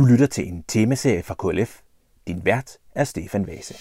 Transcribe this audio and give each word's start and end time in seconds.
Du 0.00 0.04
lytter 0.04 0.26
til 0.26 0.48
en 0.48 0.62
temaserie 0.62 1.22
fra 1.22 1.34
KLF. 1.34 1.80
Din 2.26 2.44
vært 2.44 2.78
er 2.94 3.04
Stefan 3.04 3.46
Vase. 3.46 3.74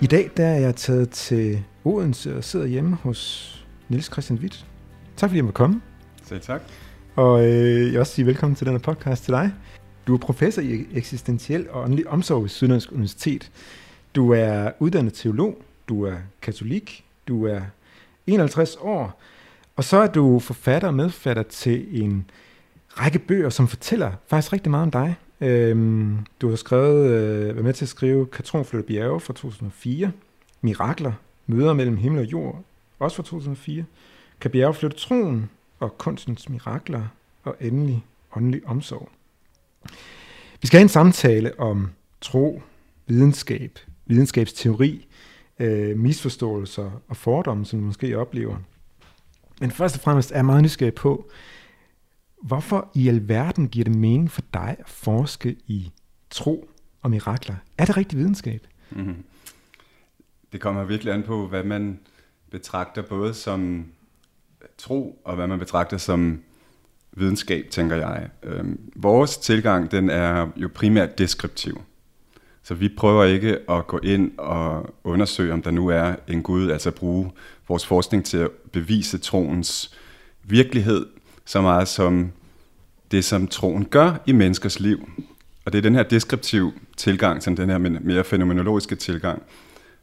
I 0.00 0.06
dag 0.06 0.30
der 0.36 0.46
er 0.46 0.58
jeg 0.58 0.76
taget 0.76 1.10
til 1.10 1.64
Odense 1.84 2.36
og 2.36 2.44
sidder 2.44 2.66
hjemme 2.66 2.96
hos 2.96 3.64
Niels 3.88 4.06
Christian 4.06 4.38
Witt. 4.38 4.66
Tak 5.16 5.30
fordi 5.30 5.36
jeg 5.36 5.44
måtte 5.44 5.56
komme. 5.56 5.82
Selv 6.22 6.40
tak. 6.40 6.62
Og 7.16 7.44
øh, 7.44 7.78
jeg 7.78 7.90
vil 7.90 7.98
også 7.98 8.12
sige 8.12 8.26
velkommen 8.26 8.56
til 8.56 8.66
denne 8.66 8.78
podcast 8.78 9.24
til 9.24 9.32
dig. 9.32 9.52
Du 10.06 10.14
er 10.14 10.18
professor 10.18 10.62
i 10.62 10.86
eksistentiel 10.94 11.70
og 11.70 11.82
åndelig 11.82 12.08
omsorg 12.08 12.42
ved 12.42 12.48
Syddansk 12.48 12.92
Universitet. 12.92 13.50
Du 14.14 14.32
er 14.32 14.70
uddannet 14.78 15.14
teolog, 15.14 15.58
du 15.88 16.04
er 16.04 16.14
katolik, 16.42 17.04
du 17.28 17.46
er 17.46 17.60
51 18.26 18.76
år, 18.80 19.20
og 19.76 19.84
så 19.84 19.96
er 19.96 20.06
du 20.06 20.38
forfatter 20.38 20.88
og 20.88 20.94
medforfatter 20.94 21.42
til 21.42 22.02
en 22.02 22.30
række 22.88 23.18
bøger, 23.18 23.50
som 23.50 23.68
fortæller 23.68 24.12
faktisk 24.26 24.52
rigtig 24.52 24.70
meget 24.70 24.82
om 24.82 24.90
dig. 24.90 25.16
Øhm, 25.40 26.18
du 26.40 26.48
har 26.48 26.56
skrevet, 26.56 27.10
øh, 27.10 27.54
været 27.54 27.64
med 27.64 27.72
til 27.72 27.84
at 27.84 27.88
skrive 27.88 28.26
Katron 28.26 28.64
flytter 28.64 28.86
bjerge 28.86 29.20
fra 29.20 29.32
2004, 29.32 30.12
Mirakler, 30.60 31.12
Møder 31.46 31.72
mellem 31.72 31.96
himmel 31.96 32.20
og 32.20 32.32
jord, 32.32 32.62
også 32.98 33.16
fra 33.16 33.22
2004, 33.22 33.84
Kan 34.40 34.50
bjerge 34.50 34.74
flytte 34.74 34.96
troen 34.96 35.50
og 35.82 35.98
kunstens 35.98 36.48
mirakler, 36.48 37.06
og 37.42 37.56
endelig 37.60 38.04
åndelig 38.36 38.66
omsorg. 38.66 39.08
Vi 40.60 40.66
skal 40.66 40.78
have 40.78 40.82
en 40.82 40.88
samtale 40.88 41.60
om 41.60 41.90
tro, 42.20 42.62
videnskab, 43.06 43.78
videnskabsteori, 44.06 45.06
øh, 45.58 45.98
misforståelser 45.98 46.90
og 47.08 47.16
fordomme, 47.16 47.66
som 47.66 47.78
du 47.78 47.86
måske 47.86 48.18
oplever. 48.18 48.56
Men 49.60 49.70
først 49.70 49.94
og 49.96 50.00
fremmest 50.00 50.30
er 50.30 50.36
jeg 50.36 50.44
meget 50.44 50.62
nysgerrig 50.62 50.94
på, 50.94 51.30
hvorfor 52.42 52.90
i 52.94 53.08
alverden 53.08 53.68
giver 53.68 53.84
det 53.84 53.94
mening 53.96 54.30
for 54.30 54.42
dig 54.52 54.76
at 54.78 54.88
forske 54.88 55.56
i 55.66 55.92
tro 56.30 56.68
og 57.02 57.10
mirakler? 57.10 57.56
Er 57.78 57.84
det 57.84 57.96
rigtig 57.96 58.18
videnskab? 58.18 58.66
Mm-hmm. 58.90 59.24
Det 60.52 60.60
kommer 60.60 60.84
virkelig 60.84 61.14
an 61.14 61.22
på, 61.22 61.46
hvad 61.46 61.64
man 61.64 61.98
betragter 62.50 63.02
både 63.02 63.34
som 63.34 63.86
tro, 64.78 65.20
og 65.24 65.34
hvad 65.34 65.46
man 65.46 65.58
betragter 65.58 65.96
som 65.96 66.40
videnskab, 67.12 67.66
tænker 67.70 67.96
jeg. 67.96 68.28
Øhm, 68.42 68.80
vores 68.96 69.36
tilgang, 69.36 69.90
den 69.90 70.10
er 70.10 70.48
jo 70.56 70.68
primært 70.74 71.18
deskriptiv. 71.18 71.80
Så 72.62 72.74
vi 72.74 72.88
prøver 72.88 73.24
ikke 73.24 73.58
at 73.70 73.86
gå 73.86 73.98
ind 73.98 74.38
og 74.38 74.94
undersøge, 75.04 75.52
om 75.52 75.62
der 75.62 75.70
nu 75.70 75.88
er 75.88 76.14
en 76.28 76.42
Gud, 76.42 76.70
altså 76.70 76.90
bruge 76.90 77.30
vores 77.68 77.86
forskning 77.86 78.24
til 78.24 78.36
at 78.36 78.50
bevise 78.50 79.18
troens 79.18 79.94
virkelighed, 80.42 81.06
så 81.44 81.60
meget 81.60 81.88
som 81.88 82.32
det, 83.10 83.24
som 83.24 83.46
troen 83.46 83.84
gør 83.84 84.22
i 84.26 84.32
menneskers 84.32 84.80
liv. 84.80 85.08
Og 85.64 85.72
det 85.72 85.78
er 85.78 85.82
den 85.82 85.94
her 85.94 86.02
deskriptiv 86.02 86.72
tilgang, 86.96 87.42
som 87.42 87.56
den 87.56 87.70
her 87.70 87.78
mere 87.78 88.24
fænomenologiske 88.24 88.96
tilgang, 88.96 89.42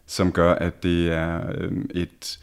som 0.05 0.31
gør, 0.31 0.53
at 0.53 0.83
det 0.83 1.11
er 1.11 1.41
øhm, 1.55 1.89
et 1.93 2.39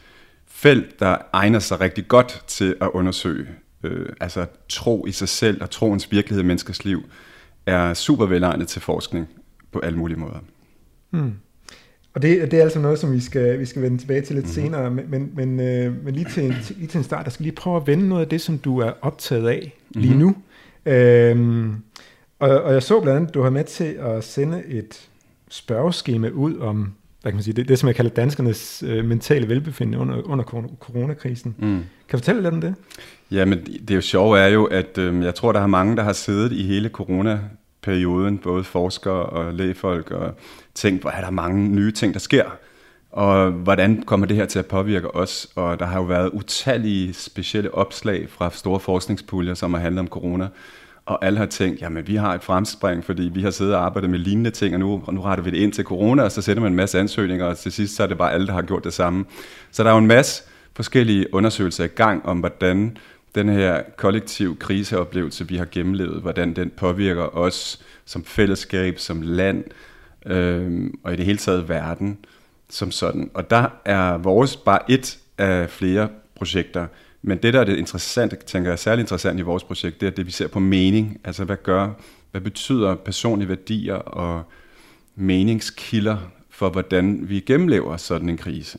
felt, 0.56 1.00
der 1.00 1.16
egner 1.32 1.58
sig 1.58 1.80
rigtig 1.80 2.08
godt 2.08 2.44
til 2.46 2.76
at 2.80 2.88
undersøge. 2.94 3.46
Øh, 3.84 4.08
altså 4.20 4.46
tro 4.68 5.06
i 5.06 5.12
sig 5.12 5.28
selv 5.28 5.62
og 5.62 5.70
troens 5.70 6.12
virkelighed 6.12 6.42
i 6.42 6.46
menneskers 6.46 6.84
liv 6.84 7.02
er 7.66 7.94
super 7.94 8.26
velegnet 8.26 8.68
til 8.68 8.82
forskning 8.82 9.28
på 9.72 9.80
alle 9.80 9.98
mulige 9.98 10.18
måder. 10.18 10.38
Hmm. 11.10 11.34
Og 12.14 12.22
det, 12.22 12.50
det 12.50 12.58
er 12.58 12.62
altså 12.62 12.78
noget, 12.78 12.98
som 12.98 13.12
vi 13.12 13.20
skal, 13.20 13.60
vi 13.60 13.66
skal 13.66 13.82
vende 13.82 13.98
tilbage 13.98 14.20
til 14.20 14.34
lidt 14.34 14.46
mm-hmm. 14.46 14.64
senere, 14.64 14.90
men, 14.90 15.10
men, 15.10 15.30
men, 15.34 15.60
øh, 15.60 16.04
men 16.04 16.14
lige, 16.14 16.26
til 16.30 16.44
en, 16.44 16.54
lige 16.76 16.86
til 16.86 16.98
en 16.98 17.04
start, 17.04 17.24
der 17.24 17.30
skal 17.30 17.44
lige 17.44 17.54
prøve 17.54 17.76
at 17.76 17.86
vende 17.86 18.08
noget 18.08 18.22
af 18.22 18.28
det, 18.28 18.40
som 18.40 18.58
du 18.58 18.78
er 18.78 18.92
optaget 19.02 19.48
af 19.48 19.74
lige 19.90 20.14
mm-hmm. 20.14 20.26
nu. 20.26 20.92
Øhm, 20.92 21.74
og, 22.38 22.62
og 22.62 22.72
jeg 22.72 22.82
så 22.82 23.00
blandt 23.00 23.16
andet, 23.16 23.28
at 23.28 23.34
du 23.34 23.42
har 23.42 23.50
med 23.50 23.64
til 23.64 23.84
at 24.00 24.24
sende 24.24 24.62
et 24.66 25.08
spørgeskema 25.48 26.28
ud 26.28 26.58
om 26.58 26.92
hvad 27.26 27.32
kan 27.32 27.36
man 27.36 27.42
sige, 27.42 27.54
det, 27.54 27.68
det 27.68 27.78
som 27.78 27.86
jeg 27.86 27.96
kalder 27.96 28.10
danskernes 28.10 28.84
øh, 28.86 29.04
mentale 29.04 29.48
velbefindende 29.48 29.98
under, 29.98 30.22
under 30.22 30.44
coronakrisen. 30.80 31.54
Mm. 31.58 31.66
Kan 31.66 31.84
du 32.12 32.16
fortælle 32.18 32.42
lidt 32.42 32.54
om 32.54 32.60
det? 32.60 32.74
Ja, 33.30 33.44
men 33.44 33.58
det 33.58 33.90
er 33.90 33.94
jo 33.94 34.00
sjovt 34.00 34.38
er 34.38 34.46
jo, 34.46 34.64
at 34.64 34.98
øh, 34.98 35.22
jeg 35.22 35.34
tror, 35.34 35.52
der 35.52 35.60
er 35.60 35.66
mange, 35.66 35.96
der 35.96 36.02
har 36.02 36.12
siddet 36.12 36.52
i 36.52 36.62
hele 36.62 36.88
coronaperioden, 36.88 38.38
både 38.38 38.64
forskere 38.64 39.26
og 39.26 39.54
lægefolk, 39.54 40.10
og 40.10 40.34
tænkt, 40.74 41.02
hvor 41.02 41.10
er 41.10 41.20
der 41.20 41.30
mange 41.30 41.68
nye 41.68 41.92
ting, 41.92 42.14
der 42.14 42.20
sker. 42.20 42.44
Og 43.10 43.50
hvordan 43.50 44.02
kommer 44.02 44.26
det 44.26 44.36
her 44.36 44.46
til 44.46 44.58
at 44.58 44.66
påvirke 44.66 45.14
os? 45.14 45.48
Og 45.54 45.78
der 45.78 45.86
har 45.86 45.98
jo 45.98 46.04
været 46.04 46.30
utallige 46.32 47.14
specielle 47.14 47.74
opslag 47.74 48.28
fra 48.28 48.50
store 48.52 48.80
forskningspuljer, 48.80 49.54
som 49.54 49.74
har 49.74 49.80
handlet 49.80 50.00
om 50.00 50.08
corona 50.08 50.48
og 51.06 51.24
alle 51.24 51.38
har 51.38 51.46
tænkt, 51.46 51.80
jamen 51.80 52.06
vi 52.06 52.16
har 52.16 52.34
et 52.34 52.42
fremspring, 52.42 53.04
fordi 53.04 53.22
vi 53.22 53.42
har 53.42 53.50
siddet 53.50 53.74
og 53.74 53.84
arbejdet 53.84 54.10
med 54.10 54.18
lignende 54.18 54.50
ting, 54.50 54.74
og 54.74 54.80
nu, 54.80 55.02
og 55.06 55.14
nu 55.14 55.20
retter 55.20 55.44
vi 55.44 55.50
det 55.50 55.56
ind 55.56 55.72
til 55.72 55.84
corona, 55.84 56.22
og 56.22 56.32
så 56.32 56.42
sætter 56.42 56.62
man 56.62 56.72
en 56.72 56.76
masse 56.76 56.98
ansøgninger, 56.98 57.46
og 57.46 57.58
til 57.58 57.72
sidst 57.72 57.96
så 57.96 58.02
er 58.02 58.06
det 58.06 58.18
bare 58.18 58.32
alle, 58.32 58.46
der 58.46 58.52
har 58.52 58.62
gjort 58.62 58.84
det 58.84 58.92
samme. 58.92 59.24
Så 59.70 59.82
der 59.82 59.88
er 59.88 59.94
jo 59.94 59.98
en 59.98 60.06
masse 60.06 60.42
forskellige 60.74 61.34
undersøgelser 61.34 61.84
i 61.84 61.86
gang 61.86 62.26
om, 62.26 62.38
hvordan 62.38 62.96
den 63.34 63.48
her 63.48 63.82
kollektiv 63.96 64.58
kriseoplevelse, 64.58 65.48
vi 65.48 65.56
har 65.56 65.66
gennemlevet, 65.70 66.22
hvordan 66.22 66.56
den 66.56 66.70
påvirker 66.76 67.36
os 67.36 67.80
som 68.04 68.24
fællesskab, 68.24 68.98
som 68.98 69.22
land, 69.22 69.64
øh, 70.26 70.90
og 71.04 71.12
i 71.12 71.16
det 71.16 71.24
hele 71.24 71.38
taget 71.38 71.68
verden 71.68 72.18
som 72.70 72.90
sådan. 72.90 73.30
Og 73.34 73.50
der 73.50 73.68
er 73.84 74.18
vores 74.18 74.56
bare 74.56 74.90
et 74.90 75.18
af 75.38 75.70
flere 75.70 76.08
projekter, 76.34 76.86
men 77.28 77.38
det, 77.38 77.54
der 77.54 77.60
er 77.60 77.64
det 77.64 77.76
interessante, 77.76 78.36
tænker 78.46 78.70
jeg 78.70 78.72
er 78.72 78.76
særlig 78.76 79.00
interessant 79.00 79.38
i 79.38 79.42
vores 79.42 79.64
projekt, 79.64 80.00
det 80.00 80.06
er 80.06 80.10
det, 80.10 80.26
vi 80.26 80.30
ser 80.30 80.48
på 80.48 80.58
mening. 80.58 81.20
Altså, 81.24 81.44
hvad 81.44 81.56
gør, 81.62 81.90
hvad 82.30 82.40
betyder 82.40 82.94
personlige 82.94 83.48
værdier 83.48 83.94
og 83.94 84.42
meningskilder 85.16 86.18
for, 86.50 86.70
hvordan 86.70 87.28
vi 87.28 87.40
gennemlever 87.40 87.96
sådan 87.96 88.28
en 88.28 88.36
krise. 88.36 88.78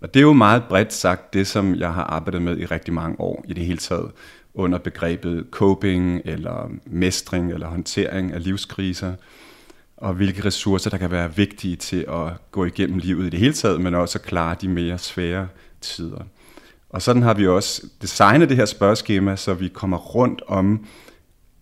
Og 0.00 0.14
det 0.14 0.20
er 0.20 0.24
jo 0.24 0.32
meget 0.32 0.64
bredt 0.68 0.92
sagt 0.92 1.34
det, 1.34 1.46
som 1.46 1.74
jeg 1.74 1.92
har 1.92 2.04
arbejdet 2.04 2.42
med 2.42 2.58
i 2.58 2.64
rigtig 2.64 2.94
mange 2.94 3.20
år 3.20 3.44
i 3.48 3.52
det 3.52 3.64
hele 3.64 3.78
taget, 3.78 4.10
under 4.54 4.78
begrebet 4.78 5.46
coping, 5.50 6.20
eller 6.24 6.70
mestring, 6.86 7.52
eller 7.52 7.66
håndtering 7.66 8.32
af 8.32 8.44
livskriser, 8.44 9.14
og 9.96 10.14
hvilke 10.14 10.44
ressourcer, 10.44 10.90
der 10.90 10.96
kan 10.96 11.10
være 11.10 11.36
vigtige 11.36 11.76
til 11.76 12.04
at 12.08 12.50
gå 12.50 12.64
igennem 12.64 12.98
livet 12.98 13.26
i 13.26 13.30
det 13.30 13.40
hele 13.40 13.52
taget, 13.52 13.80
men 13.80 13.94
også 13.94 14.18
at 14.18 14.24
klare 14.24 14.56
de 14.60 14.68
mere 14.68 14.98
svære 14.98 15.48
tider. 15.80 16.24
Og 16.96 17.02
sådan 17.02 17.22
har 17.22 17.34
vi 17.34 17.46
også 17.46 17.82
designet 18.02 18.48
det 18.48 18.56
her 18.56 18.64
spørgeskema, 18.64 19.36
så 19.36 19.54
vi 19.54 19.68
kommer 19.68 19.96
rundt 19.96 20.42
om 20.46 20.86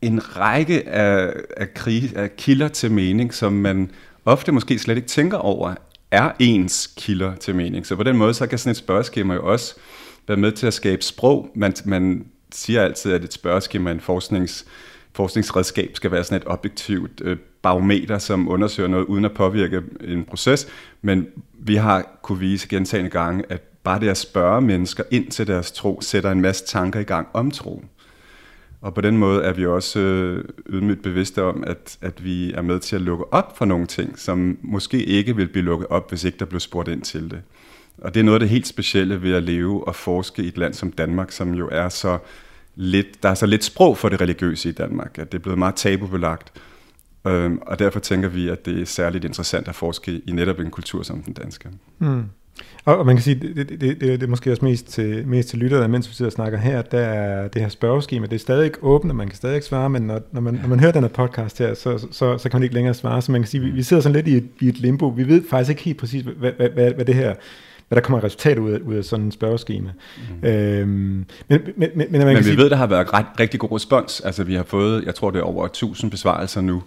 en 0.02 0.36
række 0.36 0.88
af, 0.88 1.32
af, 1.56 1.74
krig, 1.74 2.16
af 2.16 2.36
kilder 2.36 2.68
til 2.68 2.90
mening, 2.90 3.34
som 3.34 3.52
man 3.52 3.90
ofte 4.24 4.52
måske 4.52 4.78
slet 4.78 4.96
ikke 4.96 5.08
tænker 5.08 5.36
over, 5.36 5.74
er 6.10 6.30
ens 6.38 6.94
kilder 6.96 7.34
til 7.34 7.54
mening. 7.54 7.86
Så 7.86 7.96
på 7.96 8.02
den 8.02 8.16
måde, 8.16 8.34
så 8.34 8.46
kan 8.46 8.58
sådan 8.58 8.70
et 8.70 8.76
spørgeskema 8.76 9.34
jo 9.34 9.46
også 9.46 9.74
være 10.28 10.36
med 10.36 10.52
til 10.52 10.66
at 10.66 10.74
skabe 10.74 11.02
sprog. 11.02 11.48
Man, 11.54 11.74
man 11.84 12.26
siger 12.52 12.82
altid, 12.82 13.12
at 13.12 13.24
et 13.24 13.32
spørgeskema 13.32 13.90
en 13.90 14.00
forsknings, 14.00 14.64
forskningsredskab 15.12 15.90
skal 15.94 16.10
være 16.10 16.24
sådan 16.24 16.42
et 16.42 16.46
objektivt 16.46 17.20
øh, 17.24 17.36
barometer, 17.62 18.18
som 18.18 18.48
undersøger 18.48 18.88
noget 18.88 19.04
uden 19.04 19.24
at 19.24 19.32
påvirke 19.32 19.82
en 20.00 20.24
proces. 20.24 20.66
Men 21.02 21.26
vi 21.58 21.74
har 21.74 22.18
kunne 22.22 22.38
vise 22.38 22.68
gentagende 22.68 23.10
gange, 23.10 23.44
at 23.48 23.73
bare 23.84 24.00
det 24.00 24.08
at 24.08 24.16
spørge 24.16 24.60
mennesker 24.60 25.04
ind 25.10 25.30
til 25.30 25.46
deres 25.46 25.72
tro, 25.72 26.00
sætter 26.00 26.30
en 26.30 26.40
masse 26.40 26.66
tanker 26.66 27.00
i 27.00 27.04
gang 27.04 27.28
om 27.32 27.50
tro. 27.50 27.84
Og 28.80 28.94
på 28.94 29.00
den 29.00 29.16
måde 29.16 29.42
er 29.42 29.52
vi 29.52 29.66
også 29.66 29.98
øh, 30.00 30.44
ydmygt 30.66 31.02
bevidste 31.02 31.42
om, 31.42 31.64
at, 31.66 31.98
at 32.00 32.24
vi 32.24 32.52
er 32.52 32.62
med 32.62 32.80
til 32.80 32.96
at 32.96 33.02
lukke 33.02 33.32
op 33.32 33.58
for 33.58 33.64
nogle 33.64 33.86
ting, 33.86 34.18
som 34.18 34.58
måske 34.62 35.04
ikke 35.04 35.36
vil 35.36 35.48
blive 35.48 35.64
lukket 35.64 35.88
op, 35.88 36.08
hvis 36.08 36.24
ikke 36.24 36.38
der 36.38 36.44
blev 36.44 36.60
spurgt 36.60 36.88
ind 36.88 37.02
til 37.02 37.30
det. 37.30 37.42
Og 37.98 38.14
det 38.14 38.20
er 38.20 38.24
noget 38.24 38.36
af 38.36 38.40
det 38.40 38.48
helt 38.48 38.66
specielle 38.66 39.22
ved 39.22 39.34
at 39.34 39.42
leve 39.42 39.88
og 39.88 39.94
forske 39.94 40.42
i 40.42 40.48
et 40.48 40.58
land 40.58 40.74
som 40.74 40.92
Danmark, 40.92 41.32
som 41.32 41.54
jo 41.54 41.68
er 41.72 41.88
så 41.88 42.18
lidt, 42.74 43.22
der 43.22 43.28
er 43.28 43.34
så 43.34 43.46
lidt 43.46 43.64
sprog 43.64 43.98
for 43.98 44.08
det 44.08 44.20
religiøse 44.20 44.68
i 44.68 44.72
Danmark, 44.72 45.18
at 45.18 45.32
det 45.32 45.38
er 45.38 45.42
blevet 45.42 45.58
meget 45.58 45.74
tabubelagt. 45.74 46.52
Øhm, 47.26 47.58
og 47.62 47.78
derfor 47.78 48.00
tænker 48.00 48.28
vi, 48.28 48.48
at 48.48 48.66
det 48.66 48.80
er 48.80 48.84
særligt 48.84 49.24
interessant 49.24 49.68
at 49.68 49.74
forske 49.74 50.22
i 50.26 50.32
netop 50.32 50.58
en 50.58 50.70
kultur 50.70 51.02
som 51.02 51.22
den 51.22 51.32
danske. 51.32 51.68
Mm. 51.98 52.24
Og, 52.84 52.98
og 52.98 53.06
man 53.06 53.16
kan 53.16 53.22
sige, 53.22 53.34
det, 53.34 53.56
det, 53.56 53.80
det, 53.80 54.00
det, 54.00 54.22
er 54.22 54.26
måske 54.26 54.50
også 54.50 54.64
mest 54.64 54.86
til, 54.86 55.26
mest 55.26 55.48
til 55.48 55.58
lytterne, 55.58 55.88
mens 55.88 56.08
vi 56.08 56.14
sidder 56.14 56.28
og 56.28 56.32
snakker 56.32 56.58
her, 56.58 56.82
der 56.82 56.98
er 56.98 57.48
det 57.48 57.62
her 57.62 57.68
spørgeskema, 57.68 58.26
det 58.26 58.34
er 58.34 58.38
stadig 58.38 58.70
åbent, 58.82 59.10
og 59.12 59.16
man 59.16 59.28
kan 59.28 59.36
stadig 59.36 59.62
svare, 59.62 59.90
men 59.90 60.02
når, 60.02 60.20
når, 60.32 60.40
man, 60.40 60.54
når 60.54 60.68
man 60.68 60.80
hører 60.80 60.92
den 60.92 61.02
her 61.02 61.08
podcast 61.08 61.58
her, 61.58 61.74
så, 61.74 61.98
så, 61.98 62.06
så, 62.10 62.38
så 62.38 62.48
kan 62.48 62.58
man 62.58 62.62
ikke 62.62 62.74
længere 62.74 62.94
svare. 62.94 63.22
Så 63.22 63.32
man 63.32 63.40
kan 63.40 63.48
sige, 63.48 63.60
vi, 63.60 63.70
vi 63.70 63.82
sidder 63.82 64.02
sådan 64.02 64.16
lidt 64.16 64.28
i 64.28 64.36
et, 64.36 64.48
i 64.60 64.68
et 64.68 64.78
limbo. 64.78 65.08
Vi 65.08 65.28
ved 65.28 65.42
faktisk 65.50 65.70
ikke 65.70 65.82
helt 65.82 65.98
præcis, 65.98 66.22
hvad, 66.22 66.52
hvad, 66.52 66.68
hvad, 66.68 66.92
hvad 66.92 67.04
det 67.04 67.14
her 67.14 67.34
hvad 67.88 67.96
der 67.96 68.02
kommer 68.02 68.18
af 68.18 68.24
resultat 68.24 68.58
ud 68.58 68.70
af, 68.70 68.78
ud 68.78 68.94
af 68.94 69.04
sådan 69.04 69.24
en 69.24 69.32
spørgeskema. 69.32 69.90
Mm. 70.42 70.48
Øhm, 70.48 70.88
men, 70.88 71.26
men, 71.48 71.60
men, 71.76 71.90
men, 71.96 72.24
men 72.26 72.36
vi 72.36 72.42
sige, 72.42 72.56
ved, 72.56 72.70
der 72.70 72.76
har 72.76 72.86
været 72.86 73.12
ret, 73.12 73.26
rigtig 73.40 73.60
god 73.60 73.72
respons. 73.72 74.20
Altså 74.20 74.44
vi 74.44 74.54
har 74.54 74.62
fået, 74.62 75.04
jeg 75.04 75.14
tror 75.14 75.30
det 75.30 75.38
er 75.38 75.42
over 75.42 75.64
1000 75.64 76.10
besvarelser 76.10 76.60
nu, 76.60 76.82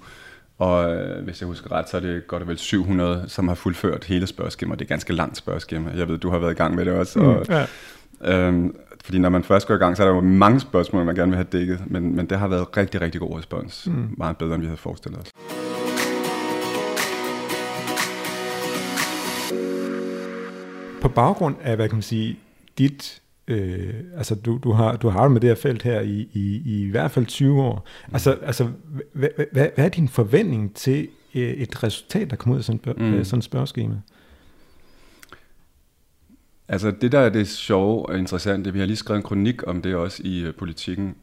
og 0.58 0.96
øh, 0.96 1.24
hvis 1.24 1.42
jeg 1.42 1.48
husker 1.48 1.72
ret, 1.72 1.90
så 1.90 1.98
er 1.98 2.02
det 2.02 2.28
godt 2.28 2.42
og 2.42 2.48
vel 2.48 2.58
700, 2.58 3.26
som 3.28 3.48
har 3.48 3.56
fuldført 3.56 4.04
hele 4.04 4.28
spørgeskemaet. 4.28 4.80
Det 4.80 4.86
er 4.86 4.90
ganske 4.90 5.14
langt 5.14 5.38
spørgeskema. 5.38 5.92
Jeg 5.96 6.08
ved, 6.08 6.18
du 6.18 6.30
har 6.30 6.40
været 6.40 6.52
i 6.52 6.56
gang 6.56 6.76
med 6.76 6.86
det 6.86 6.94
også. 6.94 7.20
Og, 7.20 7.46
mm, 7.50 7.56
ja. 8.24 8.48
øhm, 8.48 8.76
fordi 9.06 9.20
når 9.20 9.30
man 9.30 9.44
først 9.44 9.68
går 9.68 9.76
i 9.76 9.78
gang, 9.78 9.98
så 9.98 10.04
er 10.04 10.08
der 10.08 10.16
jo 10.16 10.22
mange 10.22 10.60
spørgsmål, 10.60 11.06
man 11.06 11.16
gerne 11.16 11.32
vil 11.32 11.36
have 11.38 11.48
dækket. 11.52 11.84
Men, 11.88 12.16
men 12.16 12.26
det 12.26 12.40
har 12.40 12.48
været 12.48 12.78
rigtig, 12.78 13.02
rigtig 13.02 13.22
god 13.22 13.38
respons. 13.38 13.88
Mm. 13.88 14.16
Meget 14.18 14.38
bedre, 14.38 14.56
end 14.56 14.62
vi 14.62 14.68
havde 14.68 14.78
forestillet 14.78 15.22
os. 15.22 15.32
På 21.02 21.10
baggrund 21.10 21.56
af, 21.62 21.76
hvad 21.76 21.90
kan 21.90 21.96
man 21.96 22.04
sige, 22.04 22.40
dit 22.78 23.22
Øh, 23.48 23.94
altså 24.18 24.36
du, 24.36 24.60
du, 24.64 24.72
har, 24.72 24.96
du 24.96 25.10
har 25.10 25.28
med 25.28 25.42
det 25.42 25.50
her 25.50 25.56
felt 25.56 25.84
her 25.84 26.02
i, 26.02 26.30
i, 26.34 26.62
i, 26.66 26.90
hvert 26.90 27.12
fald 27.12 27.26
20 27.26 27.62
år. 27.62 27.88
Mm. 28.08 28.14
Altså, 28.14 28.32
altså 28.32 28.68
hvad, 29.14 29.30
hvad, 29.36 29.68
hvad 29.76 29.86
er 29.86 29.90
din 29.90 30.08
forventning 30.08 30.76
til 30.76 31.08
øh, 31.36 31.50
et 31.50 31.84
resultat, 31.84 32.30
der 32.30 32.36
kommer 32.36 32.56
ud 32.56 32.60
af 32.60 32.66
sådan, 32.66 32.94
mm. 32.98 33.14
Øh, 33.14 33.26
sådan 33.26 33.38
et 33.38 33.44
spørgeskema? 33.44 33.96
Altså 36.68 36.92
det 36.92 37.12
der 37.12 37.20
er 37.20 37.30
det 37.30 37.48
sjove 37.48 38.10
og 38.10 38.18
interessante, 38.18 38.74
vi 38.74 38.80
har 38.80 38.86
lige 38.86 38.98
skrevet 38.98 39.18
en 39.18 39.24
kronik 39.24 39.68
om 39.68 39.82
det 39.82 39.96
også 39.96 40.22
i 40.26 40.48
uh, 40.48 40.56
politikken, 40.56 41.16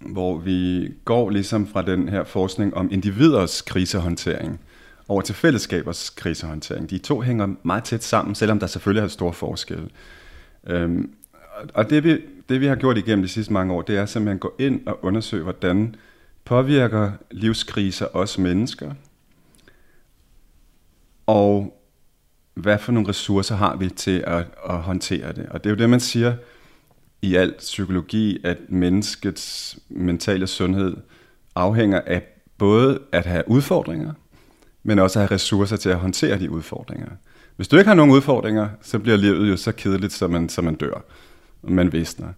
hvor 0.00 0.38
vi 0.38 0.88
går 1.04 1.30
ligesom 1.30 1.66
fra 1.66 1.82
den 1.82 2.08
her 2.08 2.24
forskning 2.24 2.74
om 2.74 2.88
individers 2.92 3.62
krisehåndtering 3.62 4.60
over 5.08 5.22
til 5.22 5.34
fællesskabers 5.34 6.10
krisehåndtering. 6.10 6.90
De 6.90 6.98
to 6.98 7.20
hænger 7.20 7.54
meget 7.62 7.84
tæt 7.84 8.04
sammen, 8.04 8.34
selvom 8.34 8.58
der 8.58 8.66
selvfølgelig 8.66 9.04
er 9.04 9.08
store 9.08 9.32
forskelle. 9.32 9.88
Øhm, 10.66 11.14
og 11.74 11.90
det 11.90 12.04
vi, 12.04 12.18
det 12.48 12.60
vi 12.60 12.66
har 12.66 12.76
gjort 12.76 12.98
igennem 12.98 13.22
de 13.22 13.28
sidste 13.28 13.52
mange 13.52 13.74
år, 13.74 13.82
det 13.82 13.96
er 13.96 14.06
simpelthen 14.06 14.36
at 14.36 14.40
gå 14.40 14.54
ind 14.58 14.86
og 14.86 15.04
undersøge, 15.04 15.42
hvordan 15.42 15.94
påvirker 16.44 17.12
livskriser 17.30 18.16
os 18.16 18.38
mennesker, 18.38 18.94
og 21.26 21.78
hvad 22.54 22.78
for 22.78 22.92
nogle 22.92 23.08
ressourcer 23.08 23.54
har 23.54 23.76
vi 23.76 23.88
til 23.88 24.24
at, 24.26 24.46
at 24.68 24.76
håndtere 24.76 25.32
det. 25.32 25.46
Og 25.50 25.64
det 25.64 25.70
er 25.70 25.74
jo 25.74 25.78
det, 25.78 25.90
man 25.90 26.00
siger 26.00 26.34
i 27.22 27.34
alt 27.34 27.56
psykologi, 27.56 28.40
at 28.44 28.58
menneskets 28.68 29.78
mentale 29.88 30.46
sundhed 30.46 30.96
afhænger 31.54 32.00
af 32.06 32.22
både 32.58 33.00
at 33.12 33.26
have 33.26 33.42
udfordringer, 33.46 34.12
men 34.82 34.98
også 34.98 35.18
at 35.18 35.22
have 35.28 35.34
ressourcer 35.34 35.76
til 35.76 35.88
at 35.88 35.96
håndtere 35.96 36.38
de 36.38 36.50
udfordringer. 36.50 37.08
Hvis 37.56 37.68
du 37.68 37.76
ikke 37.76 37.88
har 37.88 37.94
nogen 37.94 38.12
udfordringer, 38.12 38.68
så 38.82 38.98
bliver 38.98 39.16
livet 39.16 39.50
jo 39.50 39.56
så 39.56 39.72
kedeligt, 39.72 40.12
som 40.12 40.30
man, 40.30 40.48
som 40.48 40.64
man 40.64 40.74
dør. 40.74 41.04
Man 41.62 41.92
visner. 41.92 42.28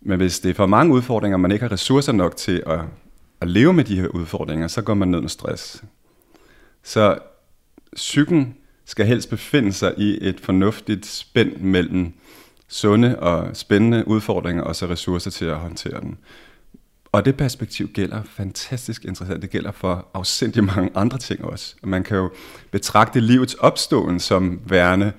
Men 0.00 0.16
hvis 0.16 0.40
det 0.40 0.50
er 0.50 0.54
for 0.54 0.66
mange 0.66 0.94
udfordringer, 0.94 1.36
og 1.36 1.40
man 1.40 1.52
ikke 1.52 1.62
har 1.62 1.72
ressourcer 1.72 2.12
nok 2.12 2.36
til 2.36 2.62
at, 2.66 2.80
at 3.40 3.48
leve 3.48 3.72
med 3.72 3.84
de 3.84 4.00
her 4.00 4.08
udfordringer, 4.08 4.68
så 4.68 4.82
går 4.82 4.94
man 4.94 5.08
ned 5.08 5.20
med 5.20 5.28
stress. 5.28 5.84
Så 6.82 7.18
psyken 7.96 8.56
skal 8.84 9.06
helst 9.06 9.30
befinde 9.30 9.72
sig 9.72 9.94
i 9.96 10.28
et 10.28 10.40
fornuftigt 10.40 11.06
spænd 11.06 11.56
mellem 11.56 12.12
sunde 12.68 13.18
og 13.18 13.56
spændende 13.56 14.08
udfordringer, 14.08 14.62
og 14.62 14.76
så 14.76 14.86
ressourcer 14.86 15.30
til 15.30 15.44
at 15.44 15.56
håndtere 15.56 16.00
dem. 16.00 16.16
Og 17.12 17.24
det 17.24 17.36
perspektiv 17.36 17.88
gælder 17.88 18.22
fantastisk 18.22 19.04
interessant. 19.04 19.42
Det 19.42 19.50
gælder 19.50 19.72
for 19.72 20.08
afsindig 20.14 20.64
mange 20.64 20.90
andre 20.94 21.18
ting 21.18 21.44
også. 21.44 21.74
Man 21.82 22.04
kan 22.04 22.16
jo 22.16 22.30
betragte 22.70 23.20
livets 23.20 23.54
opståen 23.54 24.20
som 24.20 24.60
værende 24.66 25.12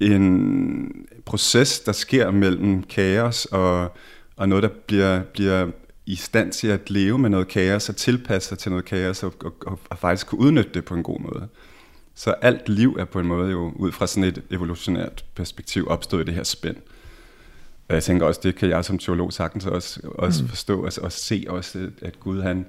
en 0.00 1.06
proces, 1.24 1.80
der 1.80 1.92
sker 1.92 2.30
mellem 2.30 2.82
kaos 2.82 3.44
og, 3.44 3.96
og 4.36 4.48
noget, 4.48 4.62
der 4.62 4.70
bliver, 4.86 5.22
bliver 5.22 5.70
i 6.06 6.16
stand 6.16 6.52
til 6.52 6.68
at 6.68 6.90
leve 6.90 7.18
med 7.18 7.30
noget 7.30 7.48
kaos 7.48 7.88
og 7.88 7.96
tilpasse 7.96 8.48
sig 8.48 8.58
til 8.58 8.70
noget 8.70 8.84
kaos 8.84 9.22
og, 9.22 9.34
og, 9.44 9.54
og, 9.66 9.78
og 9.90 9.98
faktisk 9.98 10.26
kunne 10.26 10.40
udnytte 10.40 10.70
det 10.74 10.84
på 10.84 10.94
en 10.94 11.02
god 11.02 11.20
måde. 11.20 11.48
Så 12.14 12.30
alt 12.30 12.68
liv 12.68 12.96
er 12.98 13.04
på 13.04 13.20
en 13.20 13.26
måde 13.26 13.50
jo 13.50 13.72
ud 13.76 13.92
fra 13.92 14.06
sådan 14.06 14.24
et 14.24 14.42
evolutionært 14.50 15.24
perspektiv 15.34 15.86
opstået 15.88 16.22
i 16.22 16.24
det 16.24 16.34
her 16.34 16.42
spænd. 16.42 16.76
Og 17.88 17.94
jeg 17.94 18.02
tænker 18.02 18.26
også, 18.26 18.40
det 18.42 18.54
kan 18.54 18.68
jeg 18.68 18.84
som 18.84 18.98
teolog 18.98 19.32
sagtens 19.32 19.66
også, 19.66 20.00
også 20.04 20.42
mm. 20.42 20.48
forstå, 20.48 20.84
og, 20.84 20.92
og 21.02 21.12
se 21.12 21.44
også, 21.48 21.90
at 22.02 22.20
Gud 22.20 22.42
han 22.42 22.66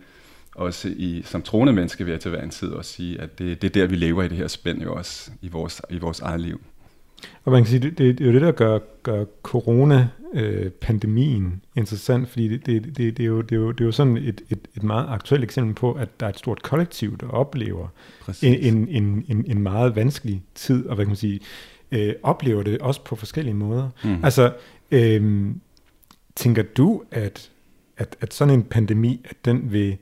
også 0.55 0.93
i, 0.97 1.21
som 1.25 1.41
troende 1.41 1.73
menneske 1.73 2.03
vil 2.03 2.11
jeg 2.11 2.19
til 2.19 2.31
hver 2.31 2.41
en 2.41 2.49
tid 2.49 2.67
også 2.67 2.93
sige, 2.93 3.21
at 3.21 3.39
det, 3.39 3.61
det 3.61 3.67
er 3.67 3.81
der, 3.81 3.87
vi 3.87 3.95
lever 3.95 4.23
i 4.23 4.27
det 4.27 4.37
her 4.37 4.47
spænd 4.47 4.81
jo 4.81 4.93
også, 4.93 5.31
i 5.41 5.47
vores, 5.47 5.81
i 5.89 5.97
vores 5.97 6.19
eget 6.19 6.41
liv. 6.41 6.61
Og 7.45 7.51
man 7.51 7.63
kan 7.63 7.69
sige, 7.69 7.79
det, 7.79 7.97
det, 7.97 8.17
det 8.17 8.23
er 8.23 8.27
jo 8.27 8.33
det, 8.33 8.41
der 8.41 8.51
gør, 8.51 8.79
gør 9.03 9.25
corona-pandemien 9.43 11.45
øh, 11.45 11.51
interessant, 11.75 12.29
fordi 12.29 12.47
det, 12.47 12.65
det, 12.65 12.97
det, 12.97 13.17
det, 13.17 13.19
er 13.19 13.27
jo, 13.27 13.41
det, 13.41 13.51
er 13.51 13.59
jo, 13.59 13.71
det 13.71 13.81
er 13.81 13.85
jo 13.85 13.91
sådan 13.91 14.17
et, 14.17 14.41
et, 14.49 14.59
et 14.75 14.83
meget 14.83 15.05
aktuelt 15.09 15.43
eksempel 15.43 15.75
på, 15.75 15.93
at 15.93 16.19
der 16.19 16.25
er 16.25 16.29
et 16.29 16.37
stort 16.37 16.63
kollektiv, 16.63 17.17
der 17.17 17.27
oplever 17.27 17.87
en, 18.41 18.53
en, 18.53 18.87
en, 18.87 19.25
en, 19.27 19.45
en 19.47 19.61
meget 19.61 19.95
vanskelig 19.95 20.43
tid, 20.55 20.85
og 20.85 20.95
hvad 20.95 21.05
kan 21.05 21.09
man 21.09 21.15
sige, 21.15 21.39
øh, 21.91 22.13
oplever 22.23 22.63
det 22.63 22.79
også 22.79 23.03
på 23.03 23.15
forskellige 23.15 23.55
måder. 23.55 23.89
Mm. 24.03 24.23
Altså, 24.23 24.51
øh, 24.91 25.51
tænker 26.35 26.63
du, 26.63 27.03
at, 27.11 27.51
at, 27.97 28.15
at 28.21 28.33
sådan 28.33 28.53
en 28.53 28.63
pandemi, 28.63 29.21
at 29.25 29.35
den 29.45 29.71
vil 29.71 29.97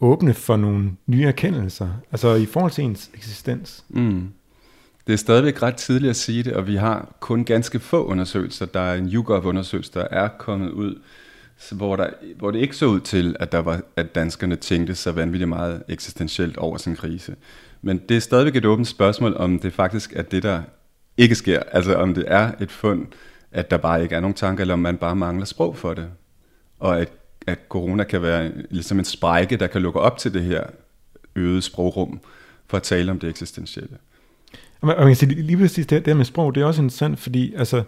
åbne 0.00 0.34
for 0.34 0.56
nogle 0.56 0.90
nye 1.06 1.24
erkendelser, 1.24 1.88
altså 2.12 2.34
i 2.34 2.46
forhold 2.46 2.72
til 2.72 2.84
ens 2.84 3.10
eksistens? 3.14 3.84
Mm. 3.88 4.28
Det 5.06 5.12
er 5.12 5.16
stadigvæk 5.16 5.62
ret 5.62 5.76
tidligt 5.76 6.10
at 6.10 6.16
sige 6.16 6.42
det, 6.42 6.52
og 6.52 6.66
vi 6.66 6.76
har 6.76 7.16
kun 7.20 7.44
ganske 7.44 7.78
få 7.80 8.04
undersøgelser. 8.04 8.66
Der 8.66 8.80
er 8.80 8.94
en 8.94 9.08
YouGov-undersøgelse, 9.12 9.92
der 9.94 10.08
er 10.10 10.28
kommet 10.28 10.70
ud, 10.70 11.00
hvor, 11.72 11.96
der, 11.96 12.10
hvor 12.38 12.50
det 12.50 12.58
ikke 12.58 12.76
så 12.76 12.86
ud 12.86 13.00
til, 13.00 13.36
at, 13.40 13.52
der 13.52 13.58
var, 13.58 13.80
at 13.96 14.14
danskerne 14.14 14.56
tænkte 14.56 14.94
så 14.94 15.12
vanvittigt 15.12 15.48
meget 15.48 15.82
eksistentielt 15.88 16.56
over 16.56 16.76
sin 16.76 16.96
krise. 16.96 17.36
Men 17.82 18.00
det 18.08 18.16
er 18.16 18.20
stadigvæk 18.20 18.56
et 18.56 18.64
åbent 18.64 18.88
spørgsmål, 18.88 19.36
om 19.36 19.58
det 19.58 19.72
faktisk 19.72 20.12
er 20.16 20.22
det, 20.22 20.42
der 20.42 20.62
ikke 21.16 21.34
sker. 21.34 21.62
Altså 21.72 21.94
om 21.94 22.14
det 22.14 22.24
er 22.26 22.52
et 22.60 22.70
fund, 22.70 23.06
at 23.52 23.70
der 23.70 23.76
bare 23.76 24.02
ikke 24.02 24.14
er 24.14 24.20
nogen 24.20 24.34
tanker, 24.34 24.60
eller 24.60 24.74
om 24.74 24.80
man 24.80 24.96
bare 24.96 25.16
mangler 25.16 25.44
sprog 25.44 25.76
for 25.76 25.94
det. 25.94 26.08
Og 26.78 27.00
at, 27.00 27.08
at 27.46 27.58
corona 27.68 28.04
kan 28.04 28.22
være 28.22 28.52
ligesom 28.70 28.98
en 28.98 29.04
sprække, 29.04 29.56
der 29.56 29.66
kan 29.66 29.82
lukke 29.82 30.00
op 30.00 30.18
til 30.18 30.34
det 30.34 30.42
her 30.42 30.62
øgede 31.36 31.62
sprogrum, 31.62 32.20
for 32.66 32.76
at 32.76 32.82
tale 32.82 33.10
om 33.10 33.18
det 33.18 33.30
eksistentielle. 33.30 33.96
Og 34.80 34.86
man 34.86 34.96
kan 35.06 35.16
sige, 35.16 35.42
lige 35.42 35.56
præcis 35.56 35.86
det, 35.86 36.06
det 36.06 36.16
med 36.16 36.24
sprog, 36.24 36.54
det 36.54 36.60
er 36.60 36.64
også 36.64 36.82
interessant, 36.82 37.18
fordi 37.18 37.54
altså, 37.54 37.84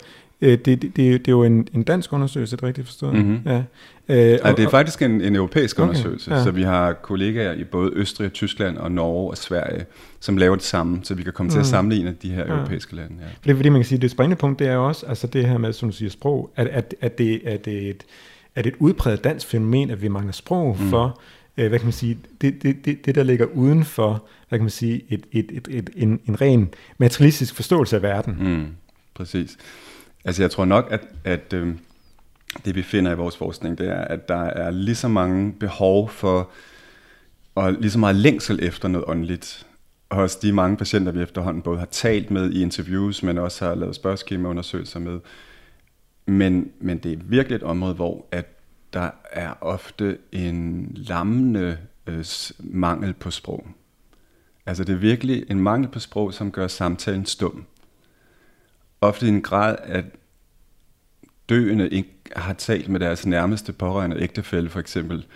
det, 0.49 0.65
det, 0.65 0.83
det, 0.83 0.97
det 0.97 1.29
er 1.29 1.33
jo 1.33 1.45
en, 1.45 1.69
en 1.75 1.83
dansk 1.83 2.13
undersøgelse, 2.13 2.55
er 2.55 2.57
det 2.57 2.65
rigtigt 2.65 2.87
forstået? 2.87 3.15
Mm-hmm. 3.15 3.41
Ja. 3.47 3.63
Øh, 4.09 4.17
ja, 4.17 4.53
det 4.53 4.65
er 4.65 4.69
faktisk 4.69 5.03
en, 5.03 5.21
en 5.21 5.37
europæisk 5.37 5.79
okay, 5.79 5.89
undersøgelse, 5.89 6.35
ja. 6.35 6.45
så 6.45 6.51
vi 6.51 6.63
har 6.63 6.93
kollegaer 6.93 7.53
i 7.53 7.65
både 7.65 7.91
Østrig, 7.95 8.33
Tyskland 8.33 8.77
og 8.77 8.93
Norge 8.93 9.31
og 9.31 9.37
Sverige, 9.37 9.85
som 10.21 10.37
laver 10.37 10.55
det 10.55 10.65
samme, 10.65 11.01
så 11.03 11.15
vi 11.15 11.23
kan 11.23 11.33
komme 11.33 11.49
mm. 11.49 11.51
til 11.51 11.59
at 11.59 11.65
mm. 11.65 11.71
sammenligne 11.71 12.17
de 12.23 12.31
her 12.31 12.45
ja. 12.47 12.53
europæiske 12.53 12.97
lande. 12.97 13.17
Ja. 13.21 13.27
Det 13.45 13.51
er 13.51 13.57
fordi, 13.57 13.69
man 13.69 13.81
kan 13.81 13.87
sige, 13.87 13.97
at 13.97 14.03
det 14.03 14.11
springende 14.11 14.37
punkt, 14.37 14.59
det 14.59 14.69
er 14.69 14.75
jo 14.75 14.87
også 14.87 15.07
altså 15.07 15.27
det 15.27 15.47
her 15.47 15.59
med, 15.59 15.73
som 15.73 15.89
du 15.89 15.97
siger, 15.97 16.11
sprog, 16.11 16.51
at, 16.57 16.67
at, 16.67 16.95
at, 17.01 17.19
det, 17.19 17.41
at, 17.45 17.65
det, 17.65 17.89
et, 17.89 18.05
at 18.55 18.67
et 18.67 18.75
udpræget 18.79 19.25
dansk 19.25 19.47
fænomen, 19.47 19.91
at 19.91 20.03
vi 20.03 20.09
mangler 20.09 20.33
sprog 20.33 20.77
mm. 20.81 20.89
for, 20.89 21.21
øh, 21.57 21.69
hvad 21.69 21.79
kan 21.79 21.87
man 21.87 21.93
sige, 21.93 22.19
det, 22.41 22.63
det, 22.63 22.77
det, 22.85 23.07
det 23.07 23.15
der 23.15 23.23
ligger 23.23 23.47
uden 23.47 23.85
for, 23.85 24.25
hvad 24.49 24.59
kan 24.59 24.65
man 24.65 24.71
sige, 24.71 25.05
et, 25.09 25.27
et, 25.33 25.47
et, 25.53 25.69
et, 25.71 25.91
en, 25.97 26.21
en 26.29 26.41
ren 26.41 26.69
materialistisk 26.99 27.55
forståelse 27.55 27.97
af 27.97 28.03
verden. 28.03 28.37
Mm. 28.41 28.67
Præcis. 29.15 29.57
Altså 30.25 30.43
jeg 30.43 30.51
tror 30.51 30.65
nok, 30.65 30.87
at, 30.91 31.09
at 31.25 31.53
øh, 31.53 31.75
det 32.65 32.75
vi 32.75 32.83
finder 32.83 33.13
i 33.13 33.17
vores 33.17 33.37
forskning, 33.37 33.79
det 33.79 33.89
er, 33.89 34.01
at 34.01 34.29
der 34.29 34.41
er 34.41 34.71
lige 34.71 34.95
så 34.95 35.09
mange 35.09 35.53
behov 35.53 36.09
for, 36.09 36.51
og 37.55 37.73
lige 37.73 37.91
så 37.91 37.99
meget 37.99 38.17
længsel 38.17 38.59
efter 38.63 38.89
noget 38.89 39.05
åndeligt, 39.09 39.67
hos 40.11 40.37
de 40.37 40.53
mange 40.53 40.77
patienter, 40.77 41.13
vi 41.13 41.23
efterhånden 41.23 41.63
både 41.63 41.79
har 41.79 41.87
talt 41.87 42.31
med 42.31 42.51
i 42.51 42.63
interviews, 42.63 43.23
men 43.23 43.39
også 43.39 43.65
har 43.65 43.75
lavet 43.75 43.95
spørgeskemaundersøgelser 43.95 45.01
med. 45.01 45.21
Men, 46.27 46.73
men 46.81 46.99
det 46.99 47.13
er 47.13 47.17
virkelig 47.23 47.57
et 47.57 47.63
område, 47.63 47.95
hvor 47.95 48.27
at 48.33 48.47
der 48.93 49.11
er 49.33 49.55
ofte 49.61 50.19
en 50.33 50.91
lammende 50.95 51.79
øh, 52.07 52.25
mangel 52.59 53.13
på 53.13 53.31
sprog. 53.31 53.67
Altså 54.67 54.85
det 54.85 54.93
er 54.93 54.99
virkelig 54.99 55.45
en 55.51 55.61
mangel 55.61 55.89
på 55.91 55.99
sprog, 55.99 56.35
som 56.35 56.51
gør 56.51 56.67
samtalen 56.67 57.27
stum. 57.27 57.65
Ofte 59.01 59.27
i 59.27 59.29
en 59.29 59.43
grad, 59.43 59.77
at 59.83 60.05
døende 61.49 61.89
ikke 61.89 62.11
har 62.37 62.53
talt 62.53 62.89
med 62.89 63.01
deres 63.01 63.27
nærmeste 63.27 63.73
pårørende 63.73 64.21
ægtefælle 64.21 64.71
for 64.71 64.81
eksempel, 64.81 65.27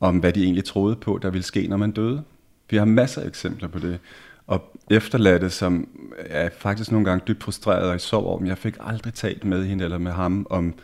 om 0.00 0.18
hvad 0.18 0.32
de 0.32 0.44
egentlig 0.44 0.64
troede 0.64 0.96
på, 0.96 1.18
der 1.22 1.30
ville 1.30 1.44
ske, 1.44 1.66
når 1.68 1.76
man 1.76 1.90
døde. 1.90 2.22
Vi 2.70 2.76
har 2.76 2.84
masser 2.84 3.22
af 3.22 3.26
eksempler 3.26 3.68
på 3.68 3.78
det. 3.78 3.98
Og 4.46 4.78
efterladte, 4.90 5.50
som 5.50 5.88
er 6.18 6.50
faktisk 6.58 6.90
nogle 6.90 7.04
gange 7.04 7.24
dybt 7.28 7.42
frustreret 7.42 7.90
og 7.90 7.96
i 7.96 7.98
sorg 7.98 8.40
om, 8.40 8.46
jeg 8.46 8.58
fik 8.58 8.76
aldrig 8.80 9.14
talt 9.14 9.44
med 9.44 9.64
hende 9.64 9.84
eller 9.84 9.98
med 9.98 10.12
ham, 10.12 10.46
om, 10.50 10.74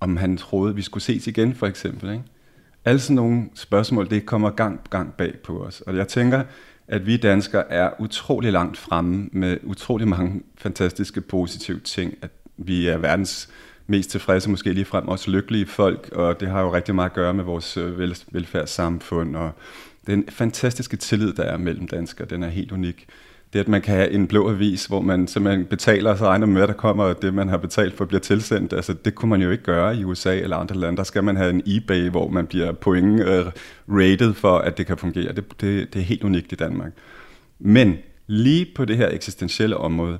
om 0.00 0.16
han 0.16 0.36
troede, 0.36 0.74
vi 0.74 0.82
skulle 0.82 1.04
ses 1.04 1.26
igen 1.26 1.54
for 1.54 1.66
eksempel. 1.66 2.10
Ikke? 2.10 2.24
Alle 2.84 3.00
sådan 3.00 3.16
nogle 3.16 3.44
spørgsmål, 3.54 4.10
det 4.10 4.26
kommer 4.26 4.50
gang 4.50 4.80
på 4.84 4.90
gang 4.90 5.14
bag 5.14 5.34
på 5.44 5.64
os. 5.64 5.80
Og 5.80 5.96
jeg 5.96 6.08
tænker, 6.08 6.42
at 6.88 7.06
vi 7.06 7.16
danskere 7.16 7.72
er 7.72 7.90
utrolig 8.00 8.52
langt 8.52 8.76
fremme 8.76 9.28
med 9.32 9.58
utrolig 9.62 10.08
mange 10.08 10.42
fantastiske 10.58 11.20
positive 11.20 11.80
ting. 11.80 12.14
At 12.22 12.30
vi 12.56 12.86
er 12.88 12.96
verdens 12.96 13.48
mest 13.86 14.10
tilfredse, 14.10 14.50
måske 14.50 14.72
lige 14.72 14.84
frem 14.84 15.08
også 15.08 15.30
lykkelige 15.30 15.66
folk, 15.66 16.08
og 16.12 16.40
det 16.40 16.48
har 16.48 16.60
jo 16.60 16.74
rigtig 16.74 16.94
meget 16.94 17.10
at 17.10 17.14
gøre 17.14 17.34
med 17.34 17.44
vores 17.44 17.76
øh, 17.76 17.98
velfærdssamfund, 18.32 19.36
og 19.36 19.50
den 20.06 20.24
fantastiske 20.28 20.96
tillid, 20.96 21.32
der 21.32 21.42
er 21.42 21.56
mellem 21.56 21.88
danskere, 21.88 22.28
den 22.28 22.42
er 22.42 22.48
helt 22.48 22.72
unik. 22.72 23.06
Det, 23.54 23.60
at 23.60 23.68
man 23.68 23.82
kan 23.82 23.94
have 23.94 24.10
en 24.10 24.26
blå 24.26 24.50
avis, 24.50 24.86
hvor 24.86 25.00
man 25.00 25.28
simpelthen 25.28 25.64
betaler, 25.64 26.10
og 26.10 26.18
så 26.18 26.24
regner 26.24 26.46
med, 26.46 26.62
at 26.62 26.68
der 26.68 26.74
kommer 26.74 27.12
det, 27.12 27.34
man 27.34 27.48
har 27.48 27.56
betalt 27.56 27.96
for, 27.96 28.04
bliver 28.04 28.20
tilsendt. 28.20 28.72
Altså, 28.72 28.92
det 28.92 29.14
kunne 29.14 29.28
man 29.28 29.42
jo 29.42 29.50
ikke 29.50 29.64
gøre 29.64 29.96
i 29.96 30.04
USA 30.04 30.36
eller 30.38 30.56
andre 30.56 30.76
lande. 30.76 30.96
Der 30.96 31.02
skal 31.02 31.24
man 31.24 31.36
have 31.36 31.50
en 31.50 31.62
eBay, 31.66 32.10
hvor 32.10 32.28
man 32.28 32.46
bliver 32.46 32.72
point 32.72 33.20
uh, 33.20 33.46
rated 33.88 34.34
for, 34.34 34.58
at 34.58 34.78
det 34.78 34.86
kan 34.86 34.98
fungere. 34.98 35.32
Det, 35.32 35.44
det, 35.60 35.94
det 35.94 36.00
er 36.00 36.04
helt 36.04 36.24
unikt 36.24 36.52
i 36.52 36.54
Danmark. 36.54 36.92
Men 37.58 37.98
lige 38.26 38.66
på 38.76 38.84
det 38.84 38.96
her 38.96 39.08
eksistentielle 39.08 39.76
område, 39.76 40.18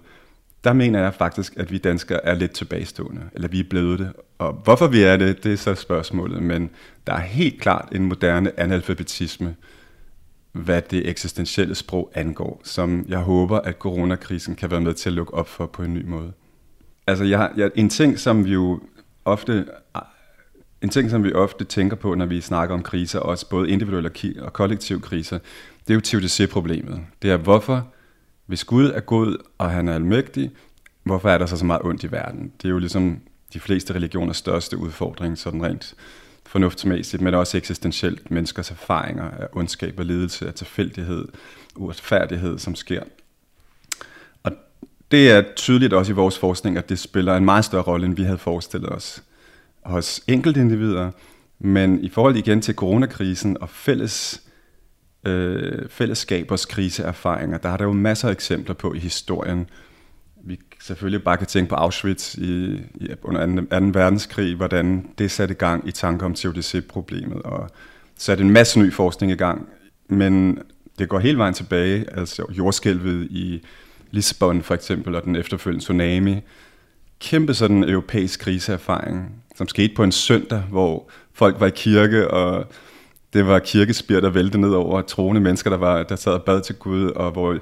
der 0.64 0.72
mener 0.72 1.02
jeg 1.02 1.14
faktisk, 1.14 1.56
at 1.56 1.72
vi 1.72 1.78
danskere 1.78 2.24
er 2.24 2.34
lidt 2.34 2.52
tilbagestående, 2.52 3.22
eller 3.32 3.48
vi 3.48 3.60
er 3.60 3.68
blevet 3.70 3.98
det. 3.98 4.12
Og 4.38 4.52
hvorfor 4.52 4.86
vi 4.86 5.02
er 5.02 5.16
det, 5.16 5.44
det 5.44 5.52
er 5.52 5.56
så 5.56 5.74
spørgsmålet, 5.74 6.42
men 6.42 6.70
der 7.06 7.12
er 7.12 7.20
helt 7.20 7.60
klart 7.60 7.88
en 7.92 8.04
moderne 8.04 8.60
analfabetisme, 8.60 9.54
hvad 10.54 10.82
det 10.82 11.08
eksistentielle 11.08 11.74
sprog 11.74 12.10
angår, 12.14 12.60
som 12.64 13.04
jeg 13.08 13.18
håber, 13.18 13.58
at 13.58 13.78
coronakrisen 13.78 14.54
kan 14.54 14.70
være 14.70 14.80
med 14.80 14.94
til 14.94 15.08
at 15.08 15.12
lukke 15.12 15.34
op 15.34 15.48
for 15.48 15.66
på 15.66 15.82
en 15.82 15.94
ny 15.94 16.04
måde. 16.04 16.32
Altså, 17.06 17.24
jeg, 17.24 17.50
jeg, 17.56 17.70
en 17.74 17.88
ting, 17.88 18.18
som 18.18 18.44
vi 18.44 18.52
jo 18.52 18.80
ofte 19.24 19.66
en 20.82 20.88
ting, 20.88 21.10
som 21.10 21.24
vi 21.24 21.32
ofte 21.32 21.64
tænker 21.64 21.96
på, 21.96 22.14
når 22.14 22.26
vi 22.26 22.40
snakker 22.40 22.74
om 22.74 22.82
kriser, 22.82 23.18
også 23.18 23.48
både 23.48 23.70
individuelle 23.70 24.10
og 24.38 24.52
kollektive 24.52 25.00
kriser, 25.00 25.38
det 25.88 25.90
er 25.90 25.94
jo 25.94 26.00
TUDC-problemet. 26.00 27.00
Det 27.22 27.30
er, 27.30 27.36
hvorfor, 27.36 27.88
hvis 28.46 28.64
Gud 28.64 28.90
er 28.90 29.00
god, 29.00 29.36
og 29.58 29.70
han 29.70 29.88
er 29.88 29.94
almægtig, 29.94 30.50
hvorfor 31.02 31.28
er 31.28 31.38
der 31.38 31.46
så 31.46 31.56
så 31.56 31.64
meget 31.64 31.82
ondt 31.84 32.04
i 32.04 32.12
verden? 32.12 32.52
Det 32.62 32.68
er 32.68 32.72
jo 32.72 32.78
ligesom 32.78 33.20
de 33.52 33.60
fleste 33.60 33.94
religioners 33.94 34.36
største 34.36 34.78
udfordring, 34.78 35.38
sådan 35.38 35.62
rent 35.62 35.94
fornuftsmæssigt, 36.54 37.22
men 37.22 37.34
også 37.34 37.56
eksistentielt. 37.56 38.30
Menneskers 38.30 38.70
erfaringer 38.70 39.30
af 39.30 39.46
ondskab 39.52 39.94
og 39.98 40.04
lidelse, 40.04 40.46
af 40.46 40.54
tilfældighed, 40.54 41.28
uretfærdighed, 41.76 42.58
som 42.58 42.74
sker. 42.74 43.02
Og 44.42 44.52
det 45.10 45.30
er 45.30 45.42
tydeligt 45.56 45.92
også 45.92 46.12
i 46.12 46.14
vores 46.14 46.38
forskning, 46.38 46.76
at 46.76 46.88
det 46.88 46.98
spiller 46.98 47.36
en 47.36 47.44
meget 47.44 47.64
større 47.64 47.82
rolle, 47.82 48.06
end 48.06 48.16
vi 48.16 48.22
havde 48.22 48.38
forestillet 48.38 48.92
os 48.92 49.22
hos 49.84 50.20
enkelte 50.26 50.60
individer, 50.60 51.10
men 51.58 52.04
i 52.04 52.08
forhold 52.08 52.36
igen 52.36 52.60
til 52.60 52.74
coronakrisen 52.74 53.56
og 53.60 53.68
fælles, 53.68 54.42
øh, 55.26 55.88
fællesskabers 55.88 56.64
kriseerfaringer, 56.64 57.58
der 57.58 57.68
har 57.68 57.76
der 57.76 57.84
jo 57.84 57.92
masser 57.92 58.28
af 58.28 58.32
eksempler 58.32 58.74
på 58.74 58.94
i 58.94 58.98
historien, 58.98 59.68
selvfølgelig 60.84 61.24
bare 61.24 61.36
kan 61.36 61.46
tænke 61.46 61.68
på 61.68 61.74
Auschwitz 61.74 62.34
i, 62.34 62.64
i, 62.94 63.08
under 63.22 63.46
2. 63.46 63.80
2. 63.80 63.86
verdenskrig, 63.92 64.54
hvordan 64.54 65.06
det 65.18 65.30
satte 65.30 65.54
gang 65.54 65.88
i 65.88 65.92
tanker 65.92 66.26
om 66.26 66.34
TODC-problemet, 66.34 67.42
og 67.42 67.70
satte 68.18 68.44
en 68.44 68.50
masse 68.50 68.78
ny 68.80 68.92
forskning 68.92 69.32
i 69.32 69.34
gang. 69.34 69.68
Men 70.08 70.58
det 70.98 71.08
går 71.08 71.18
hele 71.18 71.38
vejen 71.38 71.54
tilbage, 71.54 72.04
altså 72.12 72.46
jordskælvet 72.50 73.26
i 73.30 73.62
Lissabon 74.10 74.62
for 74.62 74.74
eksempel, 74.74 75.14
og 75.14 75.24
den 75.24 75.36
efterfølgende 75.36 75.84
tsunami. 75.84 76.40
Kæmpe 77.20 77.54
sådan 77.54 77.84
europæisk 77.84 78.40
kriseerfaring, 78.40 79.42
som 79.56 79.68
skete 79.68 79.94
på 79.94 80.04
en 80.04 80.12
søndag, 80.12 80.60
hvor 80.60 81.10
folk 81.32 81.60
var 81.60 81.66
i 81.66 81.72
kirke, 81.74 82.30
og 82.30 82.66
det 83.32 83.46
var 83.46 83.58
kirkespir, 83.58 84.20
der 84.20 84.30
væltede 84.30 84.60
ned 84.60 84.70
over 84.70 85.02
troende 85.02 85.40
mennesker, 85.40 85.70
der, 85.70 85.76
var, 85.76 86.02
der 86.02 86.16
sad 86.16 86.32
og 86.32 86.42
bad 86.42 86.60
til 86.60 86.74
Gud, 86.74 87.06
og 87.06 87.30
hvor 87.30 87.58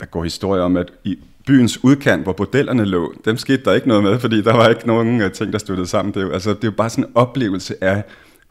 der 0.00 0.06
går 0.06 0.24
historier 0.24 0.62
om, 0.62 0.76
at 0.76 0.92
i 1.04 1.18
byens 1.48 1.84
udkant, 1.84 2.22
hvor 2.22 2.32
bordellerne 2.32 2.84
lå, 2.84 3.14
dem 3.24 3.36
skete 3.36 3.64
der 3.64 3.72
ikke 3.72 3.88
noget 3.88 4.02
med, 4.02 4.18
fordi 4.18 4.42
der 4.42 4.52
var 4.52 4.68
ikke 4.68 4.86
nogen 4.86 5.22
uh, 5.22 5.30
ting, 5.30 5.52
der 5.52 5.58
stod 5.58 5.86
sammen. 5.86 6.14
Det 6.14 6.20
er, 6.20 6.26
jo, 6.26 6.32
altså, 6.32 6.50
det 6.50 6.64
er 6.64 6.68
jo 6.68 6.76
bare 6.76 6.90
sådan 6.90 7.04
en 7.04 7.10
oplevelse 7.14 7.84
af 7.84 8.04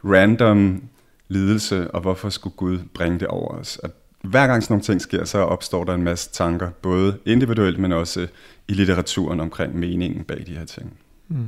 random 0.04 0.82
lidelse, 1.28 1.90
og 1.90 2.00
hvorfor 2.00 2.28
skulle 2.28 2.56
Gud 2.56 2.78
bringe 2.94 3.18
det 3.18 3.28
over 3.28 3.54
os? 3.54 3.76
Og 3.76 3.90
hver 4.22 4.46
gang 4.46 4.62
sådan 4.62 4.72
nogle 4.72 4.84
ting 4.84 5.00
sker, 5.00 5.24
så 5.24 5.38
opstår 5.38 5.84
der 5.84 5.94
en 5.94 6.02
masse 6.02 6.30
tanker, 6.32 6.70
både 6.82 7.16
individuelt, 7.26 7.78
men 7.78 7.92
også 7.92 8.26
i 8.68 8.72
litteraturen 8.72 9.40
omkring 9.40 9.78
meningen 9.78 10.24
bag 10.24 10.44
de 10.46 10.52
her 10.52 10.64
ting. 10.64 10.92
Mm. 11.28 11.46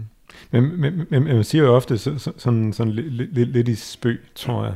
Men, 0.50 0.80
men, 0.80 1.06
men 1.10 1.24
man 1.24 1.44
siger 1.44 1.64
jo 1.64 1.74
ofte 1.74 1.98
så, 1.98 2.18
så, 2.18 2.32
sådan, 2.36 2.72
sådan 2.72 2.92
lidt, 2.92 3.34
lidt, 3.34 3.48
lidt 3.48 3.68
i 3.68 3.74
spøg, 3.74 4.20
tror 4.34 4.64
jeg, 4.64 4.74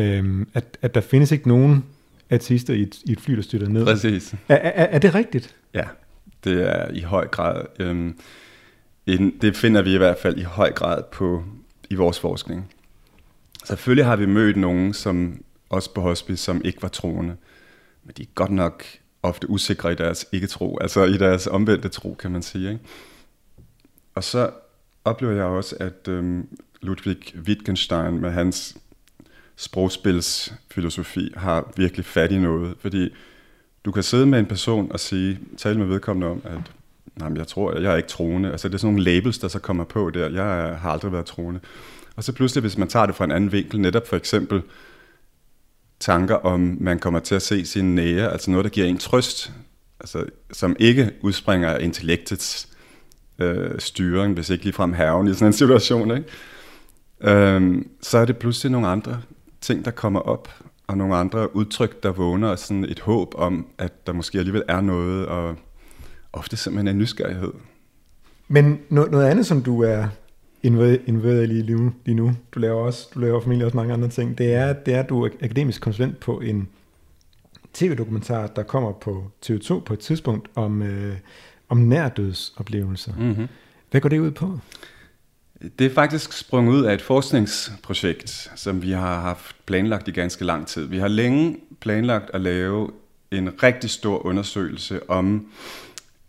øhm, 0.00 0.48
at, 0.54 0.78
at 0.82 0.94
der 0.94 1.00
findes 1.00 1.32
ikke 1.32 1.48
nogen 1.48 1.84
artister 2.30 2.74
i 2.74 2.82
et, 2.82 2.98
i 3.04 3.12
et 3.12 3.20
fly, 3.20 3.34
der 3.34 3.42
styrter 3.42 3.68
ned. 3.68 3.84
Præcis. 3.84 4.34
Er, 4.48 4.54
er, 4.56 4.84
er 4.84 4.98
det 4.98 5.14
rigtigt? 5.14 5.54
Ja, 5.74 5.84
det 6.44 6.68
er 6.68 6.90
i 6.90 7.00
høj 7.00 7.28
grad, 7.28 7.66
øhm, 7.78 8.18
en, 9.06 9.38
det 9.40 9.56
finder 9.56 9.82
vi 9.82 9.94
i 9.94 9.96
hvert 9.96 10.18
fald 10.18 10.38
i 10.38 10.42
høj 10.42 10.72
grad 10.72 11.02
på 11.12 11.44
i 11.90 11.94
vores 11.94 12.20
forskning. 12.20 12.72
Selvfølgelig 13.64 14.04
har 14.04 14.16
vi 14.16 14.26
mødt 14.26 14.56
nogen, 14.56 14.94
som 14.94 15.44
også 15.68 15.94
på 15.94 16.00
hospice, 16.00 16.44
som 16.44 16.62
ikke 16.64 16.82
var 16.82 16.88
troende, 16.88 17.36
men 18.04 18.14
de 18.16 18.22
er 18.22 18.26
godt 18.34 18.50
nok 18.50 18.84
ofte 19.22 19.50
usikre 19.50 19.92
i 19.92 19.94
deres 19.94 20.26
ikke-tro, 20.32 20.78
altså 20.80 21.04
i 21.04 21.16
deres 21.16 21.46
omvendte 21.46 21.88
tro, 21.88 22.14
kan 22.14 22.30
man 22.30 22.42
sige. 22.42 22.68
Ikke? 22.68 22.80
Og 24.14 24.24
så 24.24 24.50
oplever 25.04 25.32
jeg 25.32 25.44
også, 25.44 25.76
at 25.80 26.08
øhm, 26.08 26.48
Ludwig 26.82 27.36
Wittgenstein 27.36 28.20
med 28.20 28.30
hans 28.30 28.76
sprogspilsfilosofi 29.56 31.32
har 31.36 31.72
virkelig 31.76 32.04
fat 32.04 32.32
i 32.32 32.38
noget, 32.38 32.76
fordi 32.78 33.14
du 33.84 33.92
kan 33.92 34.02
sidde 34.02 34.26
med 34.26 34.38
en 34.38 34.46
person 34.46 34.92
og 34.92 35.00
sige, 35.00 35.38
tale 35.56 35.78
med 35.78 35.86
vedkommende 35.86 36.26
om, 36.26 36.42
at 36.44 36.60
nej, 37.16 37.30
jeg 37.36 37.46
tror, 37.46 37.80
jeg 37.80 37.92
er 37.92 37.96
ikke 37.96 38.08
troende. 38.08 38.50
Altså 38.50 38.68
det 38.68 38.74
er 38.74 38.78
sådan 38.78 38.94
nogle 38.94 39.04
labels, 39.04 39.38
der 39.38 39.48
så 39.48 39.58
kommer 39.58 39.84
på 39.84 40.10
der. 40.10 40.30
Jeg 40.30 40.78
har 40.78 40.90
aldrig 40.90 41.12
været 41.12 41.26
troende. 41.26 41.60
Og 42.16 42.24
så 42.24 42.32
pludselig, 42.32 42.60
hvis 42.60 42.78
man 42.78 42.88
tager 42.88 43.06
det 43.06 43.14
fra 43.14 43.24
en 43.24 43.30
anden 43.30 43.52
vinkel, 43.52 43.80
netop 43.80 44.06
for 44.06 44.16
eksempel 44.16 44.62
tanker 46.00 46.34
om, 46.34 46.76
man 46.80 46.98
kommer 46.98 47.20
til 47.20 47.34
at 47.34 47.42
se 47.42 47.66
sine 47.66 47.94
nære, 47.94 48.32
altså 48.32 48.50
noget, 48.50 48.64
der 48.64 48.70
giver 48.70 48.86
en 48.86 48.98
trøst, 48.98 49.52
altså, 50.00 50.24
som 50.52 50.76
ikke 50.78 51.10
udspringer 51.22 51.70
af 51.70 51.82
intellektets 51.82 52.68
øh, 53.38 53.70
styring, 53.78 54.34
hvis 54.34 54.50
ikke 54.50 54.64
ligefrem 54.64 54.92
herven 54.92 55.28
i 55.28 55.34
sådan 55.34 55.46
en 55.46 55.52
situation, 55.52 56.16
ikke? 56.16 56.28
Øhm, 57.20 57.88
så 58.02 58.18
er 58.18 58.24
det 58.24 58.36
pludselig 58.36 58.72
nogle 58.72 58.88
andre 58.88 59.20
ting, 59.60 59.84
der 59.84 59.90
kommer 59.90 60.20
op, 60.20 60.48
og 60.88 60.98
nogle 60.98 61.16
andre 61.16 61.56
udtryk, 61.56 62.02
der 62.02 62.12
vågner, 62.12 62.56
sådan 62.56 62.84
et 62.84 63.00
håb 63.00 63.34
om, 63.34 63.66
at 63.78 64.06
der 64.06 64.12
måske 64.12 64.38
alligevel 64.38 64.62
er 64.68 64.80
noget, 64.80 65.26
og 65.26 65.56
ofte 66.32 66.56
simpelthen 66.56 66.88
en 66.88 66.98
nysgerrighed. 66.98 67.52
Men 68.48 68.80
noget, 68.88 69.10
noget 69.10 69.26
andet, 69.26 69.46
som 69.46 69.62
du 69.62 69.82
er 69.82 70.08
involveret 70.62 71.42
i 71.42 71.46
lige 71.46 71.76
nu, 71.76 71.92
lige 72.04 72.14
nu, 72.14 72.32
du 72.54 72.60
laver 72.60 72.80
også, 72.80 73.08
du 73.14 73.20
laver 73.20 73.40
formentlig 73.40 73.64
også 73.64 73.76
mange 73.76 73.92
andre 73.92 74.08
ting, 74.08 74.38
det 74.38 74.54
er, 74.54 74.72
det 74.72 74.94
er 74.94 75.00
at 75.00 75.08
du 75.08 75.24
er 75.24 75.30
akademisk 75.42 75.82
konsulent 75.82 76.20
på 76.20 76.40
en 76.40 76.68
tv-dokumentar, 77.74 78.46
der 78.46 78.62
kommer 78.62 78.92
på 78.92 79.30
TV2 79.46 79.80
på 79.80 79.92
et 79.92 79.98
tidspunkt 79.98 80.48
om, 80.54 80.82
øh, 80.82 81.16
om 81.68 81.78
nærdødsoplevelser. 81.78 83.12
Mm-hmm. 83.18 83.46
Hvad 83.90 84.00
går 84.00 84.08
det 84.08 84.18
ud 84.18 84.30
på? 84.30 84.58
Det 85.78 85.86
er 85.86 85.94
faktisk 85.94 86.32
sprunget 86.32 86.72
ud 86.72 86.84
af 86.84 86.94
et 86.94 87.02
forskningsprojekt, 87.02 88.50
som 88.56 88.82
vi 88.82 88.90
har 88.90 89.20
haft 89.20 89.56
planlagt 89.66 90.08
i 90.08 90.10
ganske 90.10 90.44
lang 90.44 90.66
tid. 90.66 90.84
Vi 90.84 90.98
har 90.98 91.08
længe 91.08 91.56
planlagt 91.80 92.30
at 92.34 92.40
lave 92.40 92.90
en 93.30 93.62
rigtig 93.62 93.90
stor 93.90 94.26
undersøgelse 94.26 95.10
om 95.10 95.52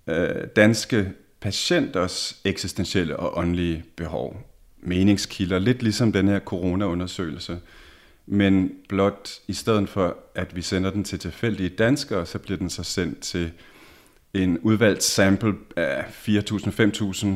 øh, 0.07 0.47
danske 0.55 1.11
patienters 1.41 2.41
eksistentielle 2.43 3.17
og 3.17 3.37
åndelige 3.37 3.83
behov. 3.95 4.45
Meningskilder, 4.81 5.59
lidt 5.59 5.83
ligesom 5.83 6.11
den 6.11 6.27
her 6.27 6.39
corona-undersøgelse. 6.39 7.59
Men 8.25 8.71
blot 8.89 9.29
i 9.47 9.53
stedet 9.53 9.89
for, 9.89 10.17
at 10.35 10.55
vi 10.55 10.61
sender 10.61 10.91
den 10.91 11.03
til 11.03 11.19
tilfældige 11.19 11.69
danskere, 11.69 12.25
så 12.25 12.39
bliver 12.39 12.57
den 12.57 12.69
så 12.69 12.83
sendt 12.83 13.19
til 13.19 13.51
en 14.33 14.59
udvalgt 14.59 15.03
sample 15.03 15.53
af 15.75 16.03
4.000-5.000 16.27 17.27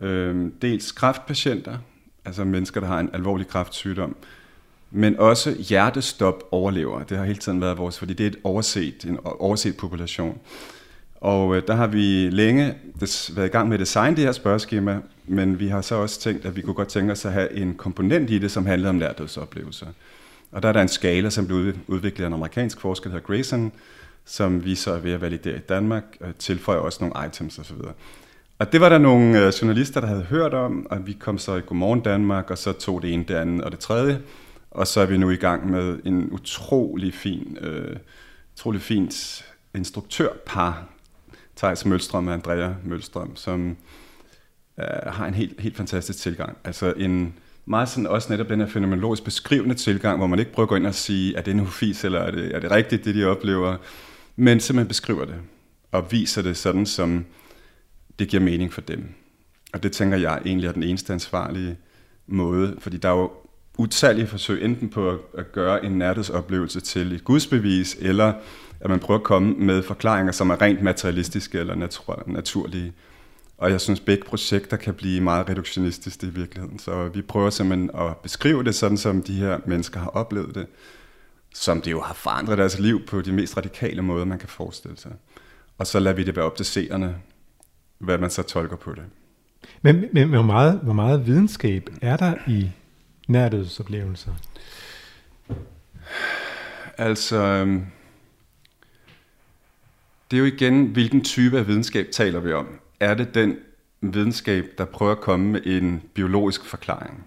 øh, 0.00 0.50
dels 0.62 0.92
kræftpatienter, 0.92 1.78
altså 2.24 2.44
mennesker, 2.44 2.80
der 2.80 2.86
har 2.86 3.00
en 3.00 3.10
alvorlig 3.12 3.48
kræftsygdom, 3.48 4.16
men 4.90 5.18
også 5.18 5.56
hjertestop 5.68 6.42
overlever. 6.50 7.02
Det 7.02 7.16
har 7.16 7.24
hele 7.24 7.38
tiden 7.38 7.60
været 7.60 7.78
vores, 7.78 7.98
fordi 7.98 8.12
det 8.12 8.26
er 8.26 8.30
et 8.30 8.36
overset, 8.44 9.04
en 9.04 9.18
overset 9.24 9.76
population. 9.76 10.38
Og 11.14 11.56
øh, 11.56 11.62
der 11.66 11.74
har 11.74 11.86
vi 11.86 12.30
længe 12.30 12.74
des, 13.00 13.36
været 13.36 13.46
i 13.46 13.50
gang 13.50 13.68
med 13.68 13.76
at 13.76 13.80
designe 13.80 14.16
det 14.16 14.24
her 14.24 14.32
spørgeskema, 14.32 15.00
men 15.26 15.58
vi 15.58 15.68
har 15.68 15.80
så 15.80 15.94
også 15.94 16.20
tænkt, 16.20 16.44
at 16.44 16.56
vi 16.56 16.62
kunne 16.62 16.74
godt 16.74 16.88
tænke 16.88 17.12
os 17.12 17.24
at 17.24 17.32
have 17.32 17.52
en 17.52 17.74
komponent 17.74 18.30
i 18.30 18.38
det, 18.38 18.50
som 18.50 18.66
handler 18.66 18.88
om 18.88 18.94
nærdødsoplevelser. 18.94 19.86
Og 20.52 20.62
der 20.62 20.68
er 20.68 20.72
der 20.72 20.82
en 20.82 20.88
skala, 20.88 21.30
som 21.30 21.46
blev 21.46 21.72
udviklet 21.86 22.24
af 22.24 22.26
en 22.26 22.34
amerikansk 22.34 22.80
forsker, 22.80 23.10
der 23.10 23.16
hedder 23.16 23.26
Grayson, 23.26 23.72
som 24.24 24.64
vi 24.64 24.74
så 24.74 24.92
er 24.92 24.98
ved 24.98 25.12
at 25.12 25.20
validere 25.20 25.56
i 25.56 25.60
Danmark, 25.68 26.04
og 26.20 26.38
tilføjer 26.38 26.78
også 26.78 26.98
nogle 27.04 27.28
items 27.28 27.58
osv. 27.58 27.76
Og 28.58 28.72
det 28.72 28.80
var 28.80 28.88
der 28.88 28.98
nogle 28.98 29.46
øh, 29.46 29.52
journalister, 29.62 30.00
der 30.00 30.06
havde 30.06 30.22
hørt 30.22 30.54
om, 30.54 30.86
og 30.90 31.06
vi 31.06 31.12
kom 31.12 31.38
så 31.38 31.56
i 31.56 31.60
Godmorgen 31.60 32.00
Danmark, 32.00 32.50
og 32.50 32.58
så 32.58 32.72
tog 32.72 33.02
det 33.02 33.12
ene, 33.12 33.24
det 33.28 33.34
andet 33.34 33.64
og 33.64 33.72
det 33.72 33.78
tredje. 33.78 34.20
Og 34.70 34.86
så 34.86 35.00
er 35.00 35.06
vi 35.06 35.16
nu 35.16 35.30
i 35.30 35.36
gang 35.36 35.70
med 35.70 35.98
en 36.04 36.28
utrolig 36.32 37.14
fin 37.14 37.58
øh, 37.60 37.96
utrolig 38.54 38.80
fint 38.80 39.44
instruktørpar, 39.74 40.88
Thijs 41.56 41.84
Mølstrøm 41.84 42.28
og 42.28 42.34
Andrea 42.34 42.70
Mølstrøm, 42.84 43.36
som 43.36 43.76
øh, 44.78 45.12
har 45.12 45.26
en 45.26 45.34
helt, 45.34 45.60
helt 45.60 45.76
fantastisk 45.76 46.18
tilgang. 46.18 46.56
Altså 46.64 46.94
en 46.96 47.34
meget 47.66 47.88
sådan 47.88 48.06
også 48.06 48.32
netop 48.32 48.48
den 48.48 48.60
her 48.60 48.66
fænomenologisk 48.66 49.24
beskrivende 49.24 49.74
tilgang, 49.74 50.18
hvor 50.18 50.26
man 50.26 50.38
ikke 50.38 50.52
prøver 50.52 50.64
at 50.64 50.68
gå 50.68 50.76
ind 50.76 50.86
og 50.86 50.94
sige, 50.94 51.36
er 51.36 51.42
det 51.42 51.50
en 51.50 51.58
hufis, 51.58 52.04
eller 52.04 52.20
er 52.20 52.30
det, 52.30 52.54
er 52.54 52.60
det 52.60 52.70
rigtigt, 52.70 53.04
det 53.04 53.14
de 53.14 53.24
oplever, 53.24 53.76
men 54.36 54.60
simpelthen 54.60 54.88
beskriver 54.88 55.24
det, 55.24 55.36
og 55.92 56.12
viser 56.12 56.42
det 56.42 56.56
sådan, 56.56 56.86
som 56.86 57.24
det 58.18 58.28
giver 58.28 58.42
mening 58.42 58.72
for 58.72 58.80
dem. 58.80 59.14
Og 59.72 59.82
det 59.82 59.92
tænker 59.92 60.16
jeg 60.16 60.42
egentlig 60.46 60.68
er 60.68 60.72
den 60.72 60.82
eneste 60.82 61.12
ansvarlige 61.12 61.76
måde, 62.26 62.76
fordi 62.78 62.96
der 62.96 63.08
er 63.08 63.16
jo 63.16 63.30
utallige 63.78 64.26
forsøg 64.26 64.64
enten 64.64 64.88
på 64.88 65.18
at 65.38 65.52
gøre 65.52 65.84
en 65.84 65.92
nærhedsoplevelse 65.92 66.80
til 66.80 67.12
et 67.12 67.24
gudsbevis, 67.24 67.96
eller 68.00 68.32
at 68.80 68.90
man 68.90 69.00
prøver 69.00 69.20
at 69.20 69.24
komme 69.24 69.54
med 69.54 69.82
forklaringer, 69.82 70.32
som 70.32 70.50
er 70.50 70.62
rent 70.62 70.82
materialistiske 70.82 71.58
eller 71.58 71.74
natur- 71.74 72.22
naturlige. 72.26 72.92
Og 73.58 73.70
jeg 73.70 73.80
synes, 73.80 74.00
begge 74.00 74.24
projekter 74.24 74.76
kan 74.76 74.94
blive 74.94 75.20
meget 75.20 75.48
reduktionistiske 75.48 76.26
i 76.26 76.30
virkeligheden. 76.30 76.78
Så 76.78 77.08
vi 77.08 77.22
prøver 77.22 77.50
simpelthen 77.50 77.90
at 77.94 78.16
beskrive 78.16 78.64
det 78.64 78.74
sådan, 78.74 78.96
som 78.96 79.22
de 79.22 79.32
her 79.32 79.58
mennesker 79.66 80.00
har 80.00 80.08
oplevet 80.10 80.54
det. 80.54 80.66
Som 81.54 81.80
det 81.80 81.90
jo 81.90 82.00
har 82.00 82.14
forandret 82.14 82.58
deres 82.58 82.78
liv 82.78 83.06
på 83.06 83.20
de 83.20 83.32
mest 83.32 83.56
radikale 83.56 84.02
måder, 84.02 84.24
man 84.24 84.38
kan 84.38 84.48
forestille 84.48 84.98
sig. 84.98 85.12
Og 85.78 85.86
så 85.86 85.98
lader 85.98 86.16
vi 86.16 86.24
det 86.24 86.36
være 86.36 86.44
op 86.44 86.56
til 86.56 86.66
seerne, 86.66 87.16
hvad 88.04 88.18
man 88.18 88.30
så 88.30 88.42
tolker 88.42 88.76
på 88.76 88.92
det. 88.94 89.04
Men, 89.82 90.04
men, 90.12 90.28
hvor, 90.28 90.42
meget, 90.42 90.80
hvor 90.82 90.92
meget 90.92 91.26
videnskab 91.26 91.90
er 92.02 92.16
der 92.16 92.34
i 92.46 92.70
nærdødsoplevelser? 93.28 94.32
Altså, 96.98 97.36
øhm, 97.36 97.86
det 100.30 100.36
er 100.36 100.40
jo 100.40 100.46
igen, 100.46 100.86
hvilken 100.86 101.24
type 101.24 101.58
af 101.58 101.66
videnskab 101.66 102.06
taler 102.12 102.40
vi 102.40 102.52
om. 102.52 102.66
Er 103.00 103.14
det 103.14 103.34
den 103.34 103.56
videnskab, 104.00 104.64
der 104.78 104.84
prøver 104.84 105.12
at 105.12 105.20
komme 105.20 105.46
med 105.46 105.60
en 105.66 106.02
biologisk 106.14 106.64
forklaring? 106.64 107.26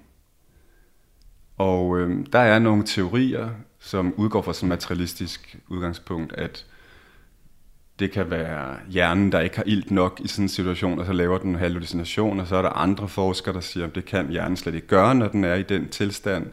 Og 1.57 1.97
øhm, 1.97 2.25
der 2.25 2.39
er 2.39 2.59
nogle 2.59 2.83
teorier, 2.85 3.49
som 3.79 4.13
udgår 4.17 4.41
fra 4.41 4.53
sådan 4.53 4.67
et 4.67 4.69
materialistisk 4.69 5.57
udgangspunkt, 5.67 6.33
at 6.33 6.65
det 7.99 8.11
kan 8.11 8.31
være 8.31 8.75
hjernen, 8.89 9.31
der 9.31 9.39
ikke 9.39 9.55
har 9.55 9.63
ilt 9.65 9.91
nok 9.91 10.21
i 10.23 10.27
sådan 10.27 10.45
en 10.45 10.49
situation, 10.49 10.99
og 10.99 11.05
så 11.05 11.13
laver 11.13 11.37
den 11.37 11.49
en 11.49 11.55
hallucination, 11.55 12.39
og 12.39 12.47
så 12.47 12.55
er 12.55 12.61
der 12.61 12.69
andre 12.69 13.07
forskere, 13.07 13.53
der 13.53 13.59
siger, 13.59 13.87
at 13.87 13.95
det 13.95 14.05
kan 14.05 14.29
hjernen 14.29 14.57
slet 14.57 14.75
ikke 14.75 14.87
gøre, 14.87 15.15
når 15.15 15.27
den 15.27 15.43
er 15.43 15.55
i 15.55 15.63
den 15.63 15.89
tilstand. 15.89 16.47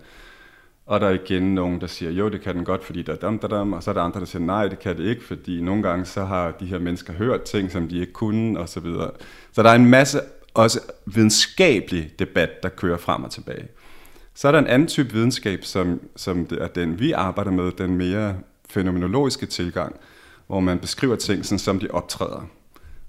Og 0.86 1.00
der 1.00 1.06
er 1.06 1.10
igen 1.10 1.54
nogen, 1.54 1.80
der 1.80 1.86
siger, 1.86 2.10
jo, 2.10 2.28
det 2.28 2.40
kan 2.40 2.56
den 2.56 2.64
godt, 2.64 2.84
fordi 2.84 3.02
der 3.02 3.12
er 3.12 3.16
dam, 3.16 3.38
der 3.38 3.48
dam, 3.48 3.72
og 3.72 3.82
så 3.82 3.90
er 3.90 3.94
der 3.94 4.02
andre, 4.02 4.20
der 4.20 4.26
siger, 4.26 4.42
nej, 4.42 4.68
det 4.68 4.78
kan 4.78 4.96
det 4.96 5.04
ikke, 5.04 5.24
fordi 5.24 5.60
nogle 5.60 5.82
gange 5.82 6.04
så 6.04 6.24
har 6.24 6.50
de 6.50 6.66
her 6.66 6.78
mennesker 6.78 7.12
hørt 7.12 7.42
ting, 7.42 7.72
som 7.72 7.88
de 7.88 8.00
ikke 8.00 8.12
kunne, 8.12 8.60
og 8.60 8.68
så 8.68 8.80
videre. 8.80 9.10
Så 9.52 9.62
der 9.62 9.70
er 9.70 9.74
en 9.74 9.86
masse 9.86 10.20
også 10.54 10.80
videnskabelig 11.06 12.12
debat, 12.18 12.62
der 12.62 12.68
kører 12.68 12.98
frem 12.98 13.24
og 13.24 13.30
tilbage. 13.30 13.68
Så 14.34 14.48
er 14.48 14.52
der 14.52 14.58
en 14.58 14.66
anden 14.66 14.88
type 14.88 15.12
videnskab, 15.12 15.64
som, 15.64 16.00
som 16.16 16.48
er 16.60 16.66
den, 16.66 17.00
vi 17.00 17.12
arbejder 17.12 17.50
med, 17.50 17.72
den 17.72 17.96
mere 17.96 18.36
fænomenologiske 18.70 19.46
tilgang, 19.46 19.96
hvor 20.46 20.60
man 20.60 20.78
beskriver 20.78 21.16
ting, 21.16 21.44
sådan 21.44 21.58
som 21.58 21.80
de 21.80 21.90
optræder 21.90 22.48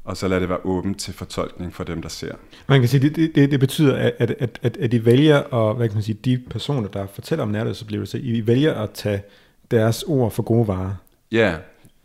og 0.05 0.17
så 0.17 0.27
lader 0.27 0.39
det 0.39 0.49
være 0.49 0.65
åbent 0.65 0.99
til 0.99 1.13
fortolkning 1.13 1.73
for 1.73 1.83
dem, 1.83 2.01
der 2.01 2.09
ser. 2.09 2.35
Man 2.67 2.79
kan 2.79 2.89
sige, 2.89 3.09
det, 3.09 3.35
det, 3.35 3.51
det 3.51 3.59
betyder, 3.59 3.95
at, 3.95 4.31
at, 4.39 4.59
at, 4.61 4.77
at 4.77 4.93
I 4.93 5.05
vælger, 5.05 5.37
og 5.37 5.75
hvad 5.75 5.87
kan 5.87 5.95
man 5.95 6.03
sige, 6.03 6.17
de 6.25 6.41
personer, 6.49 6.87
der 6.87 7.07
fortæller 7.13 7.43
om 7.43 7.49
nærhedsoplevelser, 7.49 8.19
I 8.21 8.47
vælger 8.47 8.73
at 8.73 8.91
tage 8.91 9.21
deres 9.71 10.03
ord 10.03 10.31
for 10.31 10.43
gode 10.43 10.67
varer. 10.67 10.95
Ja, 11.31 11.55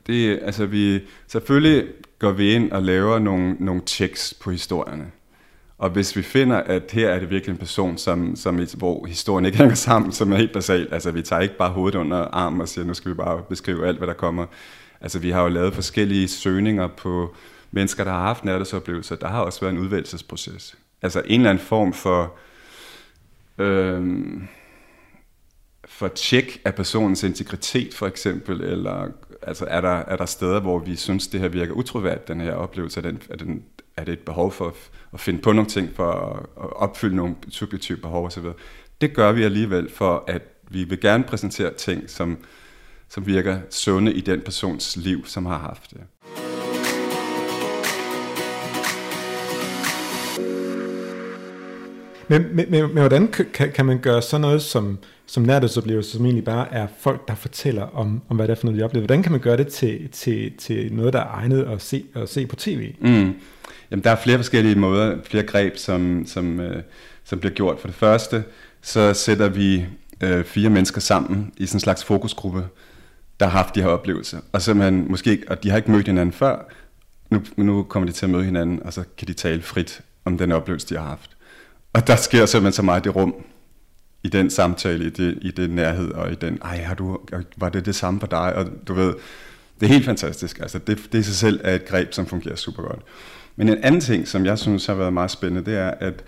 det, 0.07 0.39
altså 0.43 0.67
vi, 0.67 1.01
selvfølgelig 1.29 1.85
går 2.19 2.33
vi 2.33 2.53
ind 2.55 2.73
og 2.73 2.83
laver 2.83 3.19
nogle, 3.19 3.57
nogle 3.59 3.83
checks 3.87 4.35
på 4.41 4.51
historierne. 4.51 5.07
Og 5.79 5.91
hvis 5.91 6.17
vi 6.17 6.23
finder, 6.23 6.57
at 6.57 6.83
her 6.93 7.09
er 7.09 7.21
det 7.21 7.31
virkelig 7.31 7.53
en 7.53 7.59
person, 7.59 7.99
som, 7.99 8.37
som, 8.37 8.61
hvor 8.77 9.07
historien 9.07 9.47
ikke 9.47 9.59
hænger 9.59 9.75
sammen, 9.75 10.13
som 10.13 10.33
er 10.33 10.37
helt 10.37 10.53
basalt, 10.53 10.93
altså 10.93 11.11
vi 11.11 11.23
tager 11.23 11.43
ikke 11.43 11.57
bare 11.57 11.71
hovedet 11.71 11.99
under 11.99 12.17
armen 12.17 12.61
og 12.61 12.69
siger, 12.69 12.85
nu 12.85 12.95
skal 12.95 13.11
vi 13.11 13.15
bare 13.15 13.43
beskrive 13.49 13.87
alt, 13.87 13.99
hvad 13.99 14.09
der 14.09 14.14
kommer. 14.14 14.47
Altså 15.01 15.19
vi 15.19 15.31
har 15.31 15.43
jo 15.43 15.49
lavet 15.49 15.75
forskellige 15.75 16.29
søgninger 16.29 16.87
på 16.87 17.35
mennesker, 17.71 18.05
der 18.05 18.11
har 18.11 18.21
haft 18.21 18.45
nærhedsoplevelser, 18.45 19.17
der 19.17 19.29
har 19.29 19.41
også 19.41 19.61
været 19.61 19.73
en 19.73 19.79
udvalgelsesproces. 19.79 20.77
Altså 21.03 21.23
en 21.27 21.41
eller 21.41 21.51
anden 21.51 21.65
form 21.65 21.93
for, 21.93 22.35
øhm, 23.59 24.49
for 25.85 26.09
tjek 26.09 26.61
af 26.65 26.75
personens 26.75 27.23
integritet 27.23 27.95
for 27.95 28.07
eksempel, 28.07 28.61
eller 28.61 29.09
altså 29.43 29.65
er, 29.69 29.81
der, 29.81 29.89
er 29.97 30.17
der 30.17 30.27
steder, 30.27 30.61
hvor 30.61 30.79
vi 30.79 30.97
synes, 30.97 31.29
det 31.29 31.41
her 31.41 31.49
virker 31.49 31.73
utroværdigt, 31.73 32.29
den 32.29 32.41
her 32.41 32.55
oplevelse, 32.55 33.01
er, 33.01 33.03
den, 33.03 33.23
er, 33.31 33.37
den, 33.37 33.65
er 33.97 34.05
det 34.05 34.13
et 34.13 34.19
behov 34.19 34.53
for 34.53 34.67
at, 34.67 34.75
at 35.13 35.21
finde 35.21 35.41
på 35.41 35.53
nogle 35.53 35.71
ting, 35.71 35.91
for 35.97 36.13
at, 36.13 36.65
at 36.65 36.77
opfylde 36.77 37.17
nogle 37.17 37.35
subjektive 37.49 37.99
behov 37.99 38.27
osv. 38.27 38.45
Det 39.01 39.15
gør 39.15 39.33
vi 39.33 39.43
alligevel, 39.43 39.91
for 39.91 40.25
at 40.27 40.43
vi 40.69 40.85
vil 40.85 41.01
gerne 41.01 41.25
præsentere 41.25 41.75
ting, 41.75 42.11
som, 42.11 42.39
som 43.11 43.27
virker 43.27 43.59
sunde 43.70 44.12
i 44.12 44.20
den 44.20 44.40
persons 44.40 44.96
liv, 44.96 45.27
som 45.27 45.46
har 45.46 45.59
haft 45.59 45.90
det. 45.90 46.01
Men, 52.29 52.42
men, 52.57 52.70
men, 52.70 52.81
men 52.81 52.99
hvordan 52.99 53.29
kan, 53.29 53.73
kan 53.73 53.87
man 53.87 53.99
gøre 53.99 54.23
sådan 54.23 54.40
noget 54.40 54.62
som, 54.62 54.99
som 55.27 55.42
nærhedsoplevelser, 55.42 56.16
som 56.16 56.25
egentlig 56.25 56.44
bare 56.44 56.73
er 56.73 56.87
folk, 56.99 57.29
der 57.29 57.35
fortæller 57.35 57.83
om, 57.83 58.23
om 58.29 58.37
hvad 58.37 58.49
det 58.49 58.53
er 58.53 58.57
for 58.57 58.66
noget, 58.66 58.81
de 58.81 58.85
oplever? 58.85 59.07
Hvordan 59.07 59.23
kan 59.23 59.33
man 59.33 59.40
gøre 59.40 59.57
det 59.57 59.68
til, 59.68 60.09
til, 60.12 60.53
til 60.59 60.92
noget, 60.92 61.12
der 61.12 61.20
er 61.20 61.29
egnet 61.35 61.62
at 61.62 61.83
se, 61.83 62.05
at 62.14 62.29
se 62.29 62.46
på 62.46 62.57
tv? 62.57 62.92
Mm. 63.01 63.35
Jamen, 63.90 64.05
der 64.05 64.11
er 64.11 64.16
flere 64.16 64.38
forskellige 64.38 64.75
måder, 64.75 65.16
flere 65.25 65.44
greb, 65.44 65.77
som, 65.77 66.25
som, 66.27 66.61
øh, 66.61 66.83
som 67.25 67.38
bliver 67.38 67.55
gjort. 67.55 67.81
For 67.81 67.88
det 67.88 67.96
første, 67.96 68.44
så 68.83 69.14
sætter 69.14 69.49
vi 69.49 69.87
øh, 70.20 70.44
fire 70.44 70.70
mennesker 70.70 71.01
sammen 71.01 71.53
i 71.57 71.66
sådan 71.66 71.77
en 71.77 71.81
slags 71.81 72.05
fokusgruppe, 72.05 72.64
der 73.40 73.46
har 73.46 73.53
haft 73.62 73.74
de 73.74 73.83
her 73.83 73.88
oplevelser. 73.88 74.38
Og, 74.53 74.62
simpelthen, 74.62 75.11
måske 75.11 75.31
ikke, 75.31 75.44
og 75.50 75.62
de 75.62 75.70
har 75.70 75.76
ikke 75.76 75.90
mødt 75.90 76.07
hinanden 76.07 76.33
før, 76.33 76.72
nu, 77.31 77.42
nu 77.57 77.83
kommer 77.83 78.07
de 78.07 78.12
til 78.12 78.26
at 78.26 78.31
møde 78.31 78.44
hinanden, 78.44 78.83
og 78.83 78.92
så 78.92 79.05
kan 79.18 79.29
de 79.29 79.33
tale 79.33 79.62
frit 79.62 80.00
om 80.24 80.38
den 80.38 80.53
oplevelse, 80.53 80.88
de 80.88 80.98
har 80.98 81.09
haft. 81.09 81.31
Og 81.92 82.07
der 82.07 82.16
sker 82.16 82.46
simpelthen 82.46 82.72
så 82.72 82.83
meget 82.83 83.00
i 83.00 83.09
det 83.09 83.16
rum, 83.16 83.35
i 84.22 84.29
den 84.29 84.50
samtale, 84.50 85.05
i 85.05 85.11
det, 85.11 85.38
i 85.42 85.50
det 85.50 85.70
nærhed, 85.70 86.12
og 86.12 86.33
i 86.33 86.35
den, 86.35 86.59
ej, 86.62 86.76
har 86.76 86.94
du, 86.94 87.18
var 87.57 87.68
det 87.68 87.87
det 87.87 87.94
samme 87.94 88.20
for 88.20 88.26
dig? 88.26 88.55
Og 88.57 88.66
du 88.88 88.94
ved, 88.94 89.14
det 89.81 89.87
er 89.87 89.90
helt 89.90 90.05
fantastisk. 90.05 90.59
Altså, 90.59 90.79
det, 90.79 91.09
det 91.12 91.18
i 91.18 91.22
sig 91.22 91.35
selv 91.35 91.61
er 91.64 91.74
et 91.74 91.85
greb, 91.85 92.12
som 92.12 92.26
fungerer 92.26 92.57
super 92.57 92.83
godt. 92.83 93.00
Men 93.57 93.68
en 93.68 93.85
anden 93.85 94.00
ting, 94.00 94.29
som 94.29 94.46
jeg 94.46 94.59
synes 94.59 94.87
har 94.87 94.94
været 94.94 95.12
meget 95.12 95.31
spændende, 95.31 95.70
det 95.70 95.79
er, 95.79 95.90
at, 95.90 96.24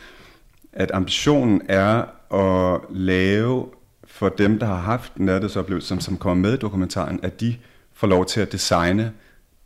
at 0.72 0.90
ambitionen 0.94 1.62
er 1.68 2.05
at 2.35 2.81
lave 2.90 3.66
for 4.12 4.29
dem, 4.29 4.59
der 4.59 4.66
har 4.66 4.81
haft 4.81 5.18
nærhedsoplevelser, 5.18 5.88
som 5.88 6.01
som 6.01 6.16
kommer 6.16 6.48
med 6.48 6.55
i 6.55 6.61
dokumentaren, 6.61 7.20
at 7.22 7.40
de 7.40 7.57
får 7.92 8.07
lov 8.07 8.27
til 8.27 8.40
at 8.40 8.53
designe 8.53 9.12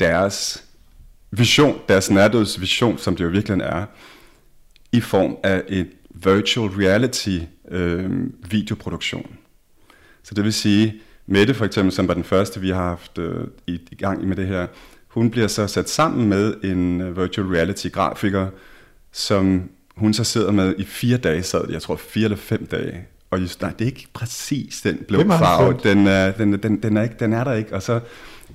deres 0.01 0.65
vision, 1.31 1.81
deres 1.89 2.11
nærhedsvision, 2.11 2.99
som 2.99 3.17
det 3.17 3.25
jo 3.25 3.29
virkelig 3.29 3.61
er, 3.61 3.85
i 4.93 5.01
form 5.01 5.37
af 5.43 5.63
et 5.69 5.89
virtual 6.11 6.71
reality 6.71 7.39
øh, 7.69 8.11
videoproduktion. 8.51 9.37
Så 10.23 10.35
det 10.35 10.45
vil 10.45 10.53
sige, 10.53 11.01
Mette 11.27 11.55
for 11.55 11.65
eksempel, 11.65 11.93
som 11.93 12.09
var 12.09 12.15
den 12.15 12.25
første, 12.25 12.61
vi 12.61 12.71
har 12.71 12.83
haft 12.83 13.19
øh, 13.19 13.47
i, 13.67 13.81
i 13.91 13.95
gang 13.95 14.29
med 14.29 14.37
det 14.37 14.47
her, 14.47 14.67
hun 15.09 15.31
bliver 15.31 15.47
så 15.47 15.67
sat 15.67 15.89
sammen 15.91 16.29
med 16.29 16.55
en 16.65 17.01
øh, 17.01 17.17
virtual 17.17 17.47
reality 17.47 17.89
grafiker, 17.89 18.49
som 19.13 19.71
hun 19.97 20.15
så 20.15 20.25
sidder 20.25 20.53
med 20.53 20.75
i 20.79 20.85
fire 20.85 21.17
dage, 21.17 21.43
sad 21.43 21.71
jeg 21.71 21.83
tror 21.83 21.97
fire 21.97 22.25
eller 22.25 22.37
fem 22.37 22.67
dage. 22.67 23.07
Og 23.37 23.43
just, 23.43 23.61
nej, 23.61 23.71
det 23.71 23.81
er 23.81 23.87
ikke 23.87 24.07
præcis 24.13 24.81
den 24.81 24.99
blå 25.09 25.19
farve, 25.19 25.79
den, 25.83 26.07
er, 26.07 26.33
den, 26.33 26.63
den, 26.63 26.83
den, 26.83 26.97
er 26.97 27.03
ikke, 27.03 27.15
den 27.21 27.33
er 27.33 27.45
der 27.45 27.53
ikke. 27.53 27.75
Og 27.75 27.83
så 27.83 28.01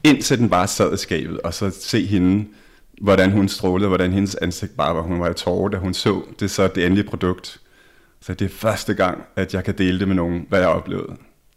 indtil 0.04 0.38
den 0.40 0.50
bare 0.50 0.68
sad 0.68 0.94
i 0.94 0.98
skabet, 0.98 1.42
og 1.42 1.54
så 1.54 1.72
se 1.80 2.06
hende 2.06 2.46
hvordan 3.02 3.32
hun 3.32 3.48
strålede, 3.48 3.88
hvordan 3.88 4.12
hendes 4.12 4.36
ansigt 4.36 4.78
bare 4.78 4.96
var. 4.96 5.02
Hun 5.02 5.20
var 5.20 5.30
i 5.30 5.34
tårer, 5.34 5.70
da 5.70 5.78
hun 5.78 5.94
så 5.94 6.22
det 6.40 6.52
så 6.52 6.68
det 6.68 6.86
endelige 6.86 7.10
produkt. 7.10 7.60
Så 8.22 8.34
det 8.34 8.46
er 8.46 8.50
første 8.50 8.94
gang, 8.94 9.24
at 9.36 9.54
jeg 9.54 9.64
kan 9.64 9.78
dele 9.78 10.00
det 10.00 10.08
med 10.08 10.16
nogen, 10.16 10.46
hvad 10.50 10.60
jeg 10.60 10.68
oplevede. 10.68 11.14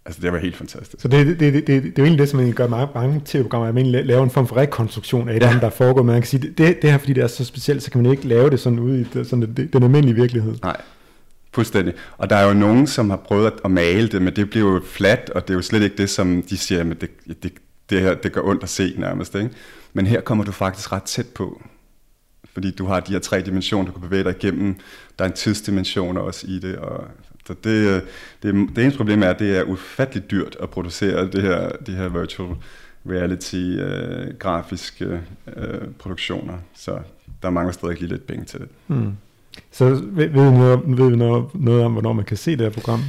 Altså, 0.07 0.23
det 0.23 0.33
var 0.33 0.39
helt 0.39 0.57
fantastisk. 0.57 1.03
Så 1.03 1.09
det, 1.09 1.27
det, 1.27 1.41
det, 1.41 1.55
det, 1.55 1.67
det 1.67 1.77
er 1.77 1.93
jo 1.99 2.05
egentlig 2.05 2.19
det, 2.19 2.29
som 2.29 2.41
man 2.41 2.53
gør 2.53 2.69
mange, 2.69 2.89
mange 2.95 3.23
tv-programmer, 3.25 3.69
at 3.69 3.75
man 3.75 3.87
laver 3.87 4.25
en 4.25 4.31
form 4.31 4.47
for 4.47 4.57
rekonstruktion 4.57 5.29
af 5.29 5.41
det, 5.41 5.47
ja. 5.47 5.59
der 5.61 5.71
foregår. 5.71 6.03
Men 6.03 6.13
man 6.13 6.23
kan 6.23 6.29
sige, 6.29 6.49
det, 6.59 6.83
det 6.83 6.91
her, 6.91 6.99
fordi 6.99 7.13
det 7.13 7.23
er 7.23 7.27
så 7.27 7.45
specielt, 7.45 7.83
så 7.83 7.91
kan 7.91 8.03
man 8.03 8.13
ikke 8.13 8.29
lave 8.29 8.51
det 8.51 8.61
sådan 8.61 8.79
ude 8.79 9.01
i 9.01 9.05
det, 9.15 9.27
sådan 9.27 9.55
det, 9.55 9.73
den 9.73 9.83
almindelige 9.83 10.15
virkelighed. 10.15 10.55
Nej, 10.63 10.77
fuldstændig. 11.55 11.95
Og 12.19 12.31
der 12.31 12.37
er 12.37 12.47
jo 12.49 12.55
nogen, 12.55 12.87
som 12.87 13.11
har 13.11 13.17
prøvet 13.17 13.53
at 13.65 13.71
male 13.71 14.09
det, 14.09 14.23
men 14.23 14.37
det 14.37 14.51
bliver 14.51 14.73
jo 14.73 14.81
fladt, 14.87 15.31
og 15.31 15.43
det 15.43 15.51
er 15.51 15.55
jo 15.55 15.63
slet 15.63 15.83
ikke 15.83 15.97
det, 15.97 16.11
som 16.11 16.43
de 16.43 16.57
siger, 16.57 16.85
men 16.85 16.97
det, 17.01 17.11
det, 17.43 17.53
det 17.91 18.01
her, 18.01 18.15
det 18.15 18.33
gør 18.33 18.41
ondt 18.41 18.63
at 18.63 18.69
se 18.69 18.95
nærmest, 18.99 19.35
ikke? 19.35 19.51
Men 19.93 20.07
her 20.07 20.21
kommer 20.21 20.45
du 20.45 20.53
faktisk 20.53 20.93
ret 20.93 21.03
tæt 21.03 21.27
på, 21.35 21.63
fordi 22.53 22.71
du 22.71 22.87
har 22.87 23.01
de 23.01 23.13
her 23.13 23.19
tre 23.19 23.41
dimensioner, 23.41 23.87
du 23.87 23.93
kan 23.93 24.01
bevæge 24.01 24.25
dig 24.25 24.35
igennem. 24.43 24.77
Der 25.19 25.25
er 25.25 25.29
en 25.29 25.35
tidsdimension 25.35 26.17
også 26.17 26.47
i 26.47 26.59
det, 26.59 26.77
og 26.77 27.05
så 27.47 27.55
det, 27.65 27.71
øh, 27.71 28.03
det, 28.43 28.69
det 28.77 28.83
eneste 28.83 28.97
problem 28.97 29.23
er, 29.23 29.29
at 29.29 29.39
det 29.39 29.59
er 29.59 29.63
ufatteligt 29.63 30.31
dyrt 30.31 30.57
at 30.61 30.71
producere 30.71 31.31
det 31.31 31.43
her, 31.43 31.69
de 31.69 31.93
her 31.93 32.09
virtual 32.09 32.57
reality, 33.07 33.57
øh, 33.57 34.35
grafiske 34.39 35.21
øh, 35.57 35.89
produktioner. 35.99 36.59
Så 36.75 36.99
der 37.43 37.51
mangler 37.51 37.73
stadig 37.73 38.01
lige 38.01 38.11
lidt 38.11 38.27
penge 38.27 38.45
til 38.45 38.61
det. 38.61 38.69
Mm. 38.89 39.13
Så 39.71 39.85
ved, 39.85 40.01
ved, 40.01 40.29
vi 40.29 40.59
noget, 40.59 40.81
ved 40.87 41.11
vi 41.11 41.17
noget, 41.17 41.45
noget 41.55 41.85
om, 41.85 41.93
hvornår 41.93 42.13
man 42.13 42.25
kan 42.25 42.37
se 42.37 42.51
det 42.51 42.61
her 42.61 42.71
program? 42.71 43.01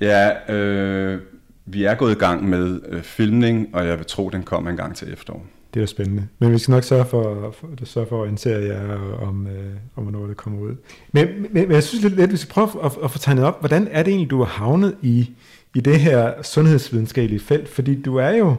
Ja, 0.00 0.54
øh, 0.54 1.20
vi 1.66 1.84
er 1.84 1.94
gået 1.94 2.12
i 2.12 2.18
gang 2.18 2.48
med 2.48 2.80
øh, 2.88 3.02
filmning, 3.02 3.68
og 3.72 3.86
jeg 3.86 3.98
vil 3.98 4.06
tro, 4.06 4.28
den 4.28 4.42
kommer 4.42 4.70
en 4.70 4.76
gang 4.76 4.96
til 4.96 5.12
efterår. 5.12 5.46
Det 5.74 5.82
er 5.82 5.86
spændende. 5.86 6.26
Men 6.38 6.52
vi 6.52 6.58
skal 6.58 6.72
nok 6.72 6.84
sørge 6.84 7.04
for, 7.04 7.52
for, 7.60 7.68
for, 7.78 7.84
sørge 7.86 8.06
for 8.06 8.16
at 8.16 8.20
orientere 8.20 8.64
jer 8.64 8.98
om, 9.22 9.46
øh, 9.46 9.74
om, 9.96 10.02
hvornår 10.02 10.26
det 10.26 10.36
kommer 10.36 10.60
ud. 10.60 10.76
Men, 11.12 11.28
men, 11.40 11.48
men 11.52 11.72
jeg 11.72 11.82
synes 11.82 12.04
lidt, 12.04 12.20
at 12.20 12.32
vi 12.32 12.36
skal 12.36 12.52
prøve 12.52 12.68
at, 12.84 12.92
at 13.04 13.10
få 13.10 13.18
tegnet 13.18 13.44
op, 13.44 13.60
hvordan 13.60 13.88
er 13.90 14.02
det 14.02 14.10
egentlig, 14.10 14.30
du 14.30 14.38
har 14.38 14.64
havnet 14.64 14.96
i, 15.02 15.30
i 15.74 15.80
det 15.80 16.00
her 16.00 16.42
sundhedsvidenskabelige 16.42 17.40
felt? 17.40 17.68
Fordi 17.68 18.02
du 18.02 18.16
er 18.16 18.30
jo, 18.30 18.56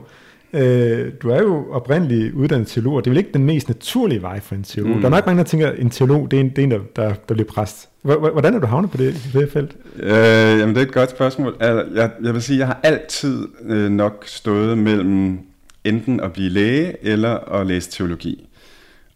øh, 0.53 1.11
du 1.21 1.29
er 1.29 1.41
jo 1.41 1.71
oprindeligt 1.71 2.33
uddannet 2.33 2.67
teolog, 2.67 2.93
og 2.93 3.05
det 3.05 3.09
er 3.09 3.11
vel 3.11 3.17
ikke 3.17 3.33
den 3.33 3.45
mest 3.45 3.67
naturlige 3.67 4.21
vej 4.21 4.39
for 4.39 4.55
en 4.55 4.63
teolog. 4.63 4.95
Mm. 4.95 5.01
Der 5.01 5.09
er 5.09 5.11
nok 5.11 5.25
mange, 5.25 5.37
der 5.37 5.43
tænker, 5.43 5.67
at 5.67 5.79
en 5.79 5.89
teolog, 5.89 6.31
det 6.31 6.37
er 6.37 6.41
en, 6.41 6.49
det 6.49 6.57
er 6.57 6.63
en 6.63 6.71
der, 6.71 6.79
der, 6.95 7.13
der 7.29 7.33
bliver 7.33 7.49
præst. 7.49 7.89
Hvordan 8.01 8.53
er 8.55 8.59
du 8.59 8.67
havnet 8.67 8.91
på 8.91 8.97
det, 8.97 9.29
det 9.33 9.51
felt? 9.51 9.75
Øh, 9.95 10.09
jamen, 10.59 10.75
det 10.75 10.77
er 10.77 10.85
et 10.85 10.93
godt 10.93 11.09
spørgsmål. 11.09 11.55
Altså, 11.59 11.95
jeg, 11.95 12.11
jeg 12.23 12.33
vil 12.33 12.41
sige, 12.41 12.59
jeg 12.59 12.67
har 12.67 12.79
altid 12.83 13.47
øh, 13.65 13.91
nok 13.91 14.23
stået 14.27 14.77
mellem 14.77 15.39
enten 15.83 16.19
at 16.19 16.33
blive 16.33 16.49
læge 16.49 16.95
eller 17.01 17.59
at 17.59 17.67
læse 17.67 17.91
teologi. 17.91 18.49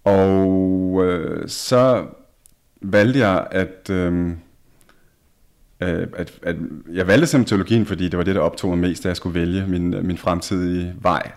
Og 0.04 1.02
øh, 1.06 1.44
så 1.48 2.04
valgte 2.82 3.20
jeg 3.20 3.48
at, 3.52 3.90
øh, 3.92 4.32
Øh, 5.86 6.08
at, 6.18 6.32
at 6.44 6.56
jeg 6.94 7.08
valgte 7.08 7.28
simpelthen 7.28 7.58
teologien, 7.58 7.86
fordi 7.86 8.10
det 8.10 8.18
var 8.18 8.24
det, 8.24 8.36
der 8.36 8.42
optog 8.42 8.70
mig 8.70 8.80
mest, 8.80 9.04
da 9.04 9.08
jeg 9.08 9.18
skulle 9.18 9.40
vælge 9.40 9.68
min, 9.68 9.94
øh, 9.94 10.06
min 10.06 10.18
fremtidige 10.18 10.94
vej. 11.02 11.32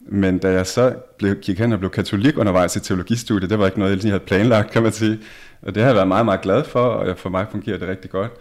Men 0.00 0.38
da 0.38 0.52
jeg 0.52 0.66
så 0.66 0.94
blev, 1.18 1.34
gik 1.34 1.58
hen 1.58 1.72
og 1.72 1.78
blev 1.78 1.90
katolik 1.90 2.38
undervejs 2.38 2.76
i 2.76 2.80
teologistudiet, 2.80 3.50
det 3.50 3.58
var 3.58 3.66
ikke 3.66 3.78
noget, 3.78 3.90
jeg 3.90 3.98
lige 3.98 4.10
havde 4.10 4.24
planlagt, 4.24 4.70
kan 4.70 4.82
man 4.82 4.92
sige. 4.92 5.18
Og 5.62 5.74
det 5.74 5.82
har 5.82 5.88
jeg 5.88 5.96
været 5.96 6.08
meget, 6.08 6.24
meget 6.24 6.40
glad 6.40 6.64
for, 6.64 6.80
og 6.80 7.18
for 7.18 7.30
mig 7.30 7.46
fungerer 7.50 7.78
det 7.78 7.88
rigtig 7.88 8.10
godt 8.10 8.32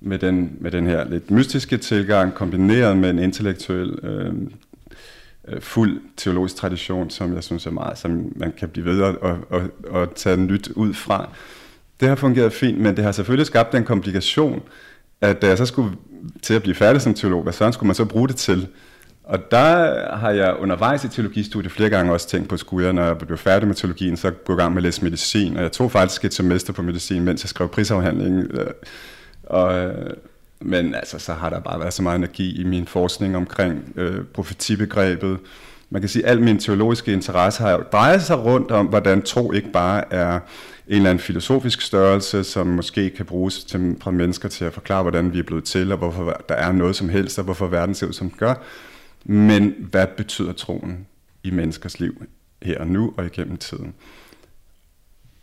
med 0.00 0.18
den, 0.18 0.56
med 0.60 0.70
den 0.70 0.86
her 0.86 1.08
lidt 1.08 1.30
mystiske 1.30 1.76
tilgang, 1.76 2.34
kombineret 2.34 2.96
med 2.96 3.10
en 3.10 3.18
intellektuel 3.18 3.98
øh, 4.02 4.32
øh 5.48 5.60
fuld 5.60 6.00
teologisk 6.16 6.56
tradition, 6.56 7.10
som 7.10 7.34
jeg 7.34 7.44
synes 7.44 7.66
er 7.66 7.70
meget, 7.70 7.98
som 7.98 8.32
man 8.36 8.52
kan 8.58 8.68
blive 8.68 8.86
ved 8.86 9.02
og, 9.02 9.16
og, 9.22 9.38
og, 9.50 9.62
og 9.90 10.14
tage 10.14 10.36
nyt 10.36 10.68
ud 10.68 10.94
fra. 10.94 11.28
Det 12.00 12.08
har 12.08 12.14
fungeret 12.14 12.52
fint, 12.52 12.80
men 12.80 12.96
det 12.96 13.04
har 13.04 13.12
selvfølgelig 13.12 13.46
skabt 13.46 13.74
en 13.74 13.84
komplikation, 13.84 14.62
at 15.20 15.42
da 15.42 15.46
jeg 15.46 15.58
så 15.58 15.66
skulle 15.66 15.90
til 16.42 16.54
at 16.54 16.62
blive 16.62 16.74
færdig 16.74 17.02
som 17.02 17.14
teolog, 17.14 17.42
hvad 17.42 17.52
sådan 17.52 17.72
skulle 17.72 17.86
man 17.86 17.94
så 17.94 18.04
bruge 18.04 18.28
det 18.28 18.36
til? 18.36 18.68
Og 19.24 19.50
der 19.50 20.16
har 20.16 20.30
jeg 20.30 20.56
undervejs 20.58 21.04
i 21.04 21.08
teologistudiet 21.08 21.72
flere 21.72 21.90
gange 21.90 22.12
også 22.12 22.28
tænkt 22.28 22.48
på, 22.48 22.56
skulle 22.56 22.86
jeg, 22.86 22.92
når 22.92 23.04
jeg 23.04 23.18
blev 23.18 23.38
færdig 23.38 23.68
med 23.68 23.74
teologien, 23.74 24.16
så 24.16 24.30
gå 24.30 24.52
i 24.52 24.56
gang 24.56 24.72
med 24.74 24.78
at 24.78 24.82
læse 24.82 25.04
medicin. 25.04 25.56
Og 25.56 25.62
jeg 25.62 25.72
tog 25.72 25.92
faktisk 25.92 26.24
et 26.24 26.34
semester 26.34 26.72
på 26.72 26.82
medicin, 26.82 27.24
mens 27.24 27.44
jeg 27.44 27.48
skrev 27.48 27.68
prisafhandlingen. 27.68 28.50
Øh, 28.50 28.66
og 29.42 29.78
øh, 29.78 30.10
men 30.60 30.94
altså, 30.94 31.18
så 31.18 31.32
har 31.32 31.50
der 31.50 31.60
bare 31.60 31.80
været 31.80 31.92
så 31.92 32.02
meget 32.02 32.16
energi 32.16 32.60
i 32.60 32.64
min 32.64 32.86
forskning 32.86 33.36
omkring 33.36 33.92
øh, 33.96 34.24
profetibegrebet. 34.34 35.38
Man 35.90 36.02
kan 36.02 36.08
sige, 36.08 36.26
at 36.26 36.30
al 36.30 36.40
min 36.40 36.58
teologiske 36.58 37.12
interesse 37.12 37.62
har 37.62 37.76
drejet 37.76 38.22
sig 38.22 38.44
rundt 38.44 38.70
om, 38.70 38.86
hvordan 38.86 39.22
tro 39.22 39.52
ikke 39.52 39.72
bare 39.72 40.14
er 40.14 40.40
en 40.88 40.96
eller 40.96 41.10
anden 41.10 41.22
filosofisk 41.22 41.80
størrelse, 41.80 42.44
som 42.44 42.66
måske 42.66 43.10
kan 43.10 43.26
bruges 43.26 43.64
til, 43.64 43.96
fra 44.00 44.10
mennesker 44.10 44.48
til 44.48 44.64
at 44.64 44.72
forklare, 44.72 45.02
hvordan 45.02 45.32
vi 45.32 45.38
er 45.38 45.42
blevet 45.42 45.64
til, 45.64 45.92
og 45.92 45.98
hvorfor 45.98 46.44
der 46.48 46.54
er 46.54 46.72
noget 46.72 46.96
som 46.96 47.08
helst, 47.08 47.38
og 47.38 47.44
hvorfor 47.44 47.66
verden 47.66 47.94
ser 47.94 48.06
ud, 48.06 48.12
som 48.12 48.30
den 48.30 48.38
gør. 48.38 48.54
Men 49.24 49.74
hvad 49.90 50.06
betyder 50.16 50.52
troen 50.52 51.06
i 51.42 51.50
menneskers 51.50 52.00
liv 52.00 52.26
her 52.62 52.80
og 52.80 52.86
nu 52.86 53.14
og 53.16 53.26
igennem 53.26 53.56
tiden? 53.56 53.94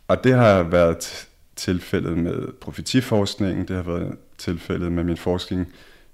Og 0.08 0.24
det 0.24 0.34
har 0.34 0.62
været 0.62 1.28
tilfældet 1.56 2.18
med 2.18 2.52
profetiforskningen, 2.60 3.68
det 3.68 3.76
har 3.76 3.82
været 3.82 4.16
tilfældet 4.38 4.92
med 4.92 5.04
min 5.04 5.16
forskning 5.16 5.72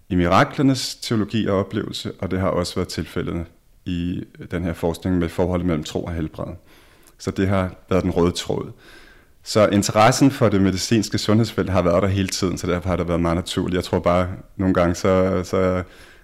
i 0.08 0.14
miraklernes 0.14 0.96
teologi 0.96 1.46
og 1.46 1.58
oplevelse, 1.58 2.12
og 2.18 2.30
det 2.30 2.40
har 2.40 2.48
også 2.48 2.74
været 2.74 2.88
tilfældet 2.88 3.46
i 3.84 4.24
den 4.50 4.64
her 4.64 4.72
forskning 4.72 5.18
med 5.18 5.28
forholdet 5.28 5.66
mellem 5.66 5.84
tro 5.84 6.04
og 6.04 6.14
helbred. 6.14 6.54
Så 7.18 7.30
det 7.30 7.48
har 7.48 7.74
været 7.90 8.02
den 8.02 8.10
røde 8.10 8.32
tråd. 8.32 8.72
Så 9.46 9.68
interessen 9.68 10.30
for 10.30 10.48
det 10.48 10.62
medicinske 10.62 11.18
sundhedsfelt 11.18 11.70
har 11.70 11.82
været 11.82 12.02
der 12.02 12.08
hele 12.08 12.28
tiden, 12.28 12.58
så 12.58 12.66
derfor 12.66 12.88
har 12.88 12.96
det 12.96 13.08
været 13.08 13.20
meget 13.20 13.36
naturligt. 13.36 13.74
Jeg 13.74 13.84
tror 13.84 13.98
bare, 13.98 14.28
nogle 14.56 14.74
gange 14.74 14.94
så, 14.94 15.40
så 15.44 15.82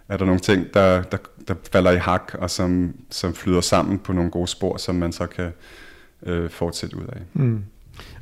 er 0.08 0.16
der 0.16 0.24
nogle 0.24 0.40
ting, 0.40 0.74
der, 0.74 1.02
der, 1.02 1.16
der 1.48 1.54
falder 1.72 1.90
i 1.90 1.96
hak, 1.96 2.32
og 2.38 2.50
som, 2.50 2.94
som 3.10 3.34
flyder 3.34 3.60
sammen 3.60 3.98
på 3.98 4.12
nogle 4.12 4.30
gode 4.30 4.48
spor, 4.48 4.76
som 4.76 4.94
man 4.94 5.12
så 5.12 5.26
kan 5.26 5.52
øh, 6.26 6.50
fortsætte 6.50 6.96
ud 6.96 7.02
af. 7.02 7.20
Mm. 7.32 7.64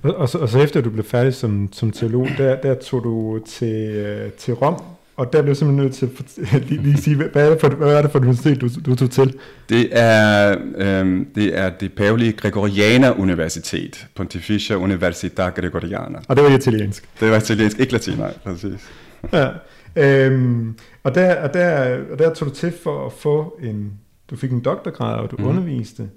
Og, 0.02 0.14
og, 0.14 0.28
så, 0.28 0.38
og 0.38 0.48
så 0.48 0.58
efter 0.58 0.80
du 0.80 0.90
blev 0.90 1.04
færdig 1.04 1.34
som, 1.34 1.68
som 1.72 1.90
teolog, 1.90 2.28
der, 2.38 2.56
der 2.56 2.74
tog 2.74 3.04
du 3.04 3.40
til, 3.46 3.90
øh, 3.90 4.32
til 4.32 4.54
Rom, 4.54 4.82
og 5.16 5.32
der 5.32 5.42
blev 5.42 5.54
simpelthen 5.54 5.84
nødt 5.84 5.94
til 5.94 6.10
at 6.56 6.64
lige, 6.68 6.82
lige 6.82 6.96
sige, 7.02 7.16
hvad 7.16 7.46
er, 7.46 7.50
det 7.50 7.60
for, 7.60 7.68
hvad 7.68 7.94
er 7.94 8.02
det 8.02 8.10
for 8.10 8.18
et 8.18 8.22
universitet, 8.22 8.60
du, 8.60 8.68
du 8.86 8.94
tog 8.94 9.10
til? 9.10 9.34
Det 9.68 9.88
er, 9.92 10.56
øh, 10.76 11.26
det 11.34 11.58
er 11.58 11.70
det 11.70 11.92
pavelige 11.92 12.32
Gregorianer 12.32 13.10
Universitet, 13.10 14.06
Pontificia 14.14 14.76
Università 14.76 15.42
Gregoriana. 15.42 16.18
Og 16.28 16.36
det 16.36 16.44
var 16.44 16.50
italiensk? 16.50 17.08
Det 17.20 17.30
var 17.30 17.36
italiensk, 17.36 17.78
ikke 17.78 17.92
latin, 17.92 18.18
nej, 18.18 18.34
præcis. 18.44 18.90
ja, 19.32 19.48
øhm, 19.96 20.74
og, 21.02 21.14
der, 21.14 21.42
og, 21.42 21.54
der, 21.54 21.98
og 22.12 22.18
der 22.18 22.34
tog 22.34 22.48
du 22.48 22.54
til 22.54 22.72
for 22.82 23.06
at 23.06 23.12
få 23.12 23.58
en, 23.62 23.92
du 24.30 24.36
fik 24.36 24.50
en 24.50 24.60
doktorgrad, 24.60 25.18
og 25.18 25.30
du 25.30 25.36
mm. 25.38 25.44
underviste. 25.44 26.08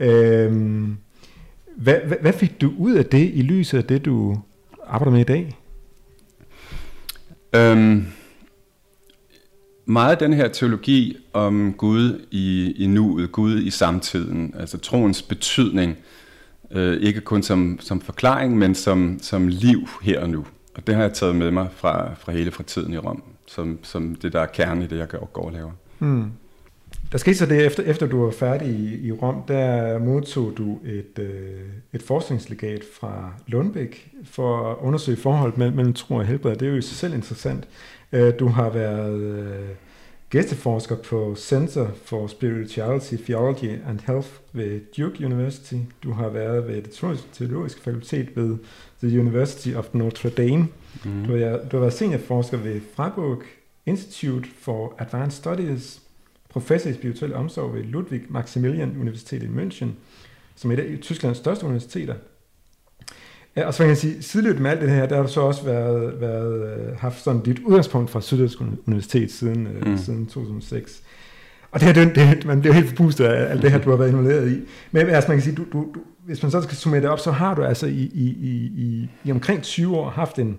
Øhm, 0.00 0.96
hvad, 1.76 1.96
hvad, 2.06 2.16
hvad 2.20 2.32
fik 2.32 2.60
du 2.60 2.72
ud 2.78 2.94
af 2.94 3.04
det 3.04 3.30
i 3.34 3.42
lyset 3.42 3.78
af 3.78 3.84
det, 3.84 4.04
du 4.04 4.38
arbejder 4.86 5.12
med 5.12 5.20
i 5.20 5.24
dag? 5.24 5.56
Øhm, 7.54 8.06
meget 9.84 10.10
af 10.10 10.18
den 10.18 10.32
her 10.32 10.48
teologi 10.48 11.16
om 11.32 11.74
Gud 11.78 12.26
i, 12.30 12.74
i 12.84 12.86
nuet, 12.86 13.32
Gud 13.32 13.58
i 13.58 13.70
samtiden, 13.70 14.54
altså 14.58 14.78
troens 14.78 15.22
betydning, 15.22 15.96
øh, 16.70 17.00
ikke 17.00 17.20
kun 17.20 17.42
som, 17.42 17.78
som 17.80 18.00
forklaring, 18.00 18.58
men 18.58 18.74
som, 18.74 19.18
som 19.22 19.48
liv 19.48 19.88
her 20.02 20.20
og 20.20 20.30
nu. 20.30 20.46
Og 20.74 20.86
det 20.86 20.94
har 20.94 21.02
jeg 21.02 21.12
taget 21.12 21.36
med 21.36 21.50
mig 21.50 21.68
fra, 21.74 22.14
fra 22.14 22.32
hele 22.32 22.50
fra 22.50 22.62
tiden 22.62 22.92
i 22.92 22.98
Rom, 22.98 23.22
som, 23.46 23.78
som 23.82 24.14
det 24.14 24.32
der 24.32 24.40
er 24.40 24.46
kernen 24.46 24.82
i 24.82 24.86
det, 24.86 24.98
jeg 24.98 25.08
går 25.08 25.44
og 25.46 25.52
laver. 25.52 25.70
Hmm. 25.98 26.32
Der 27.12 27.18
skete 27.18 27.36
så 27.36 27.46
det, 27.46 27.66
efter, 27.66 27.82
efter 27.82 28.06
du 28.06 28.24
var 28.24 28.30
færdig 28.30 28.68
i, 28.68 29.06
i 29.06 29.12
Rom, 29.12 29.42
der 29.48 29.98
modtog 29.98 30.52
du 30.56 30.78
et, 30.84 31.18
øh, 31.18 31.60
et 31.92 32.02
forskningslegat 32.02 32.84
fra 33.00 33.32
Lundbæk 33.46 34.10
for 34.24 34.70
at 34.70 34.76
undersøge 34.80 35.16
forholdet 35.16 35.58
mellem, 35.58 35.76
mellem 35.76 35.94
tro 35.94 36.14
og 36.14 36.26
helbred. 36.26 36.56
Det 36.56 36.68
er 36.68 36.70
jo 36.70 36.76
i 36.76 36.82
sig 36.82 36.96
selv 36.96 37.14
interessant. 37.14 37.68
Øh, 38.12 38.38
du 38.38 38.48
har 38.48 38.70
været 38.70 39.20
øh, 39.20 39.68
gæsteforsker 40.30 40.96
på 40.96 41.34
Center 41.38 41.88
for 42.04 42.26
Spirituality, 42.26 43.14
Theology 43.14 43.80
and 43.88 44.00
Health 44.06 44.28
ved 44.52 44.80
Duke 44.96 45.24
University. 45.24 45.74
Du 46.02 46.12
har 46.12 46.28
været 46.28 46.68
ved 46.68 46.82
det 46.82 47.20
teologiske 47.32 47.80
fakultet 47.80 48.36
ved 48.36 48.56
The 49.02 49.20
University 49.20 49.74
of 49.74 49.88
Notre 49.92 50.30
Dame. 50.30 50.68
Mm. 51.04 51.24
Du, 51.26 51.36
har, 51.36 51.56
du 51.56 51.76
har 51.76 51.78
været 51.78 51.92
seniorforsker 51.92 52.56
ved 52.56 52.80
Freiburg 52.94 53.42
Institute 53.86 54.48
for 54.60 54.94
Advanced 54.98 55.38
Studies 55.38 56.02
professor 56.48 56.90
i 56.90 56.94
spirituel 56.94 57.34
omsorg 57.34 57.74
ved 57.74 57.82
Ludwig 57.82 58.22
Maximilian 58.28 58.96
Universitet 59.00 59.42
i 59.42 59.46
München, 59.46 59.88
som 60.56 60.70
er 60.70 60.74
et 60.74 60.80
af 60.80 60.98
Tysklands 61.00 61.38
største 61.38 61.64
universiteter. 61.66 62.14
Ja, 63.56 63.66
og 63.66 63.74
så 63.74 63.78
kan 63.78 63.88
jeg 63.88 63.96
sige, 63.96 64.22
sideløbet 64.22 64.62
med 64.62 64.70
alt 64.70 64.80
det 64.80 64.90
her, 64.90 65.06
der 65.06 65.16
har 65.16 65.22
du 65.22 65.28
så 65.28 65.40
også 65.40 65.64
været, 65.64 66.20
været, 66.20 66.72
øh, 66.72 66.98
haft 66.98 67.24
sådan 67.24 67.42
dit 67.42 67.58
udgangspunkt 67.58 68.10
fra 68.10 68.20
Syddansk 68.20 68.60
Universitet 68.86 69.32
siden, 69.32 69.66
øh, 69.66 69.86
mm. 69.86 69.98
siden 69.98 70.26
2006. 70.26 71.02
Og 71.70 71.80
det, 71.80 71.88
her, 71.88 72.04
det, 72.04 72.14
det, 72.16 72.44
man 72.44 72.60
bliver 72.60 72.74
helt 72.74 72.88
forpustet 72.88 73.24
af 73.24 73.50
alt 73.50 73.62
det 73.62 73.70
her, 73.70 73.78
du 73.78 73.90
har 73.90 73.96
været 73.96 74.08
involveret 74.08 74.52
i. 74.52 74.60
Men 74.90 75.08
altså, 75.08 75.28
man 75.28 75.36
kan 75.36 75.44
sige, 75.44 75.56
du, 75.56 75.64
du, 75.72 75.78
du, 75.94 76.00
hvis 76.24 76.42
man 76.42 76.50
så 76.50 76.62
skal 76.62 76.76
summere 76.76 77.00
det 77.00 77.10
op, 77.10 77.18
så 77.18 77.30
har 77.30 77.54
du 77.54 77.64
altså 77.64 77.86
i, 77.86 78.10
i, 78.14 78.36
i, 78.40 78.72
i, 78.76 79.08
i 79.24 79.30
omkring 79.30 79.62
20 79.62 79.96
år 79.96 80.10
haft 80.10 80.38
en 80.38 80.58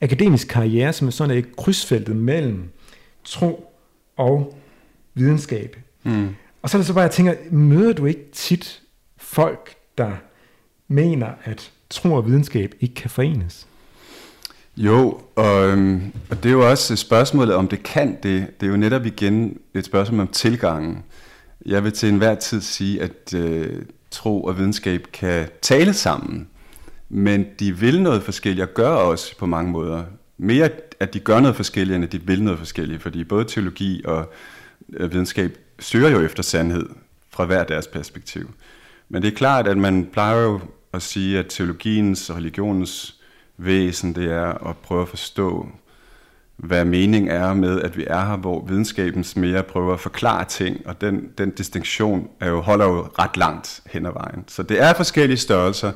akademisk 0.00 0.48
karriere, 0.48 0.92
som 0.92 1.06
er 1.06 1.12
sådan 1.12 1.36
et 1.36 1.56
krydsfeltet 1.56 2.16
mellem 2.16 2.68
tro 3.24 3.72
og 4.16 4.58
videnskab. 5.14 5.76
Mm. 6.02 6.28
Og 6.62 6.70
så 6.70 6.76
er 6.76 6.78
det 6.78 6.86
så 6.86 6.94
bare, 6.94 7.02
jeg 7.02 7.10
tænker, 7.10 7.34
møder 7.50 7.92
du 7.92 8.06
ikke 8.06 8.24
tit 8.32 8.82
folk, 9.16 9.74
der 9.98 10.12
mener, 10.88 11.28
at 11.44 11.72
tro 11.90 12.12
og 12.12 12.26
videnskab 12.26 12.74
ikke 12.80 12.94
kan 12.94 13.10
forenes? 13.10 13.66
Jo, 14.76 15.20
og, 15.36 15.68
øhm, 15.68 16.12
og 16.30 16.42
det 16.42 16.48
er 16.48 16.52
jo 16.52 16.70
også 16.70 16.96
spørgsmålet, 16.96 17.54
om 17.54 17.68
det 17.68 17.82
kan 17.82 18.18
det. 18.22 18.60
Det 18.60 18.66
er 18.66 18.70
jo 18.70 18.76
netop 18.76 19.06
igen 19.06 19.58
et 19.74 19.84
spørgsmål 19.84 20.20
om 20.20 20.28
tilgangen. 20.28 21.04
Jeg 21.66 21.84
vil 21.84 21.92
til 21.92 22.08
enhver 22.08 22.34
tid 22.34 22.60
sige, 22.60 23.02
at 23.02 23.34
øh, 23.34 23.82
tro 24.10 24.44
og 24.44 24.58
videnskab 24.58 25.06
kan 25.12 25.48
tale 25.62 25.94
sammen, 25.94 26.48
men 27.08 27.46
de 27.60 27.76
vil 27.76 28.02
noget 28.02 28.22
forskelligt 28.22 28.68
og 28.68 28.74
gør 28.74 28.90
også 28.90 29.38
på 29.38 29.46
mange 29.46 29.70
måder. 29.70 30.04
Mere 30.38 30.70
at 31.00 31.14
de 31.14 31.20
gør 31.20 31.40
noget 31.40 31.56
forskelligt, 31.56 31.96
end 31.96 32.04
at 32.04 32.12
de 32.12 32.22
vil 32.22 32.42
noget 32.42 32.58
forskelligt, 32.58 33.02
fordi 33.02 33.24
både 33.24 33.44
teologi 33.44 34.02
og 34.04 34.32
øh, 34.92 35.12
videnskab 35.12 35.58
søger 35.78 36.10
jo 36.10 36.20
efter 36.20 36.42
sandhed 36.42 36.88
fra 37.30 37.44
hver 37.44 37.64
deres 37.64 37.86
perspektiv. 37.86 38.50
Men 39.08 39.22
det 39.22 39.32
er 39.32 39.36
klart, 39.36 39.68
at 39.68 39.76
man 39.76 40.08
plejer 40.12 40.42
jo 40.42 40.60
at 40.96 41.02
sige, 41.02 41.38
at 41.38 41.46
teologiens 41.48 42.30
og 42.30 42.36
religionens 42.36 43.14
væsen, 43.56 44.14
det 44.14 44.32
er 44.32 44.68
at 44.68 44.76
prøve 44.76 45.02
at 45.02 45.08
forstå, 45.08 45.68
hvad 46.56 46.84
mening 46.84 47.28
er 47.28 47.54
med, 47.54 47.82
at 47.82 47.96
vi 47.96 48.04
er 48.06 48.26
her, 48.26 48.36
hvor 48.36 48.64
videnskabens 48.66 49.36
mere 49.36 49.62
prøver 49.62 49.94
at 49.94 50.00
forklare 50.00 50.44
ting, 50.44 50.86
og 50.86 51.00
den, 51.00 51.28
den 51.38 51.50
distinktion 51.50 52.28
er 52.40 52.48
jo, 52.48 52.60
holder 52.60 52.84
jo 52.84 53.08
ret 53.18 53.36
langt 53.36 53.82
hen 53.86 54.06
ad 54.06 54.12
vejen. 54.12 54.44
Så 54.46 54.62
det 54.62 54.82
er 54.82 54.94
forskellige 54.94 55.36
størrelser, 55.36 55.92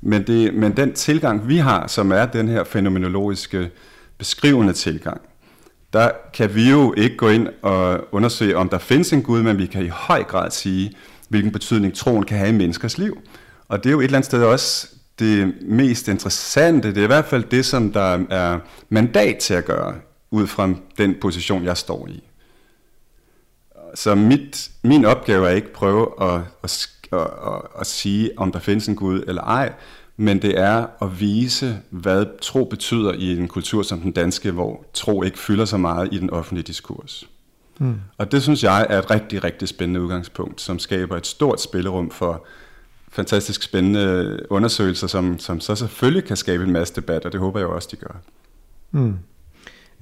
men, 0.00 0.26
det, 0.26 0.54
men 0.54 0.76
den 0.76 0.92
tilgang, 0.92 1.48
vi 1.48 1.56
har, 1.56 1.86
som 1.86 2.12
er 2.12 2.26
den 2.26 2.48
her 2.48 2.64
fænomenologiske 2.64 3.70
beskrivende 4.18 4.72
tilgang, 4.72 5.20
der 5.92 6.10
kan 6.34 6.54
vi 6.54 6.70
jo 6.70 6.94
ikke 6.96 7.16
gå 7.16 7.28
ind 7.28 7.48
og 7.62 8.08
undersøge, 8.12 8.56
om 8.56 8.68
der 8.68 8.78
findes 8.78 9.12
en 9.12 9.22
Gud, 9.22 9.42
men 9.42 9.58
vi 9.58 9.66
kan 9.66 9.84
i 9.84 9.88
høj 9.88 10.22
grad 10.22 10.50
sige, 10.50 10.92
hvilken 11.28 11.52
betydning 11.52 11.94
troen 11.94 12.24
kan 12.24 12.38
have 12.38 12.50
i 12.50 12.52
menneskers 12.56 12.98
liv. 12.98 13.18
Og 13.70 13.84
det 13.84 13.90
er 13.90 13.92
jo 13.92 14.00
et 14.00 14.04
eller 14.04 14.18
andet 14.18 14.26
sted 14.26 14.44
også 14.44 14.88
det 15.18 15.54
mest 15.62 16.08
interessante, 16.08 16.88
det 16.88 16.98
er 16.98 17.04
i 17.04 17.06
hvert 17.06 17.24
fald 17.24 17.44
det, 17.44 17.66
som 17.66 17.92
der 17.92 18.24
er 18.30 18.58
mandat 18.88 19.36
til 19.38 19.54
at 19.54 19.64
gøre, 19.64 19.94
ud 20.30 20.46
fra 20.46 20.74
den 20.98 21.14
position, 21.20 21.64
jeg 21.64 21.76
står 21.76 22.08
i. 22.08 22.22
Så 23.94 24.14
mit, 24.14 24.70
min 24.82 25.04
opgave 25.04 25.48
er 25.48 25.50
ikke 25.50 25.66
at 25.66 25.72
prøve 25.72 26.08
at, 26.20 26.40
at, 26.62 26.88
at, 27.12 27.18
at, 27.20 27.62
at 27.80 27.86
sige, 27.86 28.30
om 28.36 28.52
der 28.52 28.58
findes 28.58 28.88
en 28.88 28.96
Gud 28.96 29.24
eller 29.28 29.42
ej, 29.42 29.72
men 30.16 30.42
det 30.42 30.58
er 30.58 30.86
at 31.02 31.20
vise, 31.20 31.78
hvad 31.90 32.26
tro 32.42 32.64
betyder 32.64 33.12
i 33.12 33.38
en 33.38 33.48
kultur 33.48 33.82
som 33.82 34.00
den 34.00 34.12
danske, 34.12 34.50
hvor 34.50 34.84
tro 34.94 35.22
ikke 35.22 35.38
fylder 35.38 35.64
så 35.64 35.76
meget 35.76 36.08
i 36.12 36.18
den 36.18 36.30
offentlige 36.30 36.66
diskurs. 36.66 37.28
Mm. 37.78 37.94
Og 38.18 38.32
det 38.32 38.42
synes 38.42 38.64
jeg 38.64 38.86
er 38.90 38.98
et 38.98 39.10
rigtig, 39.10 39.44
rigtig 39.44 39.68
spændende 39.68 40.02
udgangspunkt, 40.02 40.60
som 40.60 40.78
skaber 40.78 41.16
et 41.16 41.26
stort 41.26 41.60
spillerum 41.60 42.10
for 42.10 42.46
fantastisk 43.10 43.62
spændende 43.62 44.38
undersøgelser, 44.50 45.06
som, 45.06 45.38
som 45.38 45.60
så 45.60 45.74
selvfølgelig 45.74 46.24
kan 46.24 46.36
skabe 46.36 46.64
en 46.64 46.72
masse 46.72 46.94
debat, 46.94 47.24
og 47.24 47.32
det 47.32 47.40
håber 47.40 47.58
jeg 47.60 47.68
også, 47.68 47.88
de 47.90 47.96
gør. 47.96 48.16
Mm. 48.90 49.16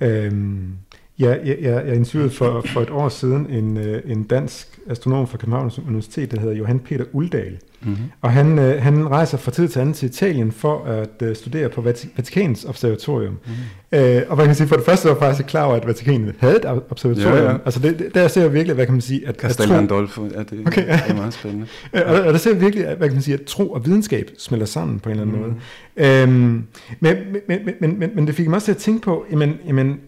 Øhm, 0.01 0.73
Ja, 1.21 1.37
jeg, 1.45 1.59
jeg, 1.61 1.87
jeg 1.87 1.97
interviewede 1.97 2.31
for, 2.31 2.65
for 2.67 2.81
et 2.81 2.91
år 2.91 3.09
siden 3.09 3.47
en, 3.51 3.77
øh, 3.77 4.03
en 4.07 4.23
dansk 4.23 4.79
astronom 4.91 5.29
fra 5.29 5.39
Københavns 5.39 5.79
Universitet, 5.79 6.31
der 6.31 6.41
hedder 6.41 6.55
Johan 6.55 6.79
Peter 6.79 7.05
Uldal. 7.13 7.59
Mm-hmm. 7.81 7.97
Og 8.21 8.33
han, 8.33 8.59
øh, 8.59 8.83
han 8.83 9.09
rejser 9.09 9.39
fra 9.39 9.51
tid 9.51 9.69
til 9.69 9.81
anden 9.81 9.95
til 9.95 10.07
Italien 10.07 10.53
for 10.53 10.85
at 10.85 11.29
uh, 11.29 11.35
studere 11.35 11.69
på 11.69 11.81
Vatikans 11.81 12.65
observatorium. 12.65 13.33
Mm-hmm. 13.33 13.99
Øh, 13.99 14.23
og 14.29 14.35
hvad 14.35 14.45
kan 14.45 14.47
man 14.47 14.55
sige, 14.55 14.67
for 14.69 14.77
det 14.77 14.85
første 14.85 15.09
var 15.09 15.15
jeg 15.15 15.21
faktisk 15.21 15.49
klar 15.49 15.65
over, 15.65 15.75
at 15.75 15.87
Vatikanet 15.87 16.35
havde 16.39 16.57
et 16.57 16.65
observatorium. 16.91 17.37
Ja, 17.37 17.51
ja. 17.51 17.57
Altså 17.65 17.81
det, 17.81 17.99
det, 17.99 18.15
der 18.15 18.29
ser 18.29 18.41
jeg 18.41 18.55
virkelig, 18.55 18.75
hvad 18.75 18.87
kan 18.87 18.95
man 18.95 19.01
sige... 19.01 19.29
At, 19.29 19.37
Castel 19.37 19.69
Gandolfo, 19.69 20.25
ja, 20.25 20.39
det, 20.39 20.67
okay, 20.67 20.87
ja. 20.87 20.93
det 20.93 21.11
er 21.11 21.15
meget 21.15 21.35
spændende. 21.35 21.67
Og, 22.07 22.21
og 22.21 22.33
der 22.33 22.39
ser 22.39 22.51
jeg 22.51 22.61
virkelig, 22.61 22.87
at, 22.87 22.97
hvad 22.97 23.09
kan 23.09 23.15
man 23.15 23.23
sige, 23.23 23.35
at 23.35 23.43
tro 23.43 23.71
og 23.71 23.87
videnskab 23.87 24.31
smelter 24.39 24.67
sammen 24.67 25.01
på 25.01 25.09
en 25.09 25.21
eller 25.21 25.23
anden 25.23 25.37
mm-hmm. 25.37 25.57
måde. 25.97 26.23
Øhm, 26.23 26.65
men, 27.01 27.17
men, 27.49 27.59
men, 27.81 27.99
men, 27.99 28.11
men 28.15 28.27
det 28.27 28.35
fik 28.35 28.49
mig 28.49 28.55
også 28.55 28.65
til 28.65 28.73
at 28.73 28.79
tænke 28.79 29.03
på, 29.03 29.25
jamen, 29.31 29.55
jamen 29.67 30.01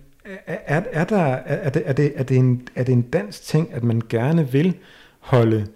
er, 0.46 0.82
er, 0.92 1.04
der, 1.04 1.16
er, 1.16 1.70
det, 1.70 1.82
er, 1.86 1.92
det, 1.92 2.12
er, 2.16 2.22
det 2.22 2.36
en, 2.36 2.68
er 2.74 2.84
det 2.84 2.92
en 2.92 3.02
dansk 3.02 3.42
ting, 3.42 3.68
at 3.72 3.84
man 3.84 4.02
gerne 4.08 4.52
vil 4.52 4.74
holde 5.18 5.66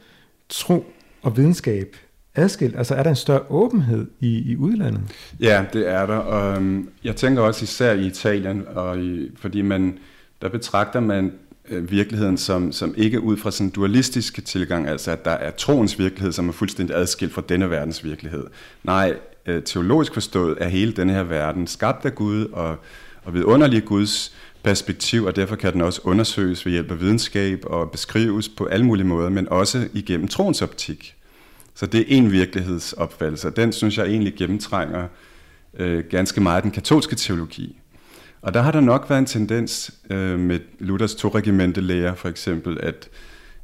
tro 0.49 0.85
og 1.23 1.37
videnskab 1.37 1.97
adskilt? 2.35 2.77
Altså 2.77 2.95
er 2.95 3.03
der 3.03 3.11
en 3.11 3.17
større 3.17 3.43
åbenhed 3.49 4.07
i, 4.21 4.53
i 4.53 4.57
udlandet? 4.57 5.01
Ja, 5.41 5.65
det 5.73 5.89
er 5.89 6.07
der. 6.07 6.17
Og 6.17 6.63
jeg 7.05 7.17
tænker 7.17 7.43
også 7.43 7.63
især 7.63 7.93
i 7.93 8.07
Italien, 8.07 8.63
og 8.75 8.99
i, 8.99 9.31
fordi 9.37 9.63
man, 9.63 9.99
der 10.43 10.49
betragter 10.49 11.01
man 11.01 11.33
øh, 11.71 11.91
virkeligheden 11.91 12.39
som, 12.39 12.73
som 12.73 12.95
ikke 12.97 13.21
ud 13.21 13.37
fra 13.37 13.51
sådan 13.51 13.67
en 13.67 13.71
dualistisk 13.71 14.45
tilgang, 14.45 14.89
altså 14.89 15.11
at 15.11 15.25
der 15.25 15.31
er 15.31 15.51
troens 15.51 15.99
virkelighed, 15.99 16.33
som 16.33 16.49
er 16.49 16.53
fuldstændig 16.53 16.97
adskilt 16.97 17.33
fra 17.33 17.43
denne 17.49 17.71
verdens 17.71 18.05
virkelighed. 18.05 18.45
Nej, 18.85 19.15
øh, 19.47 19.63
teologisk 19.63 20.15
forstået 20.15 20.57
er 20.61 20.69
hele 20.69 20.93
denne 20.93 21.13
her 21.13 21.23
verden 21.23 21.67
skabt 21.67 22.05
af 22.05 22.15
Gud 22.15 22.47
og, 22.47 22.77
og 23.25 23.35
vidunderlig 23.35 23.85
Guds 23.85 24.35
perspektiv, 24.65 25.25
og 25.25 25.37
derfor 25.37 25.57
kan 25.57 25.73
den 25.73 25.81
også 25.81 26.01
undersøges 26.05 26.67
ved 26.67 26.73
hjælp 26.73 26.91
af 26.91 27.01
videnskab 27.01 27.65
og 27.67 27.91
beskrives 27.91 28.49
på 28.49 28.65
alle 28.65 28.87
mulige 28.87 29.07
måder, 29.07 29.29
men 29.29 29.49
også 29.49 29.89
igennem 29.93 30.29
troens 30.29 30.63
optik. 30.63 31.15
Så 31.75 31.87
det 31.87 32.01
er 32.01 32.05
en 32.09 32.33
virkelighedsopfattelse, 32.33 33.49
og 33.49 33.57
den 33.57 33.73
synes 33.73 33.99
jeg 33.99 34.07
egentlig 34.07 34.35
gennemtrænger 34.35 35.09
øh, 35.79 36.05
ganske 36.11 36.41
meget 36.41 36.63
den 36.63 36.71
katolske 36.71 37.17
teologi. 37.17 37.81
Og 38.43 38.55
der 38.55 38.63
har 38.63 38.73
der 38.73 38.81
nok 38.81 39.07
været 39.09 39.19
en 39.19 39.27
tendens 39.27 39.95
øh, 40.11 40.39
med 40.39 40.59
Luthers 40.79 41.15
to 41.15 41.29
regimentelærer 41.29 42.15
for 42.15 42.29
eksempel, 42.29 42.79
at, 42.83 43.09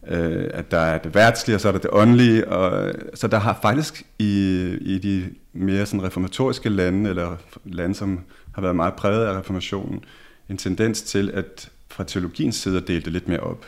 øh, 0.09 0.51
at 0.55 0.71
der 0.71 0.79
er 0.79 0.99
det 0.99 1.15
værtslige, 1.15 1.57
og 1.57 1.61
så 1.61 1.69
er 1.69 1.73
der 1.73 1.79
det 1.79 1.91
åndelige. 1.93 2.49
Og, 2.49 2.89
øh, 2.89 2.95
så 3.15 3.29
der 3.29 3.39
har 3.39 3.59
faktisk 3.63 4.03
i, 4.19 4.61
i 4.81 4.99
de 4.99 5.25
mere 5.53 5.87
sådan 5.87 6.03
reformatoriske 6.03 6.69
lande, 6.69 7.11
eller 7.11 7.37
lande, 7.65 7.95
som 7.95 8.21
har 8.55 8.63
været 8.63 8.77
meget 8.77 8.95
præget 8.95 9.27
af 9.27 9.39
reformationen, 9.39 10.05
en 10.51 10.57
tendens 10.57 11.03
til 11.03 11.31
at 11.35 11.71
fra 11.89 12.05
teologiens 12.05 12.57
side 12.57 12.77
at 12.77 12.89
dele 12.89 13.01
det 13.01 13.13
lidt 13.13 13.29
mere 13.29 13.41
op. 13.41 13.67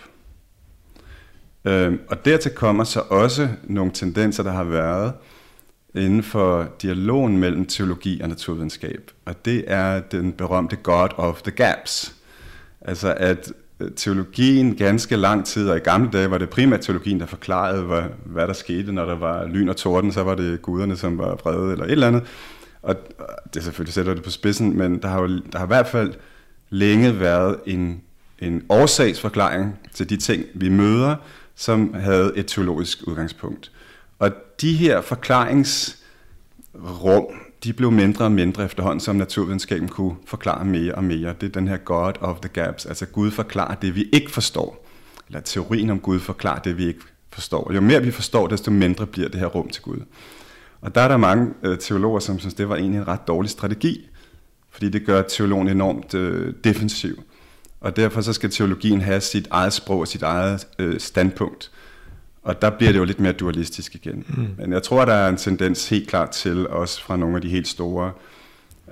Øhm, 1.64 2.00
og 2.08 2.24
dertil 2.24 2.50
kommer 2.50 2.84
så 2.84 3.00
også 3.00 3.48
nogle 3.64 3.92
tendenser, 3.92 4.42
der 4.42 4.52
har 4.52 4.64
været 4.64 5.12
inden 5.94 6.22
for 6.22 6.68
dialogen 6.82 7.38
mellem 7.38 7.66
teologi 7.66 8.20
og 8.20 8.28
naturvidenskab. 8.28 9.10
Og 9.24 9.44
det 9.44 9.64
er 9.66 10.00
den 10.00 10.32
berømte 10.32 10.76
God 10.76 11.08
of 11.16 11.42
the 11.42 11.50
Gaps. 11.50 12.14
Altså 12.80 13.14
at 13.16 13.52
øh, 13.80 13.90
teologien 13.96 14.76
ganske 14.76 15.16
lang 15.16 15.46
tid, 15.46 15.68
og 15.68 15.76
i 15.76 15.80
gamle 15.80 16.10
dage 16.12 16.30
var 16.30 16.38
det 16.38 16.50
primært 16.50 16.80
teologien, 16.80 17.20
der 17.20 17.26
forklarede, 17.26 17.82
hvad, 17.82 18.02
hvad 18.24 18.46
der 18.46 18.52
skete, 18.52 18.92
når 18.92 19.04
der 19.04 19.16
var 19.16 19.46
lyn 19.46 19.68
og 19.68 19.76
torden, 19.76 20.12
så 20.12 20.22
var 20.22 20.34
det 20.34 20.62
guderne, 20.62 20.96
som 20.96 21.18
var 21.18 21.34
vrede 21.34 21.72
eller 21.72 21.84
et 21.84 21.92
eller 21.92 22.06
andet. 22.06 22.22
Og 22.82 22.96
det 23.54 23.64
selvfølgelig 23.64 23.94
sætter 23.94 24.14
det 24.14 24.22
på 24.22 24.30
spidsen, 24.30 24.78
men 24.78 25.02
der 25.02 25.08
har 25.08 25.20
jo 25.20 25.28
der 25.28 25.58
har 25.58 25.64
i 25.64 25.66
hvert 25.66 25.86
fald 25.86 26.12
længe 26.72 27.20
været 27.20 27.56
en, 27.66 28.02
en 28.38 28.62
årsagsforklaring 28.68 29.78
til 29.94 30.10
de 30.10 30.16
ting, 30.16 30.44
vi 30.54 30.68
møder, 30.68 31.16
som 31.54 31.94
havde 31.94 32.32
et 32.36 32.46
teologisk 32.46 32.98
udgangspunkt. 33.06 33.72
Og 34.18 34.30
de 34.60 34.72
her 34.72 35.00
forklaringsrum, 35.00 37.26
de 37.64 37.72
blev 37.72 37.90
mindre 37.90 38.24
og 38.24 38.32
mindre 38.32 38.64
efterhånden, 38.64 39.00
som 39.00 39.16
naturvidenskaben 39.16 39.88
kunne 39.88 40.16
forklare 40.26 40.64
mere 40.64 40.94
og 40.94 41.04
mere. 41.04 41.34
Det 41.40 41.46
er 41.46 41.60
den 41.60 41.68
her 41.68 41.76
God 41.76 42.12
of 42.20 42.40
the 42.40 42.48
Gaps, 42.48 42.86
altså 42.86 43.06
Gud 43.06 43.30
forklarer 43.30 43.74
det, 43.74 43.94
vi 43.94 44.08
ikke 44.12 44.30
forstår. 44.30 44.88
Eller 45.28 45.40
teorien 45.40 45.90
om 45.90 46.00
Gud 46.00 46.20
forklarer 46.20 46.60
det, 46.60 46.78
vi 46.78 46.86
ikke 46.86 47.00
forstår. 47.30 47.72
Jo 47.74 47.80
mere 47.80 48.02
vi 48.02 48.10
forstår, 48.10 48.46
desto 48.46 48.70
mindre 48.70 49.06
bliver 49.06 49.28
det 49.28 49.40
her 49.40 49.46
rum 49.46 49.68
til 49.68 49.82
Gud. 49.82 49.98
Og 50.80 50.94
der 50.94 51.00
er 51.00 51.08
der 51.08 51.16
mange 51.16 51.54
øh, 51.62 51.78
teologer, 51.78 52.20
som 52.20 52.38
synes, 52.38 52.54
det 52.54 52.68
var 52.68 52.76
egentlig 52.76 52.98
en 52.98 53.08
ret 53.08 53.26
dårlig 53.26 53.50
strategi, 53.50 54.08
fordi 54.82 54.98
det 54.98 55.06
gør 55.06 55.22
teologen 55.22 55.68
enormt 55.68 56.14
øh, 56.14 56.54
defensiv. 56.64 57.22
Og 57.80 57.96
derfor 57.96 58.20
så 58.20 58.32
skal 58.32 58.50
teologien 58.50 59.00
have 59.00 59.20
sit 59.20 59.48
eget 59.50 59.72
sprog 59.72 60.00
og 60.00 60.08
sit 60.08 60.22
eget 60.22 60.66
øh, 60.78 61.00
standpunkt. 61.00 61.70
Og 62.42 62.62
der 62.62 62.70
bliver 62.70 62.92
det 62.92 62.98
jo 62.98 63.04
lidt 63.04 63.20
mere 63.20 63.32
dualistisk 63.32 63.94
igen. 63.94 64.24
Mm. 64.28 64.46
Men 64.58 64.72
jeg 64.72 64.82
tror, 64.82 65.04
der 65.04 65.12
er 65.12 65.28
en 65.28 65.36
tendens 65.36 65.88
helt 65.88 66.08
klart 66.08 66.30
til, 66.30 66.68
også 66.68 67.02
fra 67.02 67.16
nogle 67.16 67.36
af 67.36 67.42
de 67.42 67.48
helt 67.48 67.68
store 67.68 68.12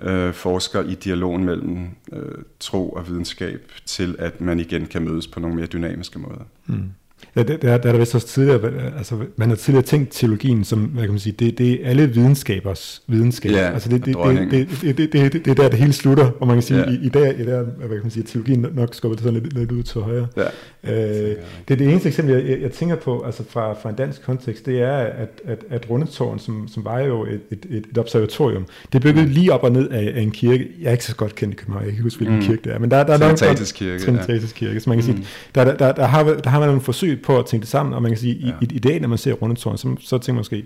øh, 0.02 0.34
forskere 0.34 0.86
i 0.90 0.94
dialogen 0.94 1.44
mellem 1.44 1.88
øh, 2.12 2.38
tro 2.60 2.90
og 2.90 3.08
videnskab, 3.08 3.72
til 3.86 4.16
at 4.18 4.40
man 4.40 4.60
igen 4.60 4.86
kan 4.86 5.02
mødes 5.02 5.26
på 5.26 5.40
nogle 5.40 5.56
mere 5.56 5.66
dynamiske 5.66 6.18
måder. 6.18 6.44
Mm. 6.66 6.90
Ja, 7.36 7.42
det, 7.42 7.62
det, 7.62 7.70
er, 7.70 7.76
det 7.76 7.88
er 7.88 7.92
der 7.92 7.98
vist 7.98 8.14
også 8.14 8.26
tidligere, 8.26 8.60
altså 8.98 9.14
man 9.36 9.48
har 9.48 9.56
tidligere 9.56 9.84
tænkt 9.84 10.12
teologien 10.12 10.64
som, 10.64 10.78
hvad 10.78 11.02
kan 11.02 11.10
man 11.10 11.18
sige, 11.18 11.34
det, 11.38 11.58
det 11.58 11.72
er 11.72 11.90
alle 11.90 12.06
videnskabers 12.06 13.02
videnskab. 13.06 13.52
Ja, 13.52 13.72
altså 13.72 13.88
det, 13.88 14.04
det, 14.04 14.16
det, 14.16 14.50
det, 14.50 14.68
det, 14.82 14.96
det, 14.98 15.12
det, 15.12 15.32
det, 15.32 15.44
det 15.44 15.50
er 15.50 15.54
der, 15.54 15.68
det 15.68 15.78
hele 15.78 15.92
slutter, 15.92 16.30
og 16.40 16.46
man 16.46 16.56
kan 16.56 16.62
sige, 16.62 16.80
ja. 16.80 16.90
i, 16.90 16.98
i, 17.02 17.08
dag, 17.08 17.40
i 17.40 17.44
der, 17.44 17.62
hvad 17.62 17.88
kan 17.88 18.00
man 18.02 18.10
sige, 18.10 18.22
teologien 18.22 18.66
nok 18.74 18.94
skubber 18.94 19.16
det 19.16 19.24
sådan 19.24 19.40
lidt, 19.42 19.58
lidt 19.58 19.72
ud 19.72 19.82
til 19.82 20.00
højre. 20.00 20.26
Ja. 20.36 20.42
Øh, 20.84 21.36
det 21.68 21.74
er 21.74 21.76
det 21.76 21.88
eneste 21.88 22.08
eksempel, 22.08 22.34
jeg, 22.34 22.50
jeg, 22.50 22.60
jeg 22.60 22.72
tænker 22.72 22.96
på, 22.96 23.22
altså 23.22 23.42
fra, 23.48 23.72
fra 23.72 23.90
en 23.90 23.96
dansk 23.96 24.22
kontekst, 24.22 24.66
det 24.66 24.82
er, 24.82 24.96
at, 24.96 25.40
at, 25.44 25.64
at 25.70 25.90
Rundetårn, 25.90 26.38
som, 26.38 26.68
som 26.68 26.84
var 26.84 27.00
jo 27.00 27.24
et, 27.24 27.40
et, 27.50 27.66
et, 27.70 27.84
et 27.90 27.98
observatorium, 27.98 28.66
det 28.92 29.02
bygget 29.02 29.24
mm. 29.24 29.30
lige 29.30 29.52
op 29.52 29.62
og 29.62 29.72
ned 29.72 29.88
af, 29.88 30.12
af 30.16 30.20
en 30.20 30.30
kirke. 30.30 30.68
Jeg 30.80 30.88
er 30.88 30.92
ikke 30.92 31.04
så 31.04 31.16
godt 31.16 31.34
kendt 31.34 31.54
i 31.54 31.56
København, 31.56 31.82
jeg 31.82 31.86
kan 31.86 31.92
ikke 31.92 32.02
huske, 32.02 32.18
hvilken 32.18 32.36
mm. 32.36 32.42
kirke 32.42 32.60
det 32.64 32.72
er, 32.72 32.78
men 32.78 32.90
der, 32.90 33.04
der 33.04 33.14
er 33.14 33.18
nok... 33.18 33.36
Trinitatis 33.36 33.72
kirke. 33.72 34.04
Trinitatis 34.04 34.52
kirke, 34.52 34.80
så 34.80 34.90
man 34.90 34.98
kan 34.98 35.10
mm. 35.10 35.16
sige, 35.16 35.28
der, 35.54 35.64
der, 35.64 35.76
der, 35.76 35.92
der, 35.92 36.06
har, 36.06 36.24
der 36.24 36.50
har 36.50 36.58
man 36.58 36.68
nogle 36.68 36.80
forsøg 36.82 37.09
på 37.16 37.38
at 37.38 37.46
tænke 37.46 37.62
det 37.62 37.70
sammen, 37.70 37.94
og 37.94 38.02
man 38.02 38.10
kan 38.10 38.18
sige, 38.18 38.34
ja. 38.34 38.52
i, 38.60 38.64
i, 38.70 38.74
i 38.74 38.78
dag, 38.78 39.00
når 39.00 39.08
man 39.08 39.18
ser 39.18 39.32
Rundetårn, 39.32 39.78
så, 39.78 39.96
så 40.00 40.18
tænker 40.18 40.32
man 40.32 40.40
måske, 40.40 40.64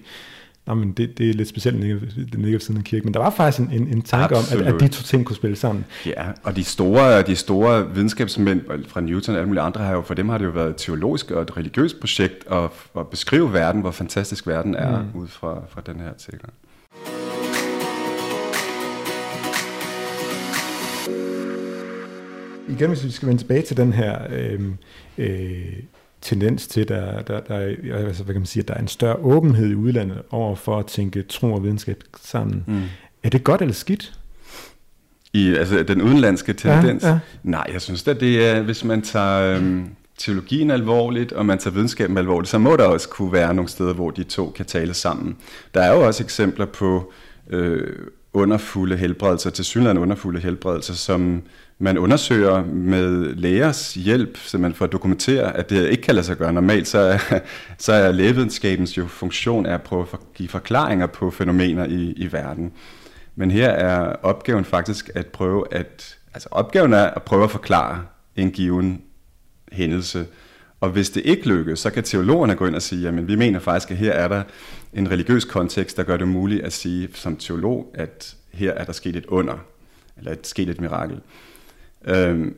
Nå, 0.66 0.74
men 0.74 0.92
det, 0.92 1.18
det 1.18 1.30
er 1.30 1.34
lidt 1.34 1.48
specielt, 1.48 1.76
den 1.76 1.84
ligger 2.42 2.50
ved 2.50 2.60
siden 2.60 2.78
af 2.78 2.84
kirke. 2.84 3.04
Men 3.04 3.14
der 3.14 3.20
var 3.20 3.30
faktisk 3.30 3.60
en, 3.60 3.72
en, 3.72 3.88
en 3.88 4.02
tanke 4.02 4.36
Absolut. 4.36 4.66
om, 4.66 4.68
at, 4.68 4.74
at 4.74 4.80
de 4.80 4.88
to 4.88 5.02
ting 5.02 5.26
kunne 5.26 5.36
spille 5.36 5.56
sammen. 5.56 5.84
Ja, 6.06 6.24
og 6.42 6.56
de 6.56 6.64
store, 6.64 7.22
de 7.22 7.36
store 7.36 7.94
videnskabsmænd 7.94 8.60
fra 8.88 9.00
Newton 9.00 9.34
og 9.34 9.40
alle 9.40 9.48
mulige 9.48 9.62
andre, 9.62 9.84
har 9.84 9.92
jo, 9.92 10.02
for 10.02 10.14
dem 10.14 10.28
har 10.28 10.38
det 10.38 10.44
jo 10.44 10.50
været 10.50 10.70
et 10.70 10.76
teologisk 10.76 11.30
og 11.30 11.42
et 11.42 11.56
religiøst 11.56 12.00
projekt 12.00 12.44
at, 12.50 12.70
at 12.98 13.08
beskrive 13.08 13.52
verden, 13.52 13.80
hvor 13.80 13.90
fantastisk 13.90 14.46
verden 14.46 14.74
er, 14.74 15.02
mm. 15.02 15.20
ud 15.20 15.28
fra, 15.28 15.62
fra 15.68 15.82
den 15.86 16.00
her 16.00 16.12
tilgang. 16.12 16.52
Igen, 22.68 22.88
hvis 22.88 23.04
vi 23.04 23.10
skal 23.10 23.28
vende 23.28 23.42
tilbage 23.42 23.62
til 23.62 23.76
den 23.76 23.92
her 23.92 24.18
øh, 24.30 24.60
øh, 25.18 25.72
tendens 26.24 26.66
til, 26.66 26.88
der, 26.88 27.22
der, 27.22 27.40
der, 27.40 27.54
altså, 27.94 28.24
hvad 28.24 28.34
kan 28.34 28.40
man 28.40 28.46
sige, 28.46 28.62
at 28.62 28.68
der 28.68 28.74
er 28.74 28.80
en 28.80 28.88
større 28.88 29.16
åbenhed 29.16 29.70
i 29.70 29.74
udlandet 29.74 30.22
over 30.30 30.56
for 30.56 30.78
at 30.78 30.86
tænke 30.86 31.22
tro 31.22 31.52
og 31.52 31.62
videnskab 31.62 32.02
sammen. 32.20 32.64
Mm. 32.66 32.82
Er 33.22 33.28
det 33.28 33.44
godt 33.44 33.60
eller 33.60 33.74
skidt? 33.74 34.12
I 35.32 35.54
altså, 35.54 35.82
den 35.82 36.02
udenlandske 36.02 36.52
tendens? 36.52 37.02
Ja, 37.02 37.08
ja. 37.08 37.18
Nej, 37.42 37.66
jeg 37.72 37.80
synes 37.80 38.08
at 38.08 38.20
det 38.20 38.46
er, 38.46 38.62
hvis 38.62 38.84
man 38.84 39.02
tager 39.02 39.56
øhm, 39.56 39.88
teologien 40.18 40.70
alvorligt, 40.70 41.32
og 41.32 41.46
man 41.46 41.58
tager 41.58 41.74
videnskaben 41.74 42.18
alvorligt, 42.18 42.50
så 42.50 42.58
må 42.58 42.76
der 42.76 42.84
også 42.84 43.08
kunne 43.08 43.32
være 43.32 43.54
nogle 43.54 43.68
steder, 43.68 43.92
hvor 43.92 44.10
de 44.10 44.24
to 44.24 44.50
kan 44.56 44.66
tale 44.66 44.94
sammen. 44.94 45.36
Der 45.74 45.80
er 45.80 45.92
jo 45.92 46.06
også 46.06 46.22
eksempler 46.22 46.66
på 46.66 47.12
øh, 47.50 47.96
underfulde 48.32 48.96
helbredelser, 48.96 49.50
til 49.50 49.64
synligheden 49.64 49.98
underfulde 49.98 50.40
helbredelser, 50.40 50.94
som 50.94 51.42
man 51.78 51.98
undersøger 51.98 52.64
med 52.64 53.34
lægers 53.34 53.94
hjælp, 53.94 54.38
så 54.38 54.58
man 54.58 54.74
får 54.74 54.86
dokumentere, 54.86 55.56
at 55.56 55.70
det 55.70 55.90
ikke 55.90 56.02
kan 56.02 56.14
lade 56.14 56.26
sig 56.26 56.36
gøre. 56.36 56.52
Normalt 56.52 56.88
så 56.88 56.98
er, 56.98 57.18
så 57.78 57.92
er 57.92 58.12
lægevidenskabens 58.12 58.98
jo 58.98 59.06
funktion 59.06 59.66
er 59.66 59.74
at 59.74 59.82
prøve 59.82 60.06
at 60.12 60.18
give 60.34 60.48
forklaringer 60.48 61.06
på 61.06 61.30
fænomener 61.30 61.84
i, 61.84 62.12
i 62.16 62.32
verden. 62.32 62.72
Men 63.36 63.50
her 63.50 63.68
er 63.68 64.16
opgaven 64.22 64.64
faktisk 64.64 65.10
at 65.14 65.26
prøve 65.26 65.64
at, 65.70 66.18
altså 66.34 66.48
opgaven 66.50 66.92
er 66.92 67.04
at 67.04 67.22
prøve 67.22 67.44
at 67.44 67.50
forklare 67.50 68.02
en 68.36 68.50
given 68.50 69.02
hændelse. 69.72 70.26
Og 70.80 70.90
hvis 70.90 71.10
det 71.10 71.22
ikke 71.24 71.48
lykkes, 71.48 71.78
så 71.78 71.90
kan 71.90 72.02
teologerne 72.02 72.54
gå 72.54 72.66
ind 72.66 72.74
og 72.74 72.82
sige, 72.82 73.02
jamen 73.02 73.28
vi 73.28 73.36
mener 73.36 73.58
faktisk, 73.58 73.90
at 73.90 73.96
her 73.96 74.12
er 74.12 74.28
der 74.28 74.42
en 74.92 75.10
religiøs 75.10 75.44
kontekst, 75.44 75.96
der 75.96 76.02
gør 76.02 76.16
det 76.16 76.28
muligt 76.28 76.64
at 76.64 76.72
sige 76.72 77.08
som 77.14 77.36
teolog, 77.36 77.94
at 77.94 78.36
her 78.52 78.72
er 78.72 78.84
der 78.84 78.92
sket 78.92 79.16
et 79.16 79.26
under, 79.26 79.54
eller 80.18 80.32
et 80.32 80.46
sket 80.46 80.68
et 80.68 80.80
mirakel. 80.80 81.20
Øhm, 82.06 82.54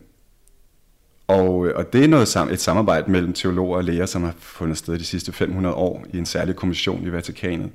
og, 1.28 1.58
og 1.74 1.92
det 1.92 2.04
er 2.04 2.08
noget, 2.08 2.36
et 2.52 2.60
samarbejde 2.60 3.10
mellem 3.10 3.32
teologer 3.32 3.76
og 3.76 3.84
læger, 3.84 4.06
som 4.06 4.22
har 4.22 4.34
fundet 4.38 4.78
sted 4.78 4.98
de 4.98 5.04
sidste 5.04 5.32
500 5.32 5.74
år 5.74 6.04
i 6.12 6.18
en 6.18 6.26
særlig 6.26 6.56
kommission 6.56 7.06
i 7.06 7.12
Vatikanet. 7.12 7.70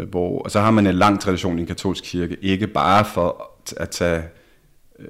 Øh, 0.00 0.08
hvor, 0.08 0.42
og 0.42 0.50
så 0.50 0.60
har 0.60 0.70
man 0.70 0.86
en 0.86 0.94
lang 0.94 1.20
tradition 1.20 1.58
i 1.58 1.60
en 1.60 1.66
katolsk 1.66 2.04
kirke, 2.04 2.36
ikke 2.42 2.66
bare 2.66 3.04
for 3.04 3.50
at 3.76 3.88
tage 3.90 4.22
øh, 4.98 5.06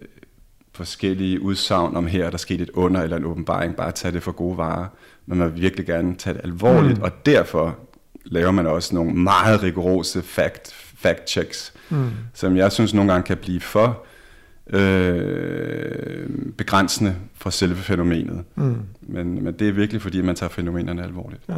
forskellige 0.72 1.40
udsagn 1.40 1.96
om 1.96 2.06
her, 2.06 2.30
der 2.30 2.38
skete 2.38 2.62
et 2.62 2.70
under 2.70 3.02
eller 3.02 3.16
en 3.16 3.24
åbenbaring, 3.24 3.76
bare 3.76 3.92
tage 3.92 4.12
det 4.12 4.22
for 4.22 4.32
gode 4.32 4.56
varer, 4.56 4.86
men 5.26 5.38
man 5.38 5.52
vil 5.52 5.62
virkelig 5.62 5.86
gerne 5.86 6.14
tage 6.14 6.34
det 6.34 6.40
alvorligt, 6.44 6.98
mm. 6.98 7.04
og 7.04 7.26
derfor 7.26 7.78
laver 8.24 8.50
man 8.50 8.66
også 8.66 8.94
nogle 8.94 9.14
meget 9.14 9.62
rigorose 9.62 10.22
fact, 10.22 10.74
fact 10.74 11.30
checks, 11.30 11.72
mm. 11.90 12.10
som 12.34 12.56
jeg 12.56 12.72
synes 12.72 12.94
nogle 12.94 13.12
gange 13.12 13.26
kan 13.26 13.36
blive 13.36 13.60
for 13.60 14.04
øh, 14.70 16.28
begrænsende 16.58 17.14
for 17.34 17.50
selve 17.50 17.76
fænomenet. 17.76 18.44
Mm. 18.54 18.76
Men, 19.00 19.44
men 19.44 19.54
det 19.58 19.68
er 19.68 19.72
virkelig 19.72 20.02
fordi, 20.02 20.22
man 20.22 20.36
tager 20.36 20.50
fænomenerne 20.50 21.02
alvorligt. 21.02 21.42
Ja. 21.48 21.54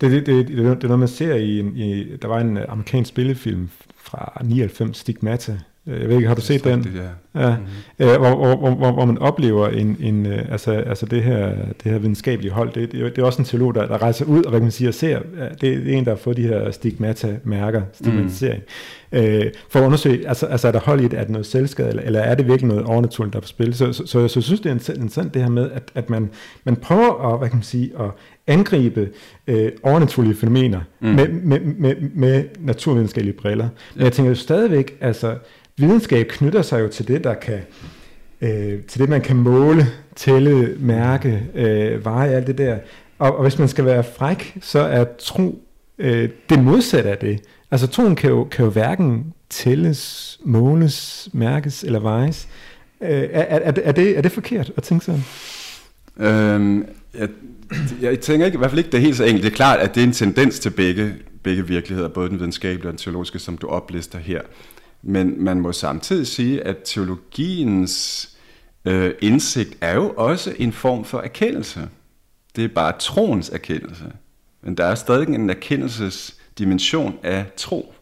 Det, 0.00 0.10
det, 0.10 0.26
det, 0.26 0.48
det, 0.48 0.56
det 0.56 0.84
er 0.84 0.88
noget, 0.88 0.98
man 0.98 1.08
ser 1.08 1.34
i, 1.34 1.58
i... 1.58 2.16
Der 2.22 2.28
var 2.28 2.40
en 2.40 2.58
amerikansk 2.68 3.08
spillefilm 3.08 3.68
fra 3.96 4.42
99, 4.44 4.98
Stigmata, 4.98 5.52
Øh, 5.52 5.58
jeg 5.86 6.08
ved 6.08 6.16
ikke, 6.16 6.28
har 6.28 6.34
du 6.34 6.40
set 6.40 6.64
den? 6.64 6.82
Det, 6.82 6.92
ja. 7.34 7.48
ja. 7.48 7.56
Mm-hmm. 7.56 8.08
Øh, 8.08 8.18
hvor, 8.18 8.56
hvor, 8.56 8.74
hvor, 8.74 8.92
hvor 8.92 9.04
man 9.04 9.18
oplever 9.18 9.68
en, 9.68 9.96
en 10.00 10.26
øh, 10.26 10.38
altså, 10.50 10.72
altså 10.72 11.06
det, 11.06 11.22
her, 11.22 11.54
det 11.84 11.92
her 11.92 11.98
videnskabelige 11.98 12.52
hold. 12.52 12.72
Det, 12.72 12.92
det, 12.92 13.16
det 13.16 13.22
er 13.22 13.26
også 13.26 13.42
en 13.42 13.44
teolog, 13.44 13.74
der, 13.74 13.86
der 13.86 14.02
rejser 14.02 14.24
ud 14.24 14.44
og 14.44 14.50
hvad 14.50 14.60
kan 14.60 14.64
man 14.64 14.72
sige, 14.72 14.88
og 14.88 14.94
ser. 14.94 15.20
Det, 15.50 15.60
det 15.60 15.94
er 15.94 15.98
en, 15.98 16.04
der 16.04 16.10
har 16.10 16.16
fået 16.16 16.36
de 16.36 16.42
her 16.42 16.70
stigmata-mærker, 16.70 17.82
stigmatisering. 17.92 18.62
Mm. 19.12 19.18
Øh, 19.18 19.44
for 19.70 19.78
at 19.78 19.84
undersøge, 19.84 20.28
altså, 20.28 20.46
altså 20.46 20.68
er 20.68 20.72
der 20.72 20.80
hold 20.80 21.00
i 21.00 21.08
det, 21.08 21.18
er 21.18 21.22
det 21.22 21.30
noget 21.30 21.46
selvskade, 21.46 21.88
eller, 21.88 22.02
eller 22.02 22.20
er 22.20 22.34
det 22.34 22.46
virkelig 22.46 22.68
noget 22.68 22.84
overnaturligt, 22.84 23.32
der 23.32 23.38
er 23.38 23.42
på 23.42 23.48
spil? 23.48 23.74
Så, 23.74 23.92
så, 23.92 24.06
så, 24.06 24.28
så 24.28 24.40
synes, 24.40 24.60
det 24.60 24.70
er 24.70 24.74
interessant 24.94 25.34
det 25.34 25.42
her 25.42 25.50
med, 25.50 25.70
at, 25.70 25.82
at 25.94 26.10
man, 26.10 26.30
man 26.64 26.76
prøver 26.76 27.32
at, 27.32 27.38
hvad 27.38 27.48
kan 27.48 27.56
man 27.56 27.64
sige, 27.64 27.92
at 28.00 28.10
angribe 28.46 29.08
øh, 29.46 29.72
overnaturlige 29.82 30.34
fænomener 30.34 30.80
mm. 31.00 31.08
med, 31.08 31.28
med, 31.28 31.60
med, 31.60 31.94
med 32.14 32.44
naturvidenskabelige 32.60 33.36
briller. 33.36 33.68
Men 33.94 34.04
jeg 34.04 34.12
tænker 34.12 34.30
jo 34.30 34.34
stadigvæk, 34.34 34.96
altså 35.00 35.34
videnskab 35.76 36.28
knytter 36.28 36.62
sig 36.62 36.80
jo 36.80 36.88
til 36.88 37.08
det, 37.08 37.24
der 37.24 37.34
kan, 37.34 37.60
øh, 38.40 38.82
til 38.88 39.00
det, 39.00 39.08
man 39.08 39.20
kan 39.20 39.36
måle, 39.36 39.86
tælle, 40.16 40.76
mærke, 40.78 41.42
øh, 41.54 42.04
veje, 42.04 42.30
alt 42.30 42.46
det 42.46 42.58
der. 42.58 42.78
Og, 43.18 43.36
og 43.36 43.42
hvis 43.42 43.58
man 43.58 43.68
skal 43.68 43.84
være 43.84 44.04
fræk, 44.04 44.58
så 44.60 44.78
er 44.78 45.04
tro 45.18 45.62
øh, 45.98 46.28
det 46.50 46.62
modsatte 46.62 47.10
af 47.10 47.18
det. 47.18 47.40
Altså 47.70 47.86
troen 47.86 48.16
kan 48.16 48.30
jo, 48.30 48.44
kan 48.44 48.64
jo 48.64 48.70
hverken 48.70 49.34
tælles, 49.50 50.38
måles, 50.44 51.28
mærkes 51.32 51.84
eller 51.84 51.98
vejes. 51.98 52.48
Øh, 53.00 53.08
er, 53.10 53.42
er, 53.42 53.72
er, 53.84 53.92
det, 53.92 54.18
er 54.18 54.22
det 54.22 54.32
forkert 54.32 54.72
at 54.76 54.82
tænke 54.82 55.04
sådan? 55.04 55.24
Øhm, 56.16 56.86
jeg, 57.18 57.28
jeg 58.00 58.20
tænker 58.20 58.46
ikke, 58.46 58.56
i 58.56 58.58
hvert 58.58 58.70
fald 58.70 58.78
ikke, 58.78 58.90
det 58.90 58.98
er 58.98 59.02
helt 59.02 59.16
så 59.16 59.24
enkelt. 59.24 59.44
Det 59.44 59.50
er 59.50 59.56
klart, 59.56 59.78
at 59.78 59.94
det 59.94 60.02
er 60.02 60.06
en 60.06 60.12
tendens 60.12 60.58
til 60.58 60.70
begge, 60.70 61.14
begge 61.42 61.66
virkeligheder, 61.66 62.08
både 62.08 62.28
den 62.28 62.38
videnskabelige 62.38 62.88
og 62.88 62.92
den 62.92 62.98
teologiske, 62.98 63.38
som 63.38 63.58
du 63.58 63.66
oplister 63.66 64.18
her. 64.18 64.40
Men 65.08 65.44
man 65.44 65.60
må 65.60 65.72
samtidig 65.72 66.26
sige, 66.26 66.62
at 66.62 66.76
teologiens 66.84 68.28
øh, 68.84 69.14
indsigt 69.20 69.76
er 69.80 69.94
jo 69.94 70.14
også 70.16 70.54
en 70.58 70.72
form 70.72 71.04
for 71.04 71.20
erkendelse. 71.20 71.88
Det 72.56 72.64
er 72.64 72.68
bare 72.68 72.92
troens 72.98 73.48
erkendelse. 73.48 74.12
Men 74.62 74.74
der 74.76 74.84
er 74.84 74.94
stadig 74.94 75.28
en 75.28 75.50
erkendelsesdimension 75.50 77.18
af 77.22 77.46
tro. 77.56 77.94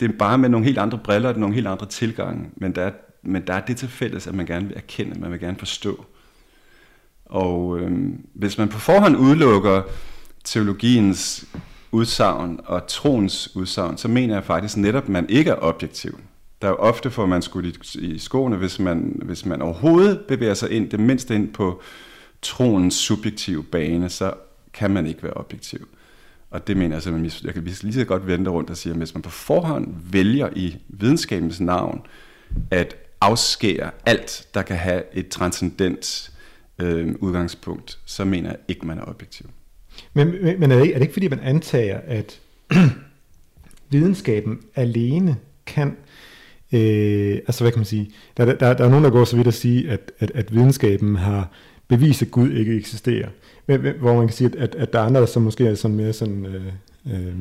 Det 0.00 0.10
er 0.10 0.18
bare 0.18 0.38
med 0.38 0.48
nogle 0.48 0.66
helt 0.66 0.78
andre 0.78 0.98
briller 0.98 1.28
og 1.28 1.38
nogle 1.38 1.54
helt 1.54 1.66
andre 1.66 1.86
tilgange. 1.86 2.50
Men 2.56 2.74
der 2.74 2.82
er, 2.82 2.92
men 3.22 3.46
der 3.46 3.54
er 3.54 3.60
det 3.60 3.76
til 3.76 3.88
fælles, 3.88 4.26
at 4.26 4.34
man 4.34 4.46
gerne 4.46 4.66
vil 4.66 4.76
erkende, 4.76 5.20
man 5.20 5.32
vil 5.32 5.40
gerne 5.40 5.58
forstå. 5.58 6.04
Og 7.24 7.78
øh, 7.78 7.92
hvis 8.34 8.58
man 8.58 8.68
på 8.68 8.78
forhånd 8.78 9.16
udelukker 9.16 9.82
teologiens 10.44 11.44
udsagn 11.92 12.60
og 12.64 12.86
troens 12.86 13.56
udsagn, 13.56 13.98
så 13.98 14.08
mener 14.08 14.34
jeg 14.34 14.44
faktisk 14.44 14.76
netop, 14.76 15.02
at 15.02 15.08
man 15.08 15.28
ikke 15.28 15.50
er 15.50 15.56
objektiv. 15.60 16.18
Der 16.62 16.68
er 16.68 16.72
jo 16.72 16.76
ofte, 16.76 17.10
for 17.10 17.26
man 17.26 17.42
skulle 17.42 17.74
i 17.94 18.18
skoene, 18.18 18.56
hvis 18.56 18.78
man, 18.78 19.20
hvis 19.24 19.46
man 19.46 19.62
overhovedet 19.62 20.20
bevæger 20.28 20.54
sig 20.54 20.70
ind, 20.70 20.90
det 20.90 21.00
mindste 21.00 21.34
ind 21.34 21.52
på 21.52 21.82
troens 22.42 22.94
subjektive 22.94 23.64
bane, 23.64 24.08
så 24.08 24.34
kan 24.72 24.90
man 24.90 25.06
ikke 25.06 25.22
være 25.22 25.34
objektiv. 25.34 25.88
Og 26.50 26.66
det 26.66 26.76
mener 26.76 26.96
jeg 26.96 27.02
simpelthen, 27.02 27.46
jeg 27.46 27.54
kan 27.54 27.64
lige 27.64 27.92
så 27.92 28.04
godt 28.04 28.26
vente 28.26 28.50
rundt 28.50 28.70
og 28.70 28.76
sige, 28.76 28.90
at 28.90 28.98
hvis 28.98 29.14
man 29.14 29.22
på 29.22 29.30
forhånd 29.30 29.94
vælger 30.10 30.48
i 30.56 30.76
videnskabens 30.88 31.60
navn 31.60 32.06
at 32.70 32.96
afskære 33.20 33.90
alt, 34.06 34.48
der 34.54 34.62
kan 34.62 34.76
have 34.76 35.02
et 35.12 35.28
transcendent 35.28 36.32
øh, 36.78 37.14
udgangspunkt, 37.20 37.98
så 38.04 38.24
mener 38.24 38.48
jeg 38.50 38.58
ikke, 38.68 38.86
man 38.86 38.98
er 38.98 39.04
objektiv. 39.04 39.46
Men, 40.14 40.34
men 40.58 40.70
er, 40.70 40.76
det 40.76 40.82
ikke, 40.82 40.94
er 40.94 40.98
det 40.98 41.04
ikke 41.04 41.12
fordi, 41.12 41.28
man 41.28 41.40
antager, 41.40 42.00
at 42.06 42.40
videnskaben 43.90 44.60
alene 44.74 45.36
kan, 45.66 45.96
øh, 46.72 47.34
altså 47.34 47.64
hvad 47.64 47.72
kan 47.72 47.78
man 47.78 47.86
sige, 47.86 48.10
der, 48.36 48.44
der, 48.44 48.74
der 48.74 48.84
er 48.84 48.88
nogen, 48.88 49.04
der 49.04 49.10
går 49.10 49.24
så 49.24 49.36
vidt 49.36 49.48
at 49.48 49.54
sige, 49.54 49.90
at, 49.90 50.12
at, 50.18 50.30
at 50.34 50.54
videnskaben 50.54 51.16
har 51.16 51.50
bevist, 51.88 52.22
at 52.22 52.30
Gud 52.30 52.50
ikke 52.50 52.76
eksisterer. 52.76 53.28
Men, 53.66 53.80
hvor 53.80 54.16
man 54.16 54.26
kan 54.26 54.36
sige, 54.36 54.50
at, 54.58 54.74
at 54.74 54.92
der 54.92 54.98
er 54.98 55.04
andre, 55.04 55.20
der 55.20 55.26
som 55.26 55.42
måske 55.42 55.66
er 55.66 55.74
sådan 55.74 55.96
mere 55.96 56.12
sådan... 56.12 56.46
Øh, 56.46 56.66
øh, 57.12 57.34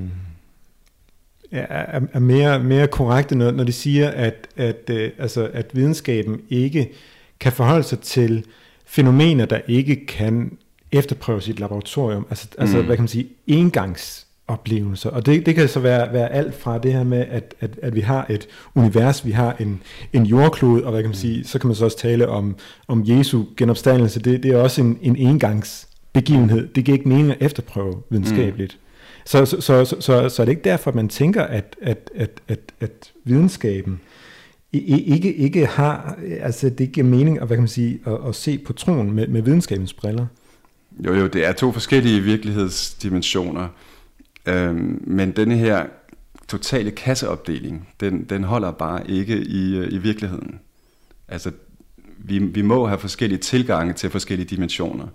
er, 1.51 1.99
er 2.13 2.19
mere, 2.19 2.63
mere 2.63 2.87
korrekte, 2.87 3.35
når, 3.35 3.51
når 3.51 3.63
de 3.63 3.71
siger, 3.71 4.09
at, 4.09 4.47
at, 4.55 4.89
øh, 4.89 5.11
altså, 5.17 5.49
at 5.53 5.75
videnskaben 5.75 6.41
ikke 6.49 6.91
kan 7.39 7.51
forholde 7.51 7.83
sig 7.83 7.99
til 7.99 8.45
fænomener, 8.85 9.45
der 9.45 9.59
ikke 9.67 10.05
kan 10.05 10.57
efterprøve 10.91 11.41
sit 11.41 11.59
laboratorium. 11.59 12.25
Altså, 12.29 12.47
altså, 12.57 12.57
mm. 12.57 12.61
altså 12.61 12.81
hvad 12.81 12.95
kan 12.95 13.01
man 13.03 13.07
sige, 13.07 13.27
engangsoplevelser. 13.47 15.09
Og 15.09 15.25
det, 15.25 15.45
det 15.45 15.55
kan 15.55 15.67
så 15.67 15.79
være, 15.79 16.13
være 16.13 16.31
alt 16.31 16.55
fra 16.55 16.77
det 16.77 16.93
her 16.93 17.03
med, 17.03 17.25
at, 17.29 17.55
at, 17.59 17.79
at 17.81 17.95
vi 17.95 18.01
har 18.01 18.25
et 18.29 18.47
univers, 18.75 19.25
vi 19.25 19.31
har 19.31 19.55
en, 19.59 19.81
en 20.13 20.25
jordklode, 20.25 20.83
og 20.83 20.91
hvad 20.91 21.01
kan 21.01 21.09
man 21.09 21.17
sige, 21.17 21.43
så 21.43 21.59
kan 21.59 21.67
man 21.67 21.75
så 21.75 21.85
også 21.85 21.97
tale 21.97 22.27
om, 22.27 22.55
om 22.87 23.03
Jesu 23.05 23.43
genopstandelse. 23.57 24.19
Det, 24.19 24.43
det 24.43 24.51
er 24.51 24.57
også 24.57 24.81
en, 24.81 24.99
en 25.01 25.15
engangsbegivenhed. 25.15 26.67
Det 26.67 26.85
giver 26.85 26.97
ikke 26.97 27.09
mening 27.09 27.31
at 27.31 27.37
efterprøve 27.39 27.93
videnskabeligt. 28.09 28.73
Mm. 28.73 28.87
Så, 29.25 29.45
så, 29.45 29.61
så, 29.61 29.85
så, 29.85 29.95
så, 29.99 30.29
så 30.29 30.41
er 30.41 30.45
det 30.45 30.51
ikke 30.51 30.63
derfor, 30.63 30.91
at 30.91 30.95
man 30.95 31.09
tænker, 31.09 31.43
at, 31.43 31.75
at, 31.81 32.11
at, 32.15 32.41
at, 32.47 32.59
at 32.79 33.11
videnskaben 33.23 33.99
ikke, 34.73 35.33
ikke 35.33 35.65
har, 35.65 36.17
altså 36.41 36.69
det 36.69 36.91
giver 36.91 37.07
mening 37.07 37.41
at, 37.41 37.47
hvad 37.47 37.57
kan 37.57 37.61
man 37.61 37.67
sige, 37.67 37.99
at, 38.05 38.17
at 38.27 38.35
se 38.35 38.57
på 38.57 38.73
troen 38.73 39.11
med, 39.11 39.27
med 39.27 39.41
videnskabens 39.41 39.93
briller. 39.93 40.25
Jo, 40.99 41.13
jo, 41.13 41.27
det 41.27 41.45
er 41.45 41.51
to 41.51 41.71
forskellige 41.71 42.21
virkelighedsdimensioner. 42.21 43.67
Øhm, 44.45 45.03
men 45.07 45.31
denne 45.31 45.57
her 45.57 45.85
totale 46.47 46.91
kasseopdeling, 46.91 47.89
den, 47.99 48.23
den 48.23 48.43
holder 48.43 48.71
bare 48.71 49.09
ikke 49.09 49.37
i, 49.37 49.77
øh, 49.77 49.93
i 49.93 49.97
virkeligheden. 49.97 50.59
Altså, 51.27 51.51
vi, 52.17 52.37
vi 52.37 52.61
må 52.61 52.87
have 52.87 52.99
forskellige 52.99 53.39
tilgange 53.39 53.93
til 53.93 54.09
forskellige 54.09 54.47
dimensioner. 54.47 55.07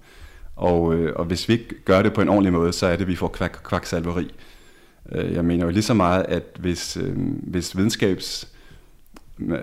Og, 0.57 0.95
øh, 0.95 1.13
og 1.17 1.25
hvis 1.25 1.49
vi 1.49 1.53
ikke 1.53 1.85
gør 1.85 2.03
det 2.03 2.13
på 2.13 2.21
en 2.21 2.29
ordentlig 2.29 2.53
måde, 2.53 2.73
så 2.73 2.87
er 2.87 2.93
det, 2.93 3.03
at 3.03 3.09
vi 3.09 3.17
får 3.17 3.29
kvak, 3.29 3.59
kvaksalveri. 3.65 4.35
Øh, 5.13 5.33
jeg 5.33 5.45
mener 5.45 5.65
jo 5.65 5.71
lige 5.71 5.83
så 5.83 5.95
meget, 5.95 6.23
at 6.29 6.45
hvis, 6.59 6.97
øh, 6.97 7.17
hvis 7.43 7.77
videnskabs 7.77 8.49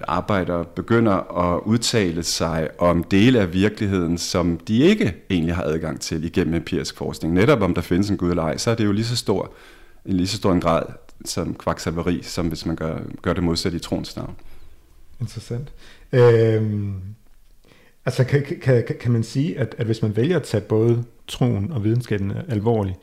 arbejdere 0.08 0.66
begynder 0.66 1.14
at 1.54 1.62
udtale 1.66 2.24
sig 2.24 2.70
om 2.78 3.04
dele 3.04 3.40
af 3.40 3.54
virkeligheden, 3.54 4.18
som 4.18 4.58
de 4.58 4.78
ikke 4.78 5.16
egentlig 5.30 5.56
har 5.56 5.64
adgang 5.64 6.02
til 6.02 6.24
igennem 6.24 6.54
empirisk 6.54 6.98
forskning. 6.98 7.34
Netop 7.34 7.62
om 7.62 7.74
der 7.74 7.82
findes 7.82 8.10
en 8.10 8.18
gud 8.18 8.30
eller 8.30 8.44
ej, 8.44 8.58
så 8.58 8.72
er 8.72 8.76
det 8.76 8.86
jo 8.86 8.92
lige 8.92 9.06
så 9.06 9.16
stor, 9.16 9.52
en 10.06 10.18
lige 10.18 10.28
så 10.28 10.38
stor 10.38 10.52
en 10.52 10.62
grad 10.62 10.84
som 11.26 11.56
kvaksalveri, 11.56 12.20
som 12.24 12.48
hvis 12.48 12.66
man 12.66 12.76
gør, 12.76 13.00
gør 13.22 13.34
det 13.34 13.44
modsat 13.44 13.74
i 13.74 13.80
troens 13.80 14.16
navn. 14.16 14.36
Interessant. 15.22 15.74
Øhm, 16.12 16.94
altså 18.06 18.24
kan, 18.24 18.44
kan, 18.62 18.84
kan 19.00 19.12
man 19.12 19.24
sige, 19.24 19.60
at, 19.60 19.76
at 19.78 19.86
hvis 19.86 20.02
man 20.02 20.16
vælger 20.16 20.36
at 20.36 20.44
tage 20.44 20.62
både 20.62 21.04
troen 21.28 21.72
og 21.72 21.84
videnskaben 21.84 22.34
alvorligt, 22.50 22.98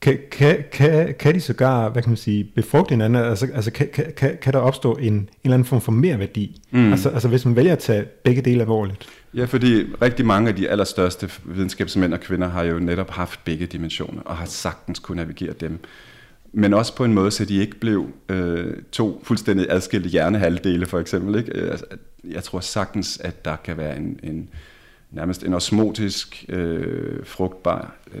kan, 0.00 0.18
kan, 0.30 0.64
kan, 0.72 1.14
kan 1.18 1.34
de 1.34 1.40
sågar, 1.40 1.88
hvad 1.88 2.02
kan 2.02 2.10
man 2.10 2.16
sige, 2.16 2.44
befrugte 2.44 2.90
hinanden? 2.90 3.22
Altså, 3.22 3.48
altså 3.54 3.70
kan, 3.70 3.88
kan, 4.16 4.38
kan 4.42 4.52
der 4.52 4.58
opstå 4.58 4.92
en, 4.94 5.12
en 5.12 5.28
eller 5.44 5.54
anden 5.54 5.66
form 5.66 5.80
for 5.80 5.92
mere 5.92 6.18
værdi? 6.18 6.60
Mm. 6.70 6.90
Altså, 6.90 7.08
altså 7.08 7.28
hvis 7.28 7.44
man 7.44 7.56
vælger 7.56 7.72
at 7.72 7.78
tage 7.78 8.04
begge 8.24 8.42
dele 8.42 8.60
alvorligt? 8.60 9.08
Ja, 9.34 9.44
fordi 9.44 9.84
rigtig 10.02 10.26
mange 10.26 10.48
af 10.48 10.56
de 10.56 10.68
allerstørste 10.68 11.30
videnskabsmænd 11.44 12.14
og 12.14 12.20
kvinder 12.20 12.48
har 12.48 12.62
jo 12.62 12.78
netop 12.78 13.10
haft 13.10 13.44
begge 13.44 13.66
dimensioner, 13.66 14.22
og 14.22 14.36
har 14.36 14.46
sagtens 14.46 14.98
kunne 14.98 15.16
navigere 15.16 15.52
dem. 15.52 15.78
Men 16.52 16.74
også 16.74 16.96
på 16.96 17.04
en 17.04 17.14
måde, 17.14 17.30
så 17.30 17.44
de 17.44 17.56
ikke 17.56 17.80
blev 17.80 18.06
øh, 18.28 18.76
to 18.92 19.20
fuldstændig 19.24 19.66
adskilte 19.70 20.08
hjernehalvdele, 20.08 20.86
for 20.86 20.98
eksempel. 20.98 21.38
Ikke? 21.38 21.52
Øh, 21.58 21.70
altså, 21.70 21.86
jeg 22.24 22.44
tror 22.44 22.60
sagtens, 22.60 23.20
at 23.24 23.44
der 23.44 23.56
kan 23.56 23.76
være 23.76 23.96
en, 23.96 24.20
en 24.22 24.48
nærmest 25.10 25.44
en 25.44 25.54
osmotisk, 25.54 26.44
øh, 26.48 27.26
frugtbar 27.26 27.96
øh, 28.14 28.20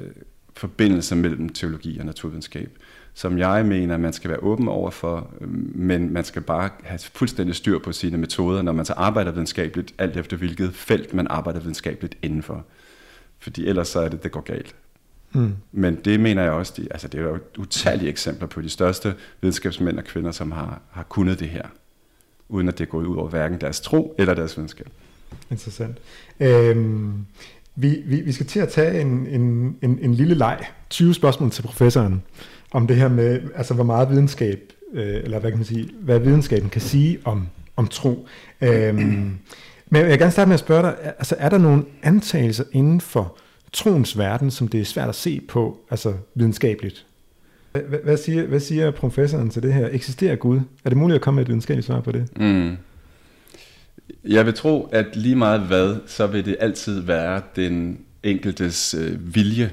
forbindelse 0.58 1.16
mellem 1.16 1.48
teologi 1.48 1.98
og 1.98 2.06
naturvidenskab, 2.06 2.70
som 3.14 3.38
jeg 3.38 3.66
mener, 3.66 3.96
man 3.96 4.12
skal 4.12 4.30
være 4.30 4.42
åben 4.42 4.68
over 4.68 4.90
for, 4.90 5.32
men 5.74 6.12
man 6.12 6.24
skal 6.24 6.42
bare 6.42 6.70
have 6.82 6.98
fuldstændig 6.98 7.54
styr 7.54 7.78
på 7.78 7.92
sine 7.92 8.18
metoder, 8.18 8.62
når 8.62 8.72
man 8.72 8.84
så 8.84 8.92
arbejder 8.92 9.30
videnskabeligt, 9.30 9.94
alt 9.98 10.16
efter 10.16 10.36
hvilket 10.36 10.74
felt 10.74 11.14
man 11.14 11.26
arbejder 11.30 11.60
videnskabeligt 11.60 12.18
indenfor. 12.22 12.64
Fordi 13.38 13.66
ellers 13.66 13.88
så 13.88 14.00
er 14.00 14.08
det, 14.08 14.22
det 14.22 14.32
går 14.32 14.40
galt. 14.40 14.74
Mm. 15.32 15.54
Men 15.72 15.94
det 15.94 16.20
mener 16.20 16.42
jeg 16.42 16.52
også, 16.52 16.72
de, 16.76 16.88
altså 16.90 17.08
det 17.08 17.20
er 17.20 17.24
jo 17.24 17.38
utallige 17.58 18.08
eksempler 18.08 18.48
på 18.48 18.60
de 18.60 18.68
største 18.68 19.14
videnskabsmænd 19.40 19.98
og 19.98 20.04
kvinder, 20.04 20.30
som 20.30 20.52
har, 20.52 20.80
har 20.90 21.02
kunnet 21.02 21.40
det 21.40 21.48
her, 21.48 21.66
uden 22.48 22.68
at 22.68 22.78
det 22.78 22.84
er 22.84 22.88
gået 22.88 23.06
ud 23.06 23.16
over 23.16 23.28
hverken 23.28 23.60
deres 23.60 23.80
tro 23.80 24.14
eller 24.18 24.34
deres 24.34 24.56
videnskab. 24.56 24.88
Interessant. 25.50 25.98
Øhm, 26.40 27.26
vi, 27.80 28.02
vi, 28.06 28.20
vi 28.20 28.32
skal 28.32 28.46
til 28.46 28.60
at 28.60 28.68
tage 28.68 29.00
en, 29.00 29.26
en, 29.26 29.76
en, 29.82 29.98
en 30.02 30.14
lille 30.14 30.34
leg. 30.34 30.58
20 30.90 31.14
spørgsmål 31.14 31.50
til 31.50 31.62
professoren 31.62 32.22
om 32.70 32.86
det 32.86 32.96
her 32.96 33.08
med, 33.08 33.40
altså 33.54 33.74
hvor 33.74 33.84
meget 33.84 34.10
videnskab, 34.10 34.72
øh, 34.94 35.16
eller 35.24 35.38
hvad 35.38 35.50
kan 35.50 35.58
man 35.58 35.66
sige, 35.66 35.90
hvad 36.00 36.18
videnskaben 36.18 36.68
kan 36.70 36.80
sige 36.80 37.18
om, 37.24 37.48
om 37.76 37.86
tro. 37.86 38.26
Øhm, 38.60 39.38
men 39.90 40.00
jeg 40.00 40.06
vil 40.06 40.18
gerne 40.18 40.30
starte 40.30 40.48
med 40.48 40.54
at 40.54 40.60
spørge 40.60 40.82
dig, 40.82 40.96
altså 41.18 41.36
er 41.38 41.48
der 41.48 41.58
nogle 41.58 41.84
antagelser 42.02 42.64
inden 42.72 43.00
for 43.00 43.38
troens 43.72 44.18
verden, 44.18 44.50
som 44.50 44.68
det 44.68 44.80
er 44.80 44.84
svært 44.84 45.08
at 45.08 45.14
se 45.14 45.40
på, 45.48 45.78
altså 45.90 46.14
videnskabeligt? 46.34 47.06
Hvad, 47.72 47.82
hvad, 48.04 48.16
siger, 48.16 48.46
hvad 48.46 48.60
siger 48.60 48.90
professoren 48.90 49.50
til 49.50 49.62
det 49.62 49.74
her? 49.74 49.88
Eksisterer 49.92 50.36
Gud? 50.36 50.60
Er 50.84 50.88
det 50.88 50.98
muligt 50.98 51.14
at 51.14 51.22
komme 51.22 51.36
med 51.36 51.42
et 51.42 51.48
videnskabeligt 51.48 51.86
svar 51.86 52.00
på 52.00 52.12
det? 52.12 52.28
Mm. 52.36 52.76
Jeg 54.24 54.46
vil 54.46 54.54
tro, 54.54 54.88
at 54.92 55.16
lige 55.16 55.36
meget 55.36 55.60
hvad, 55.60 55.96
så 56.06 56.26
vil 56.26 56.44
det 56.44 56.56
altid 56.60 57.00
være 57.00 57.42
den 57.56 58.00
enkeltes 58.22 58.94
øh, 58.94 59.34
vilje 59.34 59.70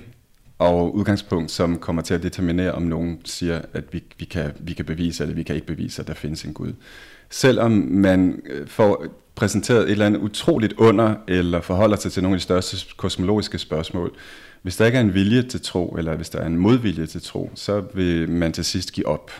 og 0.60 0.96
udgangspunkt, 0.96 1.52
som 1.52 1.78
kommer 1.80 2.02
til 2.02 2.14
at 2.14 2.24
determinere, 2.24 2.72
om 2.72 2.82
nogen 2.82 3.20
siger, 3.26 3.62
at 3.74 3.84
vi, 3.92 4.04
vi, 4.20 4.26
kan, 4.26 4.52
vi 4.60 4.74
kan 4.74 4.86
bevise, 4.86 5.24
eller 5.24 5.36
vi 5.36 5.44
kan 5.44 5.56
ikke 5.56 5.68
bevise, 5.68 6.02
at 6.02 6.08
der 6.08 6.14
findes 6.14 6.44
en 6.44 6.54
Gud. 6.54 6.74
Selvom 7.30 7.72
man 7.90 8.42
øh, 8.50 8.68
får 8.68 9.06
præsenteret 9.36 9.84
et 9.84 9.92
eller 9.92 10.06
andet 10.06 10.20
utroligt 10.20 10.74
under, 10.74 11.16
eller 11.28 11.62
forholder 11.62 11.98
sig 11.98 12.12
til 12.12 12.24
nogle 12.24 12.36
af 12.36 12.40
de 12.40 12.44
største 12.44 12.78
kosmologiske 12.98 13.58
spørgsmål, 13.58 14.16
hvis 14.62 14.78
der 14.78 14.86
ikke 14.86 14.98
er 14.98 15.02
en 15.02 15.14
vilje 15.14 15.42
til 15.42 15.62
tro, 15.62 15.96
eller 15.98 16.16
hvis 16.16 16.30
der 16.30 16.40
er 16.40 16.46
en 16.46 16.58
modvilje 16.58 17.06
til 17.06 17.22
tro, 17.22 17.52
så 17.56 17.84
vil 17.94 18.30
man 18.30 18.54
til 18.54 18.66
sidst 18.66 18.92
give 18.92 19.08
op. 19.08 19.32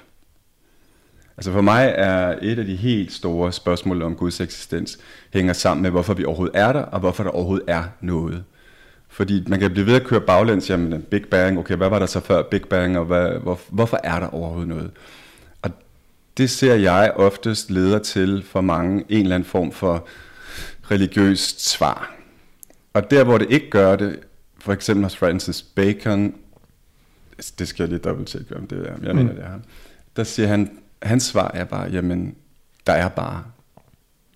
Altså 1.38 1.52
for 1.52 1.62
mig 1.62 1.94
er 1.96 2.36
et 2.42 2.60
af 2.60 2.66
de 2.66 2.76
helt 2.76 3.12
store 3.12 3.52
spørgsmål 3.52 4.02
om 4.02 4.16
Guds 4.16 4.40
eksistens 4.40 5.00
hænger 5.34 5.54
sammen 5.54 5.82
med, 5.82 5.92
hvorfor 5.92 6.14
vi 6.14 6.26
overhovedet 6.26 6.60
er 6.60 6.74
der, 6.74 6.82
og 6.82 7.00
hvorfor 7.00 7.24
der 7.24 7.32
overhovedet 7.32 7.66
er 7.68 7.84
noget. 8.02 8.44
Fordi 9.08 9.44
man 9.48 9.60
kan 9.60 9.72
blive 9.72 9.86
ved 9.86 9.96
at 9.96 10.04
køre 10.04 10.22
baglæns, 10.22 10.70
jamen 10.70 11.02
Big 11.02 11.26
Bang, 11.32 11.60
okay, 11.60 11.76
hvad 11.76 11.90
var 11.90 12.00
der 12.00 12.06
så 12.06 12.20
før 12.20 12.44
Big 12.52 12.62
Bang, 12.62 12.98
og 12.98 13.06
hvad, 13.06 13.30
hvor, 13.30 13.60
hvorfor 13.70 14.00
er 14.04 14.20
der 14.20 14.28
overhovedet 14.28 14.68
noget? 14.68 14.92
Og 15.62 15.72
det 16.38 16.50
ser 16.50 16.76
jeg 16.76 17.14
oftest 17.16 17.72
leder 17.72 18.00
til 18.00 18.44
for 18.44 18.62
mange 18.62 19.04
en 19.10 19.22
eller 19.22 19.36
anden 19.36 19.50
form 19.50 19.72
for 19.72 20.08
religiøst 20.92 21.70
svar. 21.70 22.16
Og 22.94 23.12
der 23.12 23.24
hvor 23.24 23.38
det 23.38 23.52
ikke 23.52 23.70
gør 23.70 23.96
det, 23.96 24.20
for 24.60 24.74
eksempel 24.74 25.04
hos 25.04 25.18
Francis 25.18 25.62
Bacon, 25.62 26.36
det 27.60 27.68
skal 27.68 27.84
jeg 27.84 27.90
lige 27.90 28.00
dobbelt 28.00 28.28
tjekke 28.28 28.56
om 28.56 28.68
det 28.68 28.88
er, 28.88 28.94
jeg 29.04 29.16
mener 29.16 29.32
mm. 29.32 29.38
det 29.38 29.46
er 29.46 29.60
der 30.16 30.24
siger 30.24 30.48
han, 30.48 30.80
hans 31.06 31.24
svar 31.24 31.52
er 31.54 31.64
bare, 31.64 31.90
jamen, 31.92 32.36
der 32.88 32.94
er 32.94 33.10
bare 33.10 33.44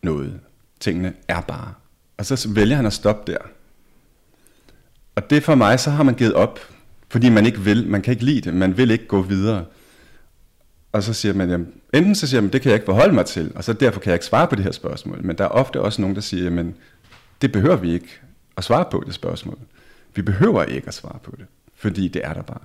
noget. 0.03 0.39
Tingene 0.79 1.13
er 1.27 1.41
bare. 1.41 1.73
Og 2.17 2.25
så 2.25 2.49
vælger 2.49 2.75
han 2.75 2.85
at 2.85 2.93
stoppe 2.93 3.31
der. 3.31 3.37
Og 5.15 5.29
det 5.29 5.43
for 5.43 5.55
mig, 5.55 5.79
så 5.79 5.89
har 5.89 6.03
man 6.03 6.15
givet 6.15 6.33
op, 6.33 6.59
fordi 7.09 7.29
man 7.29 7.45
ikke 7.45 7.59
vil, 7.59 7.87
man 7.87 8.01
kan 8.01 8.11
ikke 8.11 8.25
lide 8.25 8.41
det, 8.41 8.53
man 8.53 8.77
vil 8.77 8.91
ikke 8.91 9.07
gå 9.07 9.21
videre. 9.21 9.65
Og 10.91 11.03
så 11.03 11.13
siger 11.13 11.33
man, 11.33 11.49
jamen, 11.49 11.73
enten 11.93 12.15
så 12.15 12.27
siger 12.27 12.41
man, 12.41 12.53
det 12.53 12.61
kan 12.61 12.69
jeg 12.69 12.75
ikke 12.75 12.85
forholde 12.85 13.13
mig 13.13 13.25
til, 13.25 13.51
og 13.55 13.63
så 13.63 13.73
derfor 13.73 13.99
kan 13.99 14.09
jeg 14.09 14.15
ikke 14.15 14.25
svare 14.25 14.47
på 14.47 14.55
det 14.55 14.63
her 14.63 14.71
spørgsmål. 14.71 15.25
Men 15.25 15.37
der 15.37 15.43
er 15.43 15.47
ofte 15.47 15.81
også 15.81 16.01
nogen, 16.01 16.15
der 16.15 16.21
siger, 16.21 16.43
jamen, 16.43 16.75
det 17.41 17.51
behøver 17.51 17.75
vi 17.75 17.93
ikke 17.93 18.19
at 18.57 18.63
svare 18.63 18.85
på 18.91 19.03
det 19.05 19.13
spørgsmål. 19.13 19.57
Vi 20.15 20.21
behøver 20.21 20.63
ikke 20.63 20.87
at 20.87 20.93
svare 20.93 21.19
på 21.23 21.35
det, 21.37 21.45
fordi 21.75 22.07
det 22.07 22.21
er 22.25 22.33
der 22.33 22.41
bare. 22.41 22.63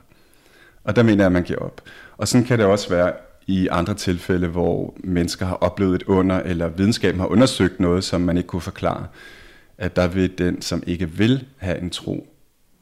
Og 0.85 0.97
der 0.97 1.03
mener 1.03 1.19
jeg, 1.25 1.27
at 1.27 1.33
man 1.33 1.43
giver 1.43 1.59
op. 1.59 1.81
Og 2.17 2.29
sådan 2.29 2.47
kan 2.47 2.59
det 2.59 2.67
også 2.67 2.89
være 2.89 3.13
i 3.47 3.69
andre 3.71 3.95
tilfælde, 3.95 4.47
hvor 4.47 4.95
mennesker 5.05 5.47
har 5.47 5.55
oplevet 5.55 5.95
et 5.95 6.03
under, 6.03 6.41
eller 6.41 6.69
videnskaben 6.69 7.21
har 7.21 7.27
undersøgt 7.27 7.81
noget, 7.81 8.05
som 8.05 8.21
man 8.21 8.37
ikke 8.37 8.47
kunne 8.47 8.63
forklare, 8.63 9.07
at 9.79 9.97
der 9.97 10.09
vil 10.09 10.39
den, 10.39 10.63
som 10.63 10.83
ikke 10.87 11.11
vil 11.11 11.45
have 11.57 11.79
en 11.79 11.91
tro, 11.91 12.27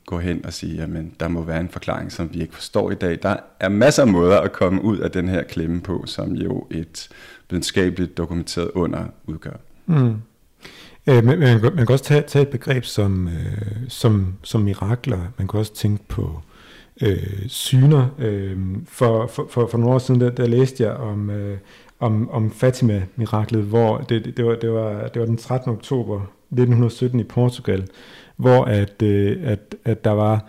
gå 0.07 0.19
hen 0.19 0.47
og 0.47 0.53
sige, 0.53 0.77
jamen 0.77 1.15
der 1.21 1.29
må 1.29 1.43
være 1.43 1.61
en 1.61 1.69
forklaring, 1.69 2.13
som 2.13 2.35
vi 2.35 2.41
ikke 2.41 2.55
forstår 2.55 2.91
i 2.91 2.95
dag. 2.95 3.19
Der 3.23 3.37
er 3.61 3.69
masser 3.69 4.03
af 4.03 4.09
måder 4.09 4.41
at 4.41 4.53
komme 4.53 4.83
ud 4.83 4.99
af 4.99 5.11
den 5.11 5.29
her 5.29 5.43
klemme 5.43 5.81
på, 5.81 6.03
som 6.07 6.33
jo 6.33 6.67
et 6.71 7.09
videnskabeligt 7.51 8.17
dokumenteret 8.17 8.71
under 8.75 9.05
udgør. 9.27 9.57
Mm. 9.87 10.15
Øh, 11.07 11.25
men 11.25 11.39
man, 11.39 11.61
man 11.63 11.77
kan 11.77 11.91
også 11.91 12.05
tage, 12.05 12.23
tage 12.23 12.43
et 12.43 12.49
begreb 12.49 12.85
som, 12.85 13.29
øh, 13.29 13.33
som, 13.89 14.35
som 14.43 14.61
mirakler. 14.61 15.21
Man 15.39 15.49
kan 15.49 15.61
også 15.61 15.75
tænke 15.75 16.05
på 16.09 16.41
øh, 17.03 17.49
syner. 17.49 18.07
Øh, 18.19 18.59
for, 18.87 19.27
for, 19.27 19.47
for, 19.51 19.67
for 19.67 19.79
nogle 19.79 19.95
år 19.95 19.99
siden, 19.99 20.21
der, 20.21 20.31
der 20.31 20.47
læste 20.47 20.85
jeg 20.85 20.93
om, 20.93 21.31
øh, 21.31 21.59
om, 22.01 22.31
om 22.31 22.51
Fatima-miraklet, 22.51 23.63
hvor 23.63 23.99
det, 23.99 24.25
det, 24.25 24.37
det, 24.37 24.45
var, 24.45 24.55
det, 24.55 24.73
var, 24.73 25.09
det 25.09 25.21
var 25.21 25.27
den 25.27 25.37
13. 25.37 25.73
oktober 25.73 26.15
1917 26.17 27.21
i 27.21 27.25
Portugal, 27.25 27.89
hvor 28.37 28.65
at, 28.65 29.03
øh, 29.03 29.37
at, 29.45 29.75
at 29.85 30.05
der 30.05 30.11
var 30.11 30.47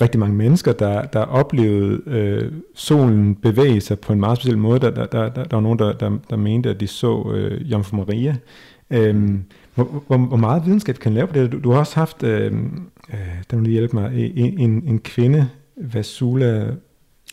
rigtig 0.00 0.20
mange 0.20 0.36
mennesker, 0.36 0.72
der, 0.72 1.02
der 1.02 1.20
oplevede 1.20 2.02
øh, 2.06 2.52
solen 2.74 3.34
bevæge 3.34 3.80
sig 3.80 3.98
på 3.98 4.12
en 4.12 4.20
meget 4.20 4.38
speciel 4.38 4.58
måde. 4.58 4.80
Der, 4.80 4.90
der, 4.90 5.06
der, 5.06 5.28
der 5.28 5.56
var 5.56 5.60
nogen, 5.60 5.78
der, 5.78 5.92
der, 5.92 6.18
der 6.30 6.36
mente, 6.36 6.70
at 6.70 6.80
de 6.80 6.86
så 6.86 7.32
øh, 7.34 7.70
Jomfru 7.70 7.96
Maria. 7.96 8.36
Øhm, 8.90 9.44
hvor, 9.74 9.84
hvor, 10.06 10.16
hvor 10.16 10.36
meget 10.36 10.66
videnskab 10.66 10.94
kan 10.94 11.14
lave 11.14 11.26
på 11.26 11.34
det? 11.34 11.52
Du, 11.52 11.58
du 11.58 11.70
har 11.70 11.78
også 11.78 11.94
haft, 11.94 12.22
øh, 12.22 12.52
øh, 13.12 13.18
der 13.50 13.56
vil 13.56 13.70
hjælpe 13.70 13.96
mig, 13.96 14.32
en, 14.36 14.58
en, 14.58 14.82
en 14.86 14.98
kvinde, 14.98 15.48
Vasula 15.80 16.66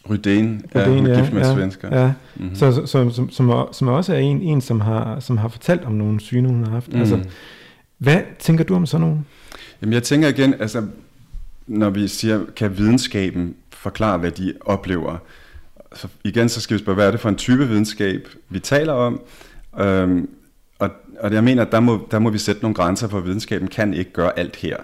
Rydén, 0.10 0.62
ja, 0.76 1.20
gift 1.20 1.34
med 1.34 1.42
ja, 1.42 1.54
svensker. 1.54 2.02
Ja. 2.02 2.14
Mm-hmm. 2.36 2.56
Så, 2.56 2.72
så, 2.72 2.86
som, 2.86 3.12
som, 3.12 3.30
som, 3.30 3.68
som 3.72 3.88
også 3.88 4.14
er 4.14 4.18
en, 4.18 4.42
en 4.42 4.62
som, 4.62 4.82
har, 4.82 5.20
som 5.20 5.38
har 5.38 5.48
fortalt 5.48 5.84
om 5.84 5.94
nogle 5.94 6.20
syne, 6.20 6.48
hun 6.48 6.64
har 6.64 6.72
haft. 6.72 6.94
Mm. 6.94 7.00
Altså, 7.00 7.20
hvad 7.98 8.22
tænker 8.40 8.64
du 8.64 8.76
om 8.76 8.86
sådan 8.86 9.08
nogen? 9.08 9.26
Jamen 9.82 9.94
jeg 9.94 10.04
tænker 10.04 10.28
igen, 10.28 10.54
altså, 10.60 10.88
når 11.68 11.90
vi 11.90 12.08
siger, 12.08 12.42
kan 12.56 12.78
videnskaben 12.78 13.56
forklare, 13.70 14.18
hvad 14.18 14.32
de 14.32 14.54
oplever? 14.62 15.18
Så 15.94 16.08
igen, 16.24 16.50
så 16.50 16.62
skal 16.62 16.78
vi 16.78 16.84
spørge, 16.84 16.96
hvad 16.96 17.08
er 17.08 17.12
det 17.12 17.20
for 17.20 17.30
en 17.30 17.36
type 17.36 17.68
videnskab, 17.68 18.28
vi 18.50 18.60
taler 18.60 18.94
om? 18.94 19.22
Øhm, 19.80 20.30
og, 20.80 20.90
og 21.20 21.34
jeg 21.34 21.44
mener, 21.44 21.64
der 21.64 21.80
må, 21.80 22.08
der 22.12 22.20
må 22.20 22.30
vi 22.30 22.38
sætte 22.38 22.62
nogle 22.62 22.76
grænser, 22.76 23.08
for 23.08 23.20
videnskaben 23.20 23.68
kan 23.68 23.94
ikke 23.94 24.14
gøre 24.14 24.40
alt 24.40 24.56
her 24.56 24.78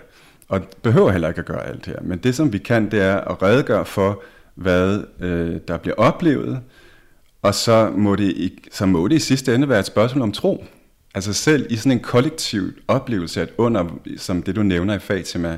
og 0.52 0.62
behøver 0.82 1.12
heller 1.12 1.28
ikke 1.28 1.40
at 1.40 1.46
gøre 1.46 1.68
alt 1.68 1.86
her. 1.86 1.96
Men 2.02 2.20
det, 2.20 2.36
som 2.36 2.54
vi 2.54 2.58
kan, 2.58 2.92
det 2.92 3.02
er 3.02 3.18
at 3.18 3.42
redegøre 3.42 3.86
for, 3.86 4.24
hvad 4.56 5.04
øh, 5.20 5.60
der 5.68 5.78
bliver 5.78 5.96
oplevet, 5.96 6.60
og 7.42 7.56
så 7.56 7.92
må, 7.96 8.16
det 8.16 8.24
i, 8.24 8.60
så 8.72 8.86
må 8.86 9.08
det 9.08 9.16
i 9.16 9.20
sidste 9.20 9.56
ende 9.56 9.70
være 9.70 9.80
et 9.80 9.86
spørgsmål 9.86 10.22
om 10.22 10.32
tro. 10.32 10.66
Altså 11.16 11.34
selv 11.34 11.68
i 11.70 11.76
sådan 11.76 11.92
en 11.92 12.00
kollektiv 12.00 12.72
oplevelse, 12.88 13.42
at 13.42 13.50
under, 13.58 13.86
som 14.18 14.44
det 14.44 14.56
du 14.56 14.64
nævner 14.64 14.94
i 14.94 15.00
Fatima 15.00 15.50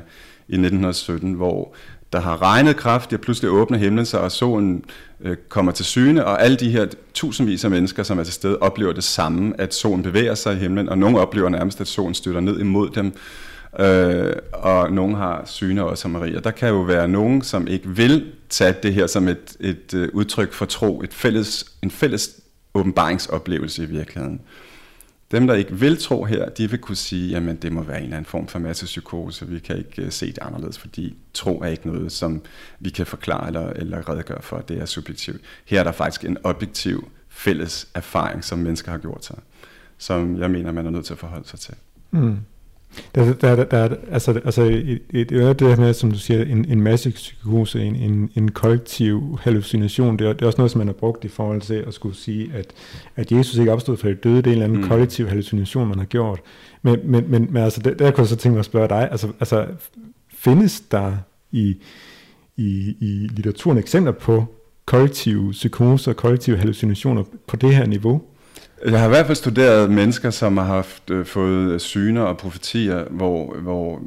i 0.48 0.54
1917, 0.54 1.32
hvor 1.32 1.74
der 2.12 2.20
har 2.20 2.42
regnet 2.42 2.76
kraftigt, 2.76 3.18
og 3.18 3.24
pludselig 3.24 3.50
åbner 3.50 3.78
himlen 3.78 4.06
sig, 4.06 4.20
og 4.20 4.32
solen 4.32 4.84
øh, 5.20 5.36
kommer 5.48 5.72
til 5.72 5.84
syne, 5.84 6.24
og 6.24 6.42
alle 6.42 6.56
de 6.56 6.70
her 6.70 6.86
tusindvis 7.14 7.64
af 7.64 7.70
mennesker, 7.70 8.02
som 8.02 8.18
er 8.18 8.24
til 8.24 8.34
stede, 8.34 8.58
oplever 8.58 8.92
det 8.92 9.04
samme, 9.04 9.60
at 9.60 9.74
solen 9.74 10.02
bevæger 10.02 10.34
sig 10.34 10.54
i 10.54 10.58
himlen, 10.58 10.88
og 10.88 10.98
nogle 10.98 11.18
oplever 11.18 11.48
nærmest, 11.48 11.80
at 11.80 11.86
solen 11.86 12.14
støtter 12.14 12.40
ned 12.40 12.60
imod 12.60 12.90
dem, 12.90 13.12
øh, 13.78 14.36
og 14.52 14.92
nogen 14.92 15.14
har 15.14 15.42
syne 15.46 15.84
også 15.84 16.02
som 16.02 16.10
Maria. 16.10 16.40
Der 16.40 16.50
kan 16.50 16.68
jo 16.68 16.80
være 16.80 17.08
nogen, 17.08 17.42
som 17.42 17.66
ikke 17.66 17.88
vil 17.88 18.32
tage 18.48 18.74
det 18.82 18.94
her 18.94 19.06
som 19.06 19.28
et, 19.28 19.56
et 19.60 19.94
uh, 19.94 20.08
udtryk 20.12 20.52
for 20.52 20.64
tro, 20.64 21.02
et 21.02 21.14
fælles, 21.14 21.72
en 21.82 21.90
fælles 21.90 22.40
åbenbaringsoplevelse 22.74 23.82
i 23.82 23.86
virkeligheden. 23.86 24.40
Dem, 25.30 25.46
der 25.46 25.54
ikke 25.54 25.72
vil 25.72 25.96
tro 25.96 26.24
her, 26.24 26.48
de 26.48 26.70
vil 26.70 26.78
kunne 26.78 26.96
sige, 26.96 27.30
jamen 27.30 27.56
det 27.56 27.72
må 27.72 27.82
være 27.82 27.98
en 27.98 28.02
eller 28.02 28.16
anden 28.16 28.30
form 28.30 28.48
for 28.48 28.58
massepsykose, 28.58 29.48
vi 29.48 29.58
kan 29.58 29.78
ikke 29.78 30.02
uh, 30.02 30.10
se 30.10 30.26
det 30.26 30.38
anderledes, 30.42 30.78
fordi 30.78 31.16
tro 31.34 31.60
er 31.60 31.66
ikke 31.66 31.86
noget, 31.86 32.12
som 32.12 32.42
vi 32.80 32.90
kan 32.90 33.06
forklare 33.06 33.46
eller, 33.46 33.70
eller 33.70 34.08
redegøre 34.08 34.42
for, 34.42 34.58
det 34.58 34.80
er 34.80 34.84
subjektivt. 34.84 35.40
Her 35.64 35.80
er 35.80 35.84
der 35.84 35.92
faktisk 35.92 36.24
en 36.24 36.38
objektiv 36.44 37.08
fælles 37.28 37.88
erfaring, 37.94 38.44
som 38.44 38.58
mennesker 38.58 38.90
har 38.90 38.98
gjort 38.98 39.24
sig, 39.24 39.38
som 39.98 40.38
jeg 40.38 40.50
mener, 40.50 40.72
man 40.72 40.86
er 40.86 40.90
nødt 40.90 41.04
til 41.04 41.12
at 41.12 41.18
forholde 41.18 41.48
sig 41.48 41.60
til. 41.60 41.74
Mm. 42.10 42.38
Der, 43.14 43.32
der, 43.32 43.56
der, 43.56 43.64
der, 43.64 43.96
altså, 44.10 44.40
altså 44.44 44.62
et, 44.62 45.00
et, 45.10 45.30
det 45.30 45.68
her 45.68 45.76
med, 45.76 45.94
som 45.94 46.10
du 46.10 46.18
siger, 46.18 46.42
en, 46.44 46.64
en 46.68 46.80
masse 46.80 47.10
psykose, 47.10 47.82
en, 47.82 47.96
en, 47.96 48.30
en 48.34 48.50
kollektiv 48.50 49.38
hallucination, 49.42 50.18
det 50.18 50.26
er, 50.26 50.32
det 50.32 50.42
er 50.42 50.46
også 50.46 50.58
noget, 50.58 50.70
som 50.70 50.78
man 50.78 50.88
har 50.88 50.94
brugt 50.94 51.24
i 51.24 51.28
forhold 51.28 51.60
til 51.60 51.74
at 51.74 51.94
skulle 51.94 52.16
sige, 52.16 52.50
at, 52.54 52.66
at 53.16 53.32
Jesus 53.32 53.56
ikke 53.56 53.72
opstod 53.72 53.96
fra 53.96 54.08
det 54.08 54.24
døde, 54.24 54.36
det 54.36 54.46
er 54.46 54.50
en 54.50 54.52
eller 54.52 54.64
anden 54.64 54.80
mm. 54.80 54.88
kollektiv 54.88 55.28
hallucination, 55.28 55.88
man 55.88 55.98
har 55.98 56.06
gjort. 56.06 56.40
Men, 56.82 56.98
men, 57.04 57.30
men, 57.30 57.46
men 57.50 57.62
altså, 57.62 57.80
der, 57.80 57.94
der 57.94 58.10
kunne 58.10 58.22
jeg 58.22 58.28
så 58.28 58.36
tænke 58.36 58.54
mig 58.54 58.58
at 58.58 58.64
spørge 58.64 58.88
dig, 58.88 59.08
altså, 59.10 59.28
altså 59.40 59.66
findes 60.34 60.80
der 60.80 61.12
i, 61.52 61.76
i, 62.56 62.96
i 63.00 63.28
litteraturen 63.32 63.78
eksempler 63.78 64.12
på 64.12 64.44
kollektive 64.86 65.50
psykoser, 65.50 66.12
kollektive 66.12 66.56
hallucinationer 66.56 67.22
på 67.46 67.56
det 67.56 67.76
her 67.76 67.86
niveau? 67.86 68.22
Jeg 68.84 69.00
har 69.00 69.06
i 69.06 69.08
hvert 69.08 69.26
fald 69.26 69.36
studeret 69.36 69.90
mennesker, 69.90 70.30
som 70.30 70.56
har 70.56 70.64
haft 70.64 71.10
øh, 71.10 71.26
fået 71.26 71.72
øh, 71.72 71.80
syner 71.80 72.22
og 72.22 72.38
profetier, 72.38 73.04
hvor, 73.10 73.54
hvor 73.54 74.02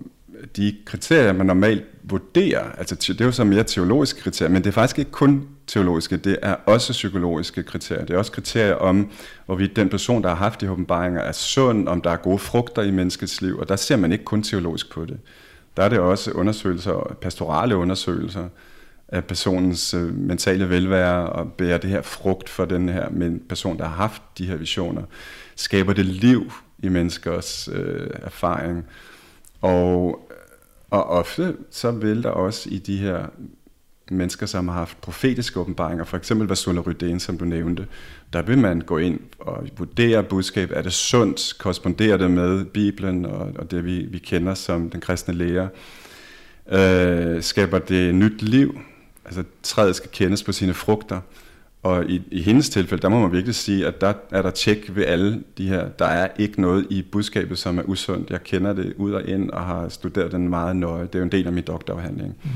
de 0.58 0.76
kriterier, 0.86 1.34
man 1.34 1.46
normalt 1.46 1.84
vurderer, 2.04 2.64
altså 2.78 2.96
det 2.96 3.22
er 3.22 3.26
jo 3.26 3.32
så 3.32 3.44
mere 3.44 3.64
teologiske 3.64 4.22
kriterier, 4.22 4.52
men 4.52 4.64
det 4.64 4.68
er 4.68 4.74
faktisk 4.74 5.00
ikke 5.00 5.12
kun 5.12 5.48
teologiske, 5.68 6.18
det 6.18 6.38
er 6.42 6.56
også 6.66 6.94
psykologiske 6.94 7.64
kriterier. 7.64 8.06
Det 8.06 8.14
er 8.14 8.18
også 8.18 8.32
kriterier 8.32 8.74
om, 8.74 9.10
hvorvidt 9.46 9.76
den 9.76 9.90
person, 9.90 10.24
der 10.24 10.30
har 10.30 10.36
haft 10.36 10.62
de 10.62 10.72
åbenbaringer, 10.72 11.22
er 11.22 11.32
sund, 11.32 11.88
om 11.88 12.02
der 12.02 12.10
er 12.10 12.18
gode 12.18 12.40
frugter 12.40 12.82
i 12.82 12.92
menneskets 12.92 13.42
liv, 13.42 13.58
og 13.58 13.70
der 13.70 13.76
ser 13.76 13.96
man 13.96 14.12
ikke 14.12 14.24
kun 14.24 14.44
teologisk 14.44 14.94
på 14.94 15.06
det. 15.06 15.18
Der 15.78 15.84
er 15.84 15.90
det 15.90 16.00
også 16.00 16.32
undersøgelser, 16.32 17.18
pastorale 17.22 17.76
undersøgelser, 17.76 18.48
af 19.08 19.26
personens 19.26 19.94
øh, 19.94 20.16
mentale 20.16 20.70
velvære 20.70 21.30
og 21.30 21.54
bære 21.54 21.78
det 21.78 21.90
her 21.90 22.02
frugt 22.02 22.50
for 22.50 22.66
den 22.66 22.90
her 22.90 23.10
men 23.10 23.42
person, 23.50 23.78
der 23.78 23.86
har 23.86 23.96
haft 23.96 24.22
de 24.38 24.48
her 24.48 24.56
visioner. 24.56 25.02
Skaber 25.56 25.94
det 25.94 26.06
liv 26.06 26.52
i 26.80 26.90
menneskers 26.90 27.70
øh, 27.74 28.10
erfaring. 28.14 28.86
Og, 29.62 30.30
og 30.90 31.04
ofte 31.10 31.56
så 31.72 31.92
vil 31.92 32.24
der 32.24 32.30
også 32.30 32.70
i 32.70 32.78
de 32.78 32.98
her 32.98 33.26
mennesker, 34.12 34.46
som 34.46 34.68
har 34.68 34.76
haft 34.76 35.02
profetiske 35.02 35.60
åbenbaringer, 35.60 36.04
for 36.04 36.18
eksempel 36.18 36.48
Vasula 36.48 36.82
Rydén, 36.82 37.20
som 37.20 37.38
du 37.38 37.46
nævnte, 37.46 37.88
der 38.34 38.42
vil 38.42 38.58
man 38.58 38.82
gå 38.82 38.98
ind 38.98 39.20
og 39.40 39.68
vurdere 39.78 40.24
budskab. 40.24 40.72
Er 40.74 40.82
det 40.82 40.94
sundt? 40.94 41.54
Korresponderer 41.60 42.18
det 42.18 42.32
med 42.32 42.66
Bibelen 42.66 43.26
og, 43.26 43.52
og 43.56 43.72
det, 43.72 43.86
vi, 43.86 44.06
vi 44.06 44.18
kender 44.18 44.54
som 44.54 44.90
den 44.90 45.02
kristne 45.02 45.34
lære? 45.34 45.70
Øh, 46.72 47.44
skaber 47.44 47.80
det 47.80 48.16
nyt 48.16 48.42
liv? 48.42 48.80
Altså 49.28 49.44
træet 49.64 49.96
skal 49.96 50.10
kendes 50.14 50.44
på 50.44 50.52
sine 50.52 50.74
frugter. 50.74 51.20
Og 51.84 52.06
i, 52.06 52.22
i 52.32 52.42
hendes 52.42 52.70
tilfælde, 52.70 53.02
der 53.02 53.10
må 53.10 53.20
man 53.20 53.32
virkelig 53.32 53.56
sige, 53.56 53.88
at 53.88 54.02
der 54.02 54.14
er 54.32 54.42
der 54.42 54.52
tjek 54.52 54.96
ved 54.96 55.06
alle 55.06 55.44
de 55.58 55.68
her. 55.68 55.90
Der 55.90 56.06
er 56.06 56.28
ikke 56.38 56.62
noget 56.62 56.88
i 56.90 57.02
budskabet, 57.02 57.58
som 57.58 57.78
er 57.78 57.84
usundt. 57.84 58.30
Jeg 58.30 58.44
kender 58.44 58.74
det 58.74 58.94
ud 58.98 59.12
og 59.12 59.28
ind 59.28 59.50
og 59.50 59.66
har 59.66 59.90
studeret 59.90 60.32
den 60.32 60.50
meget 60.50 60.76
nøje. 60.76 61.04
Det 61.04 61.16
er 61.16 61.20
jo 61.20 61.26
en 61.26 61.32
del 61.32 61.48
af 61.48 61.54
min 61.54 61.64
doktorafhandling. 61.64 62.36
Mm. 62.44 62.50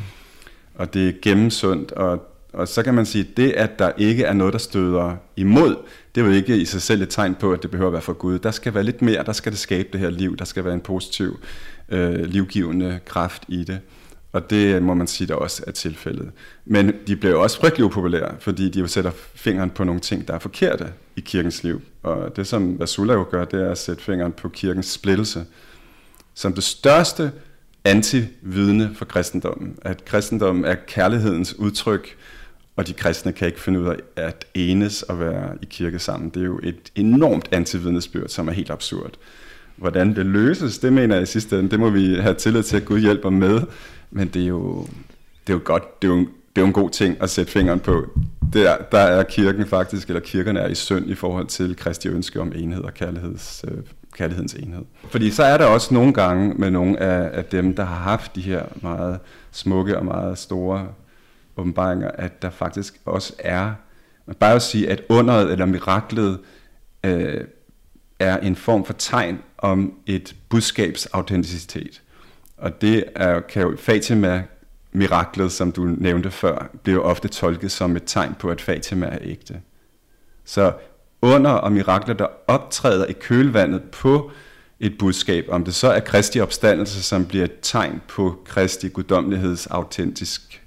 Og 0.76 0.94
det 0.94 1.08
er 1.08 1.14
gennemsundt, 1.22 1.92
og 1.92 2.32
og 2.54 2.68
så 2.68 2.84
kan 2.84 2.94
man 2.94 3.06
sige, 3.06 3.28
at 3.30 3.38
det, 3.38 3.52
at 3.52 3.80
der 3.80 3.92
ikke 3.98 4.24
er 4.24 4.34
noget, 4.34 4.54
der 4.54 4.60
støder 4.60 5.16
imod, 5.36 5.76
det 6.16 6.22
er 6.22 6.26
jo 6.26 6.32
ikke 6.32 6.58
i 6.58 6.66
sig 6.66 6.82
selv 6.82 7.02
et 7.02 7.10
tegn 7.10 7.36
på, 7.36 7.54
at 7.54 7.64
det 7.64 7.72
behøver 7.72 7.90
at 7.90 7.94
være 7.94 8.02
for 8.02 8.14
Gud. 8.14 8.40
Der 8.40 8.52
skal 8.52 8.74
være 8.74 8.84
lidt 8.84 9.02
mere, 9.02 9.24
der 9.24 9.34
skal 9.34 9.52
det 9.52 9.60
skabe 9.60 9.90
det 9.92 10.00
her 10.00 10.10
liv, 10.10 10.38
der 10.38 10.46
skal 10.46 10.66
være 10.66 10.74
en 10.74 10.82
positiv, 10.82 11.40
øh, 11.90 12.26
livgivende 12.26 13.00
kraft 13.06 13.44
i 13.48 13.64
det. 13.64 13.80
Og 14.32 14.50
det 14.50 14.84
må 14.84 14.94
man 14.94 15.08
sige, 15.08 15.28
der 15.28 15.36
også 15.36 15.64
er 15.68 15.72
tilfældet. 15.72 16.32
Men 16.66 16.94
de 17.08 17.16
bliver 17.16 17.34
jo 17.34 17.42
også 17.42 17.60
frygtelig 17.60 17.86
upopulære, 17.86 18.36
fordi 18.40 18.70
de 18.70 18.80
jo 18.80 18.88
sætter 18.88 19.12
fingeren 19.36 19.70
på 19.70 19.84
nogle 19.84 20.02
ting, 20.02 20.28
der 20.28 20.34
er 20.34 20.40
forkerte 20.40 20.88
i 21.16 21.22
kirkens 21.22 21.64
liv. 21.64 21.82
Og 22.04 22.36
det, 22.36 22.48
som 22.48 22.80
Vasula 22.80 23.14
jo 23.14 23.26
gør, 23.32 23.46
det 23.46 23.62
er 23.62 23.72
at 23.72 23.78
sætte 23.78 24.04
fingeren 24.04 24.32
på 24.32 24.50
kirkens 24.50 24.86
splittelse. 24.86 25.46
Som 26.34 26.54
det 26.54 26.64
største 26.64 27.32
antividne 27.86 28.92
for 28.96 29.06
kristendommen. 29.06 29.76
At 29.82 30.06
kristendommen 30.06 30.66
er 30.66 30.76
kærlighedens 30.88 31.60
udtryk, 31.60 32.18
og 32.76 32.88
de 32.88 32.94
kristne 32.94 33.32
kan 33.32 33.48
ikke 33.48 33.60
finde 33.60 33.80
ud 33.80 33.86
af 33.86 33.98
at 34.16 34.46
enes 34.54 35.04
og 35.04 35.20
være 35.20 35.58
i 35.62 35.66
kirke 35.70 36.00
sammen. 36.00 36.30
Det 36.30 36.42
er 36.42 36.46
jo 36.46 36.60
et 36.64 36.92
enormt 36.96 37.50
antividnesbyrd, 37.52 38.30
som 38.30 38.48
er 38.48 38.52
helt 38.52 38.70
absurd. 38.70 39.12
Hvordan 39.76 40.16
det 40.16 40.26
løses, 40.26 40.80
det 40.80 40.94
mener 40.94 41.16
jeg 41.16 41.24
i 41.24 41.26
sidste 41.26 41.60
ende, 41.60 41.72
det 41.72 41.80
må 41.80 41.90
vi 41.90 42.16
have 42.16 42.36
tillid 42.36 42.64
til, 42.64 42.78
at 42.78 42.86
Gud 42.86 43.00
hjælper 43.00 43.30
med. 43.30 43.62
Men 44.12 44.28
det 44.28 44.44
er 44.44 44.48
jo, 44.48 44.88
det 45.48 45.54
er 45.54 45.58
jo 45.58 45.62
godt, 45.64 46.02
det 46.02 46.08
er 46.08 46.12
jo, 46.12 46.20
det 46.20 46.58
er 46.58 46.62
jo 46.62 46.68
en 46.68 46.74
god 46.74 46.90
ting 46.90 47.22
at 47.22 47.30
sætte 47.30 47.52
fingeren 47.52 47.80
på. 47.80 48.06
Der, 48.54 48.78
der 48.92 49.00
er 49.00 49.24
kirken 49.24 49.66
faktisk, 49.66 50.08
eller 50.08 50.20
kirkerne 50.20 50.60
er 50.60 50.68
i 50.68 50.76
synd 50.76 51.10
i 51.10 51.16
forhold 51.16 51.48
til 51.48 51.76
Kristi 51.76 52.08
ønske 52.08 52.42
om 52.42 52.54
enhed 52.56 52.84
og 52.84 52.94
kærligheds, 52.94 53.66
øh, 53.68 53.78
kærlighedens 54.14 54.54
enhed. 54.54 54.84
Fordi 55.10 55.32
så 55.32 55.44
er 55.44 55.58
der 55.58 55.66
også 55.66 55.94
nogle 55.94 56.14
gange 56.14 56.54
med 56.54 56.72
nogle 56.72 57.00
af, 57.00 57.38
af 57.38 57.46
dem, 57.46 57.76
der 57.76 57.84
har 57.84 57.96
haft 57.96 58.36
de 58.36 58.42
her 58.42 58.66
meget 58.82 59.20
smukke 59.52 59.98
og 59.98 60.06
meget 60.06 60.38
store 60.38 60.88
åbenbaringer, 61.58 62.12
at 62.12 62.42
der 62.42 62.50
faktisk 62.50 63.00
også 63.06 63.34
er, 63.40 63.74
man 64.26 64.36
bare 64.36 64.56
at 64.56 64.62
sige, 64.62 64.90
at 64.90 65.02
underet 65.10 65.52
eller 65.52 65.66
miraklet 65.66 66.40
øh, 67.04 67.42
er 68.20 68.38
en 68.38 68.56
form 68.56 68.86
for 68.86 68.94
tegn 68.94 69.40
om 69.58 69.94
et 70.06 70.36
budskabs 70.50 71.06
autenticitet. 71.06 72.02
Og 72.62 72.82
det 72.82 73.04
er, 73.16 73.40
kan 73.40 73.62
jo 73.62 73.76
Fatima 73.78 74.44
miraklet, 74.92 75.52
som 75.52 75.72
du 75.72 75.86
nævnte 75.86 76.32
før, 76.32 76.70
bliver 76.84 76.96
jo 76.96 77.04
ofte 77.04 77.28
tolket 77.28 77.72
som 77.72 77.96
et 77.96 78.04
tegn 78.06 78.36
på, 78.40 78.50
at 78.50 78.62
Fatima 78.62 79.06
er 79.06 79.18
ægte. 79.22 79.62
Så 80.46 80.74
under 81.22 81.52
og 81.52 81.72
mirakler, 81.72 82.14
der 82.14 82.28
optræder 82.48 83.06
i 83.06 83.14
kølvandet 83.14 83.82
på 83.82 84.32
et 84.80 84.98
budskab, 85.00 85.46
om 85.50 85.64
det 85.64 85.76
så 85.76 85.88
er 85.88 86.00
Kristi 86.00 86.40
opstandelse, 86.40 87.04
som 87.04 87.26
bliver 87.26 87.46
et 87.46 87.56
tegn 87.62 88.02
på 88.08 88.40
Kristi 88.46 88.88
guddommeligheds 88.88 89.68
autentisk, 89.68 90.64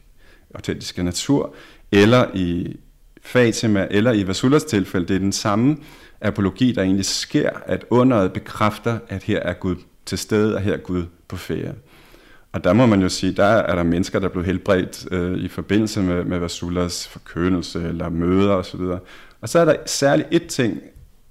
autentiske 0.54 1.02
natur, 1.02 1.54
eller 1.92 2.26
i 2.34 2.76
Fatima, 3.22 3.88
eller 3.90 4.12
i 4.12 4.26
Vasulas 4.26 4.64
tilfælde, 4.64 5.06
det 5.06 5.14
er 5.14 5.20
den 5.20 5.32
samme 5.32 5.76
apologi, 6.20 6.72
der 6.72 6.82
egentlig 6.82 7.06
sker, 7.06 7.50
at 7.66 7.84
underet 7.90 8.32
bekræfter, 8.32 8.98
at 9.08 9.22
her 9.22 9.40
er 9.40 9.52
Gud 9.52 9.76
til 10.06 10.18
stede, 10.18 10.54
og 10.54 10.60
her 10.60 10.72
er 10.72 10.78
Gud 10.78 11.04
på 11.28 11.36
ferie. 11.36 11.74
Og 12.54 12.64
der 12.64 12.72
må 12.72 12.86
man 12.86 13.02
jo 13.02 13.08
sige, 13.08 13.32
der 13.32 13.44
er 13.44 13.74
der 13.74 13.82
mennesker, 13.82 14.18
der 14.18 14.28
blev 14.28 14.44
helbredt 14.44 15.06
øh, 15.10 15.38
i 15.38 15.48
forbindelse 15.48 16.02
med, 16.02 16.24
med 16.24 16.38
Vasulas 16.38 17.08
forkønnelse 17.08 17.88
eller 17.88 18.08
møder 18.08 18.52
osv. 18.52 18.80
Og, 19.40 19.48
så 19.48 19.58
er 19.58 19.64
der 19.64 19.76
særligt 19.86 20.28
et 20.30 20.46
ting, 20.46 20.80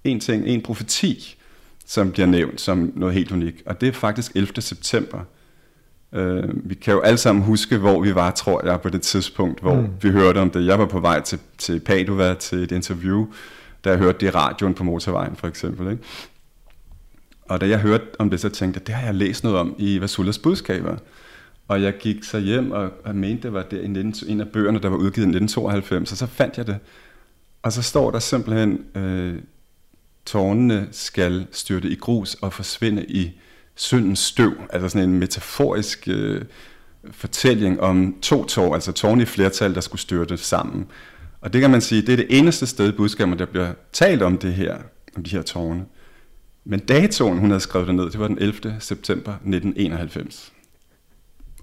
en 0.04 0.20
ting, 0.20 0.48
en 0.48 0.62
profeti, 0.62 1.38
som 1.86 2.12
bliver 2.12 2.26
nævnt 2.26 2.62
som 2.62 2.92
noget 2.96 3.16
helt 3.16 3.32
unikt, 3.32 3.62
og 3.66 3.82
det 3.82 3.90
er 3.90 3.94
faktisk 3.94 4.32
11. 4.36 4.62
september. 4.62 5.20
Øh, 6.14 6.44
vi 6.70 6.76
kan 6.76 6.94
jo 6.94 7.00
alle 7.00 7.18
sammen 7.18 7.44
huske, 7.44 7.78
hvor 7.78 8.02
vi 8.02 8.16
var, 8.16 8.32
tror 8.32 8.66
jeg, 8.66 8.82
på 8.82 8.90
det 8.90 9.02
tidspunkt, 9.02 9.62
hvor 9.62 9.76
mm. 9.76 9.88
vi 10.02 10.10
hørte 10.10 10.38
om 10.38 10.50
det. 10.50 10.66
Jeg 10.66 10.80
var 10.80 10.86
på 10.86 11.00
vej 11.00 11.22
til, 11.22 11.40
til 11.58 11.80
Padua 11.80 12.34
til 12.34 12.58
et 12.58 12.72
interview, 12.72 13.28
da 13.84 13.90
jeg 13.90 13.98
hørte 14.00 14.18
det 14.20 14.28
i 14.28 14.30
radioen 14.30 14.74
på 14.74 14.84
motorvejen, 14.84 15.36
for 15.36 15.48
eksempel. 15.48 15.92
Ikke? 15.92 16.04
Og 17.54 17.62
da 17.62 17.68
jeg 17.68 17.80
hørte 17.80 18.06
om 18.20 18.30
det, 18.30 18.40
så 18.40 18.50
tænkte 18.50 18.78
jeg, 18.80 18.88
det 18.88 18.96
har 18.96 19.06
jeg 19.06 19.16
læst 19.16 19.44
noget 19.44 19.60
om 19.60 19.76
i 19.78 20.02
Vasulas 20.02 20.38
budskaber. 20.38 20.98
Og 21.68 21.82
jeg 21.82 21.98
gik 21.98 22.24
så 22.24 22.40
hjem 22.40 22.72
og, 22.72 22.92
og 23.06 23.16
mente, 23.16 23.44
det 23.44 23.54
var 23.54 23.64
der 23.64 23.82
i 23.82 23.88
19, 23.88 24.14
en 24.28 24.42
af 24.42 24.50
bøgerne, 24.50 24.80
der 24.80 24.90
var 24.90 24.98
udgivet 24.98 25.26
i 25.26 25.36
1992, 25.36 26.12
og 26.12 26.18
så 26.18 26.26
fandt 26.26 26.58
jeg 26.58 26.68
det. 26.68 26.78
Og 27.64 27.74
så 27.74 27.82
står 27.82 28.12
der 28.12 28.20
simpelthen, 28.20 28.86
øh, 28.96 29.36
tårnene 30.26 30.88
skal 30.92 31.48
styrte 31.52 31.90
i 31.90 31.96
grus 31.96 32.34
og 32.34 32.54
forsvinde 32.54 33.06
i 33.06 33.32
syndens 33.76 34.20
støv. 34.20 34.54
Altså 34.70 34.90
sådan 34.90 35.10
en 35.10 35.20
metaforisk 35.20 36.08
øh, 36.08 36.42
fortælling 37.12 37.82
om 37.82 38.16
to 38.22 38.46
tårn, 38.46 38.74
altså 38.74 38.92
tårne 38.92 39.24
i 39.24 39.26
flertal, 39.26 39.76
der 39.76 39.82
skulle 39.82 40.02
styrte 40.02 40.38
sammen. 40.38 40.88
Og 41.42 41.54
det 41.54 41.62
kan 41.62 41.70
man 41.70 41.82
sige, 41.82 42.02
det 42.02 42.14
er 42.14 42.18
det 42.18 42.38
eneste 42.40 42.68
sted 42.68 42.90
i 42.90 42.92
budskabet, 42.92 43.40
der 43.40 43.46
bliver 43.46 43.74
talt 43.92 44.22
om 44.22 44.38
det 44.38 44.54
her, 44.54 44.78
om 45.16 45.24
de 45.24 45.30
her 45.30 45.42
tårne. 45.42 45.86
Men 46.66 46.80
datoen, 46.80 47.38
hun 47.38 47.50
havde 47.50 47.60
skrevet 47.60 47.88
det 47.88 47.96
ned, 47.96 48.10
det 48.10 48.20
var 48.20 48.28
den 48.28 48.38
11. 48.40 48.76
september 48.80 49.32
1991. 49.32 50.54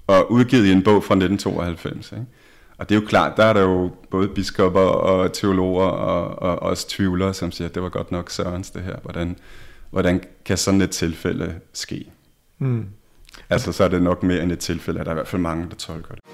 og 0.07 0.33
udgivet 0.33 0.67
i 0.67 0.73
en 0.73 0.83
bog 0.83 1.05
fra 1.05 1.15
1992. 1.15 2.13
Ikke? 2.13 2.27
Og 2.79 2.89
det 2.89 2.97
er 2.97 3.01
jo 3.01 3.07
klart, 3.07 3.37
der 3.37 3.45
er 3.45 3.53
der 3.53 3.61
jo 3.61 3.91
både 4.11 4.29
biskopper 4.29 4.81
og 4.81 5.33
teologer 5.33 5.85
og, 5.85 6.43
og 6.43 6.63
også 6.63 6.89
tvivlere, 6.89 7.35
som 7.35 7.53
siger, 7.53 7.69
at 7.69 7.75
det 7.75 7.83
var 7.83 7.89
godt 7.89 8.13
nok 8.13 8.31
Sørens 8.31 8.71
det 8.71 8.83
her. 8.83 8.97
Hvordan, 9.03 9.37
hvordan 9.91 10.21
kan 10.45 10.57
sådan 10.57 10.81
et 10.81 10.91
tilfælde 10.91 11.55
ske? 11.73 12.11
Mm. 12.59 12.87
Altså 13.51 13.73
så 13.73 13.85
er 13.85 13.89
det 13.89 14.03
nok 14.03 14.23
mere 14.23 14.43
end 14.43 14.53
et 14.53 14.59
tilfælde, 14.59 15.01
at 15.01 15.07
der 15.07 15.13
er 15.13 15.15
i 15.15 15.19
hvert 15.19 15.29
fald 15.29 15.43
mange, 15.43 15.69
der 15.71 15.77
tolker 15.77 16.15
det. 16.15 16.25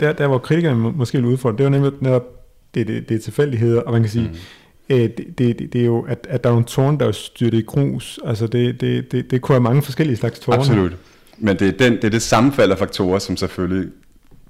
Der, 0.00 0.12
der 0.12 0.26
hvor 0.26 0.38
kritikerne 0.38 0.92
måske 0.92 1.18
vil 1.18 1.26
udfordre, 1.26 1.56
det 1.56 1.64
jo 1.64 1.68
nemlig 1.68 1.92
netop 2.00 2.39
det, 2.74 2.86
det, 2.86 3.08
det 3.08 3.14
er 3.14 3.20
tilfældigheder, 3.20 3.80
og 3.80 3.92
man 3.92 4.02
kan 4.02 4.10
sige, 4.10 4.28
mm 4.28 4.36
øh, 4.90 4.98
det, 4.98 5.38
det, 5.38 5.72
det 5.72 5.80
er 5.80 5.84
jo, 5.84 6.00
at, 6.08 6.26
at 6.30 6.44
der 6.44 6.50
er 6.50 6.56
en 6.56 6.64
tårn, 6.64 7.00
der 7.00 7.06
er 7.06 7.12
styrtet 7.12 7.58
i 7.58 7.62
grus. 7.62 8.18
Altså 8.24 8.46
det, 8.46 8.80
det, 8.80 9.12
det, 9.12 9.30
det 9.30 9.40
kunne 9.40 9.54
have 9.54 9.62
mange 9.62 9.82
forskellige 9.82 10.16
slags 10.16 10.38
tårne. 10.38 10.58
Absolut. 10.58 10.96
Men 11.38 11.56
det 11.56 11.68
er, 11.68 11.72
den, 11.72 11.92
det 11.92 12.04
er 12.04 12.10
det 12.10 12.22
sammenfald 12.22 12.70
af 12.70 12.78
faktorer, 12.78 13.18
som 13.18 13.36
selvfølgelig 13.36 13.88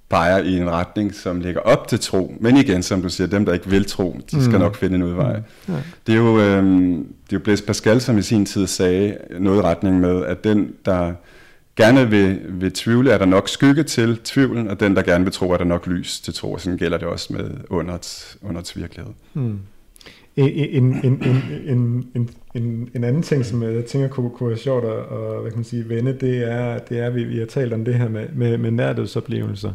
peger 0.09 0.39
i 0.39 0.57
en 0.57 0.71
retning, 0.71 1.15
som 1.15 1.41
ligger 1.41 1.61
op 1.61 1.89
til 1.89 2.01
tro. 2.01 2.35
Men 2.41 2.57
igen, 2.57 2.83
som 2.83 3.03
du 3.03 3.09
siger, 3.09 3.29
dem, 3.29 3.45
der 3.45 3.53
ikke 3.53 3.71
vil 3.71 3.85
tro, 3.85 4.21
de 4.31 4.43
skal 4.43 4.55
mm. 4.55 4.61
nok 4.61 4.77
finde 4.77 4.97
en 4.97 5.03
udvej. 5.03 5.37
Mm. 5.37 5.75
Ja. 5.75 5.81
Det 6.07 6.13
er 6.13 6.19
jo, 6.19 6.41
øh, 6.41 6.65
det 6.65 7.03
er 7.31 7.33
jo 7.33 7.39
Blaise 7.39 7.65
Pascal, 7.65 8.01
som 8.01 8.19
i 8.19 8.23
sin 8.23 8.47
tid 8.47 8.67
sagde 8.67 9.17
noget 9.39 9.59
i 9.59 9.63
retning 9.63 10.01
med, 10.01 10.25
at 10.25 10.45
den, 10.45 10.73
der 10.85 11.13
gerne 11.81 12.11
vil, 12.11 12.41
vil 12.49 12.73
tvivle, 12.73 13.11
er 13.11 13.19
der 13.19 13.25
nok 13.25 13.49
skygge 13.49 13.83
til 13.83 14.19
tvivlen, 14.25 14.69
og 14.69 14.81
den, 14.81 14.97
der 14.97 15.03
gerne 15.03 15.25
vil 15.25 15.33
tro, 15.33 15.51
er 15.51 15.57
der 15.57 15.65
nok 15.65 15.87
lys 15.87 16.21
til 16.21 16.35
tro. 16.35 16.59
Sådan 16.59 16.79
gælder 16.79 16.99
det 16.99 17.09
også 17.09 17.33
med 17.33 17.51
underets, 17.71 18.39
underets 18.43 18.77
virkelighed. 18.77 19.13
Mm. 19.35 19.59
En, 20.37 20.85
en, 20.85 21.01
en, 21.05 21.23
en, 21.67 22.07
en, 22.15 22.31
en, 22.55 22.89
en 22.95 23.05
anden 23.05 23.23
ting, 23.23 23.45
som 23.45 23.63
jeg 23.63 23.85
tænker 23.85 24.09
kunne, 24.09 24.31
kunne 24.31 24.49
være 24.49 24.59
sjovt 24.59 24.85
at, 24.85 24.91
at 24.91 25.41
hvad 25.41 25.51
kan 25.51 25.59
man 25.59 25.65
sige, 25.65 25.89
vende, 25.89 26.13
det 26.21 26.53
er, 26.53 26.79
det 26.79 26.99
er 26.99 27.11
vi, 27.11 27.25
vi 27.25 27.39
har 27.39 27.47
talt 27.47 27.73
om 27.73 27.85
det 27.85 27.95
her 27.95 28.09
med, 28.09 28.29
med, 28.33 28.59
med 28.59 28.71
nærdødsoplevelser, 28.71 29.73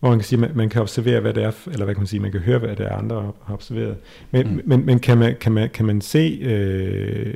hvor 0.00 0.08
man 0.08 0.18
kan 0.18 0.24
sige, 0.24 0.40
man, 0.40 0.50
man 0.54 0.68
kan 0.68 0.82
observere, 0.82 1.20
hvad 1.20 1.34
det 1.34 1.44
er, 1.44 1.52
eller 1.72 1.84
hvad 1.84 1.94
kan 1.94 2.00
man 2.00 2.06
sige, 2.06 2.20
man 2.20 2.32
kan 2.32 2.40
høre, 2.40 2.58
hvad 2.58 2.76
det 2.76 2.86
er, 2.86 2.96
andre 2.96 3.32
har 3.44 3.54
observeret. 3.54 3.96
Men, 4.30 4.46
mm. 4.48 4.60
men, 4.64 4.86
men 4.86 4.98
kan, 4.98 5.18
man, 5.18 5.36
kan, 5.40 5.52
man, 5.52 5.70
kan 5.70 5.86
man 5.86 6.00
se 6.00 6.38
øh, 6.42 7.34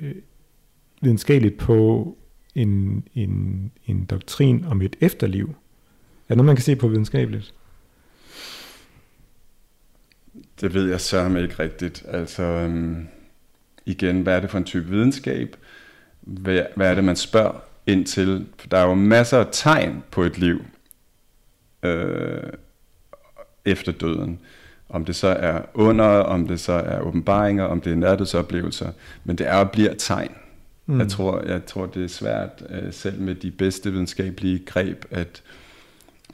videnskabeligt 1.03 1.59
på 1.59 2.09
en, 2.57 3.05
en, 3.15 3.71
en 3.87 4.05
doktrin 4.05 4.65
om 4.65 4.83
et 4.83 4.97
efterliv? 5.01 5.49
Er 5.49 5.55
det 6.29 6.37
noget, 6.37 6.47
man 6.47 6.57
kan 6.57 6.63
se 6.63 6.77
på 6.77 6.89
videnskabeligt? 6.89 7.55
Det 10.61 10.75
ved 10.75 10.89
jeg 10.89 11.01
sørme 11.01 11.43
ikke 11.43 11.59
rigtigt. 11.59 12.05
Altså, 12.09 12.43
øhm, 12.43 13.07
igen, 13.87 14.23
hvad 14.23 14.37
er 14.37 14.41
det 14.41 14.51
for 14.51 14.59
en 14.59 14.65
type 14.65 14.87
videnskab? 14.87 15.57
Hvad, 16.21 16.63
hvad 16.77 16.91
er 16.91 16.95
det, 16.95 17.05
man 17.05 17.17
spørger 17.17 17.61
ind 17.87 18.07
til? 18.07 18.47
For 18.59 18.69
der 18.69 18.79
er 18.79 18.87
jo 18.89 18.95
masser 18.95 19.39
af 19.39 19.47
tegn 19.53 20.03
på 20.11 20.23
et 20.23 20.39
liv 20.39 20.65
øh, 21.83 22.53
efter 23.65 23.93
døden. 23.93 24.39
Om 24.89 25.05
det 25.05 25.17
så 25.17 25.29
er 25.29 25.63
under, 25.75 26.05
om 26.05 26.49
det 26.49 26.61
så 26.61 26.73
er 26.73 27.01
åbenbaringer, 27.01 27.65
om 27.65 27.81
det 27.81 27.93
er 27.93 27.97
nærdødsoplevelser. 27.97 28.93
Men 29.25 29.39
det 29.39 29.49
er 29.49 29.57
og 29.57 29.71
bliver 29.71 29.95
tegn. 29.95 30.35
Mm. 30.87 30.99
Jeg, 30.99 31.09
tror, 31.09 31.43
jeg 31.47 31.67
tror, 31.67 31.87
det 31.87 32.05
er 32.05 32.09
svært, 32.09 32.63
øh, 32.71 32.93
selv 32.93 33.21
med 33.21 33.35
de 33.35 33.51
bedste 33.51 33.91
videnskabelige 33.91 34.59
greb, 34.59 35.05
at 35.11 35.43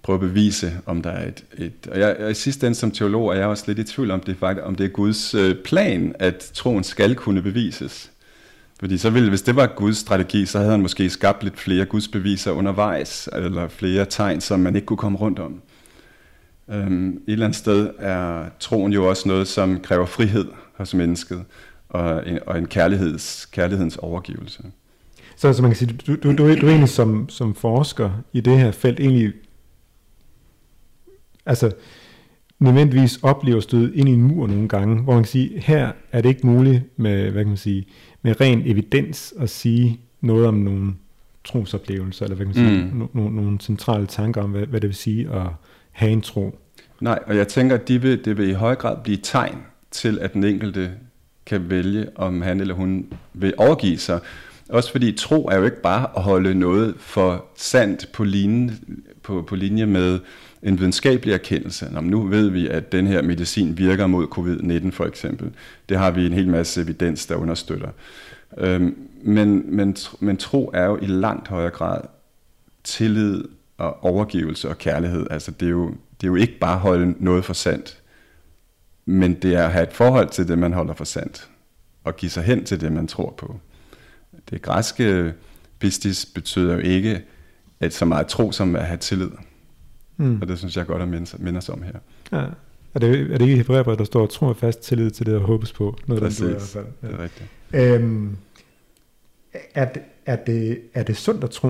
prøve 0.02 0.14
at 0.14 0.20
bevise, 0.20 0.72
om 0.86 1.02
der 1.02 1.10
er 1.10 1.28
et... 1.28 1.44
et 1.58 1.86
og 1.90 1.98
jeg, 1.98 2.16
og 2.20 2.30
i 2.30 2.34
sidste 2.34 2.66
ende 2.66 2.78
som 2.78 2.90
teolog 2.90 3.28
er 3.28 3.34
jeg 3.34 3.46
også 3.46 3.64
lidt 3.66 3.78
i 3.78 3.84
tvivl 3.84 4.10
om, 4.10 4.20
det 4.20 4.36
faktisk, 4.36 4.66
om 4.66 4.74
det 4.74 4.84
er 4.84 4.90
Guds 4.90 5.34
øh, 5.34 5.54
plan, 5.64 6.14
at 6.18 6.50
troen 6.54 6.84
skal 6.84 7.14
kunne 7.14 7.42
bevises. 7.42 8.10
Fordi 8.80 8.98
så 8.98 9.10
ville, 9.10 9.28
hvis 9.28 9.42
det 9.42 9.56
var 9.56 9.66
Guds 9.66 9.96
strategi, 9.96 10.46
så 10.46 10.58
havde 10.58 10.70
han 10.70 10.80
måske 10.80 11.10
skabt 11.10 11.42
lidt 11.42 11.58
flere 11.58 11.84
Guds 11.84 12.08
beviser 12.08 12.50
undervejs, 12.50 13.28
eller 13.32 13.68
flere 13.68 14.04
tegn, 14.04 14.40
som 14.40 14.60
man 14.60 14.76
ikke 14.76 14.86
kunne 14.86 14.96
komme 14.96 15.18
rundt 15.18 15.38
om. 15.38 15.60
Øhm, 16.70 17.08
et 17.08 17.32
eller 17.32 17.46
andet 17.46 17.58
sted 17.58 17.90
er 17.98 18.44
troen 18.60 18.92
jo 18.92 19.08
også 19.08 19.28
noget, 19.28 19.48
som 19.48 19.80
kræver 19.80 20.06
frihed 20.06 20.46
hos 20.76 20.94
mennesket, 20.94 21.44
og 21.92 22.28
en, 22.28 22.38
og 22.46 22.58
en 22.58 22.66
kærligheds, 22.66 23.46
kærlighedens 23.46 23.96
overgivelse. 23.96 24.62
Så, 25.36 25.52
så 25.52 25.62
man 25.62 25.70
kan 25.70 25.76
sige, 25.76 25.96
du, 26.06 26.14
du, 26.14 26.32
du, 26.32 26.36
du 26.36 26.46
er 26.46 26.70
egentlig 26.70 26.88
som, 26.88 27.28
som 27.28 27.54
forsker 27.54 28.10
i 28.32 28.40
det 28.40 28.58
her 28.58 28.70
felt 28.70 29.00
egentlig 29.00 29.32
altså 31.46 31.72
nødvendigvis 32.58 33.18
oplever 33.22 33.60
stød 33.60 33.92
ind 33.94 34.08
i 34.08 34.12
en 34.12 34.22
mur 34.22 34.46
nogle 34.46 34.68
gange, 34.68 35.02
hvor 35.02 35.12
man 35.12 35.22
kan 35.22 35.30
sige, 35.30 35.60
her 35.60 35.92
er 36.12 36.20
det 36.20 36.28
ikke 36.28 36.46
muligt 36.46 36.82
med, 36.96 37.30
hvad 37.30 37.42
kan 37.42 37.48
man 37.48 37.56
sige, 37.56 37.86
med 38.22 38.40
ren 38.40 38.62
evidens 38.66 39.34
at 39.38 39.50
sige 39.50 40.00
noget 40.20 40.46
om 40.46 40.54
nogle 40.54 40.92
trosoplevelser, 41.44 42.24
eller 42.24 42.36
hvad 42.36 42.46
kan 42.46 42.54
man 42.56 42.68
sige, 42.68 42.84
mm. 42.84 42.98
no, 42.98 43.06
no, 43.12 43.28
nogle 43.28 43.60
centrale 43.60 44.06
tanker 44.06 44.42
om, 44.42 44.50
hvad, 44.50 44.66
hvad 44.66 44.80
det 44.80 44.88
vil 44.88 44.96
sige 44.96 45.30
at 45.30 45.46
have 45.90 46.12
en 46.12 46.20
tro. 46.20 46.58
Nej, 47.00 47.18
og 47.26 47.36
jeg 47.36 47.48
tænker, 47.48 47.76
at 47.76 47.88
de 47.88 48.02
vil, 48.02 48.24
det 48.24 48.36
vil 48.36 48.48
i 48.48 48.52
høj 48.52 48.74
grad 48.74 48.96
blive 49.04 49.18
tegn 49.22 49.58
til, 49.90 50.18
at 50.18 50.32
den 50.32 50.44
enkelte 50.44 50.90
kan 51.46 51.70
vælge, 51.70 52.06
om 52.14 52.42
han 52.42 52.60
eller 52.60 52.74
hun 52.74 53.12
vil 53.32 53.54
overgive 53.56 53.98
sig. 53.98 54.20
Også 54.68 54.92
fordi 54.92 55.12
tro 55.12 55.48
er 55.48 55.56
jo 55.56 55.64
ikke 55.64 55.82
bare 55.82 56.08
at 56.16 56.22
holde 56.22 56.54
noget 56.54 56.94
for 56.98 57.44
sandt 57.56 58.12
på 58.12 58.24
linje, 58.24 58.72
på, 59.22 59.42
på 59.42 59.56
linje 59.56 59.86
med 59.86 60.20
en 60.62 60.78
videnskabelig 60.78 61.34
erkendelse. 61.34 61.88
Nå, 61.92 62.00
nu 62.00 62.22
ved 62.22 62.48
vi, 62.48 62.68
at 62.68 62.92
den 62.92 63.06
her 63.06 63.22
medicin 63.22 63.78
virker 63.78 64.06
mod 64.06 64.26
covid-19 64.26 64.90
for 64.90 65.04
eksempel. 65.04 65.50
Det 65.88 65.98
har 65.98 66.10
vi 66.10 66.26
en 66.26 66.32
hel 66.32 66.48
masse 66.48 66.80
evidens, 66.80 67.26
der 67.26 67.34
understøtter. 67.34 67.88
Øhm, 68.58 68.96
men, 69.22 69.76
men, 69.76 69.96
men 70.20 70.36
tro 70.36 70.70
er 70.74 70.84
jo 70.84 70.98
i 71.02 71.06
langt 71.06 71.48
højere 71.48 71.70
grad 71.70 72.00
tillid 72.84 73.44
og 73.78 74.04
overgivelse 74.04 74.68
og 74.68 74.78
kærlighed. 74.78 75.26
Altså 75.30 75.50
det 75.50 75.66
er 75.66 75.70
jo, 75.70 75.88
det 76.20 76.26
er 76.26 76.28
jo 76.28 76.34
ikke 76.34 76.58
bare 76.58 76.74
at 76.74 76.80
holde 76.80 77.14
noget 77.18 77.44
for 77.44 77.52
sandt, 77.52 78.01
men 79.04 79.34
det 79.34 79.54
er 79.54 79.64
at 79.64 79.72
have 79.72 79.82
et 79.82 79.92
forhold 79.92 80.28
til 80.28 80.48
det, 80.48 80.58
man 80.58 80.72
holder 80.72 80.94
for 80.94 81.04
sandt, 81.04 81.50
og 82.04 82.16
give 82.16 82.30
sig 82.30 82.42
hen 82.42 82.64
til 82.64 82.80
det, 82.80 82.92
man 82.92 83.06
tror 83.06 83.34
på. 83.36 83.60
Det 84.50 84.62
græske 84.62 85.34
pistis 85.78 86.26
betyder 86.26 86.72
jo 86.72 86.78
ikke 86.78 87.22
at 87.80 87.94
så 87.94 88.04
meget 88.04 88.26
tro, 88.26 88.52
som 88.52 88.76
at 88.76 88.86
have 88.86 88.98
tillid. 88.98 89.30
Mm. 90.16 90.38
Og 90.42 90.48
det 90.48 90.58
synes 90.58 90.76
jeg 90.76 90.86
godt 90.86 91.02
at 91.02 91.08
minde, 91.08 91.36
minde 91.38 91.60
om 91.68 91.82
her. 91.82 91.92
Ja. 92.32 92.46
Er 92.94 92.98
det, 92.98 93.20
er 93.20 93.38
det 93.38 93.40
ikke 93.40 93.54
i 93.54 93.56
Hebræerbrevet, 93.56 93.98
der 93.98 94.04
står, 94.04 94.26
tro 94.26 94.48
er 94.48 94.54
fast 94.54 94.82
tillid 94.82 95.10
til 95.10 95.26
det, 95.26 95.34
og 95.34 95.40
håbes 95.40 95.72
på? 95.72 95.96
Noget, 96.06 96.22
Præcis, 96.22 96.38
der, 96.38 96.46
du 96.46 96.50
i 96.50 96.52
hvert 96.52 96.62
fald. 96.62 96.84
Ja. 97.02 97.08
det 97.08 97.14
er 97.14 97.22
rigtigt. 97.22 97.48
Øhm, 97.72 98.36
er, 99.74 99.84
det, 99.84 100.02
er, 100.26 100.36
det, 100.36 100.80
er 100.94 101.02
det 101.02 101.16
sundt 101.16 101.44
at 101.44 101.50
tro? 101.50 101.68